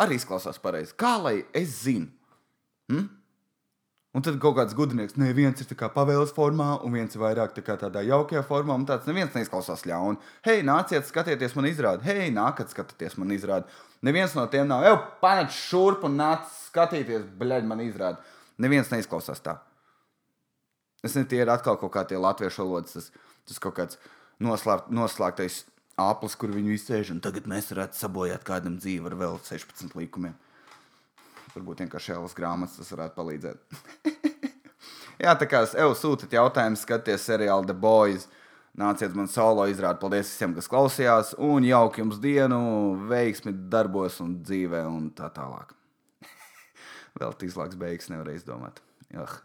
Arī 0.03 0.17
izklausās 0.19 0.59
pareizi. 0.59 0.97
Kā 0.99 1.15
lai 1.23 1.37
es 1.55 1.83
zinu? 1.85 2.09
Hm? 2.91 3.07
Un 4.13 4.21
tad 4.21 4.37
kaut 4.43 4.59
kāds 4.59 4.75
gudrinieks, 4.77 5.15
ne 5.17 5.31
viens 5.33 5.57
ir 5.63 5.71
pavēles 5.73 6.35
formā, 6.37 6.75
un 6.85 6.93
viens 6.93 7.15
ir 7.17 7.23
vairāk 7.23 7.55
tā 7.57 7.77
tādā 7.81 8.03
jaukajā 8.05 8.43
formā, 8.45 8.77
un 8.77 8.85
tāds 8.85 9.09
neviens 9.09 9.33
neizklausās 9.33 9.87
ļauni. 9.89 10.21
Hei, 10.45 10.59
nāciet, 10.69 11.07
skatieties, 11.09 11.55
man 11.57 11.71
izrāda, 11.71 12.05
hei, 12.05 12.29
nākat, 12.29 12.69
skatieties, 12.75 13.17
man 13.17 13.33
izrāda. 13.33 13.65
Neviens 14.05 14.35
no 14.37 14.45
tiem 14.53 14.69
nav, 14.69 14.85
jau 14.85 14.99
panāc 15.23 15.57
šurp 15.57 16.05
un 16.05 16.21
nāc 16.21 16.45
skatīties, 16.67 17.25
bļaļ, 17.41 17.65
man 17.71 17.81
izrāda. 17.87 18.21
Neviens 18.61 18.93
neizklausās 18.93 19.41
tā. 19.41 19.57
Es 21.01 21.17
nezinu, 21.17 21.31
tie 21.33 21.41
ir 21.47 21.51
atkal 21.51 21.81
kaut 21.81 21.97
kā 21.97 22.05
tie 22.05 22.21
latviešu 22.21 22.67
valodas, 22.67 22.93
tas, 22.93 23.09
tas 23.49 23.65
kaut 23.65 23.79
kāds 23.81 23.97
noslēpt, 24.45 24.93
noslēgtais 24.93 25.63
aplis, 25.97 26.37
kur 26.37 26.53
viņi 26.53 26.77
izsēž, 26.77 27.17
un 27.17 27.25
tagad 27.25 27.49
mēs 27.49 27.73
varētu 27.73 27.97
sabojāt 27.97 28.45
kādam 28.45 28.77
dzīvi 28.77 29.09
ar 29.09 29.17
vēl 29.25 29.41
16 29.49 29.97
likumiem. 29.97 30.37
Varbūt 31.53 31.83
vienkārši 31.85 32.15
ielas 32.15 32.37
grāmatas 32.37 32.79
tas 32.81 32.93
varētu 32.95 33.19
palīdzēt. 33.19 33.83
Jā, 35.23 35.35
tā 35.39 35.47
kā 35.47 35.63
es 35.67 35.75
jau 35.77 35.91
sūtat 35.95 36.33
jautājumu, 36.35 36.79
skaties 36.81 37.29
seriālu 37.29 37.69
The 37.69 37.77
Boys. 37.77 38.27
Nāciet 38.79 39.13
man 39.13 39.29
solo 39.29 39.67
izrādīt. 39.69 40.01
Paldies 40.01 40.31
visiem, 40.33 40.55
kas 40.57 40.71
klausījās. 40.73 41.35
Un 41.45 41.67
jauki 41.69 42.01
jums 42.01 42.19
dienu, 42.23 42.63
veiksmi 43.11 43.53
darbos 43.73 44.17
un 44.25 44.39
dzīvē 44.41 44.81
un 44.89 45.11
tā 45.17 45.29
tālāk. 45.37 45.77
Vēl 47.21 47.37
tīslāks 47.43 47.77
beigas 47.79 48.09
nevar 48.09 48.33
izdomāt. 48.33 48.81
Jah. 49.13 49.43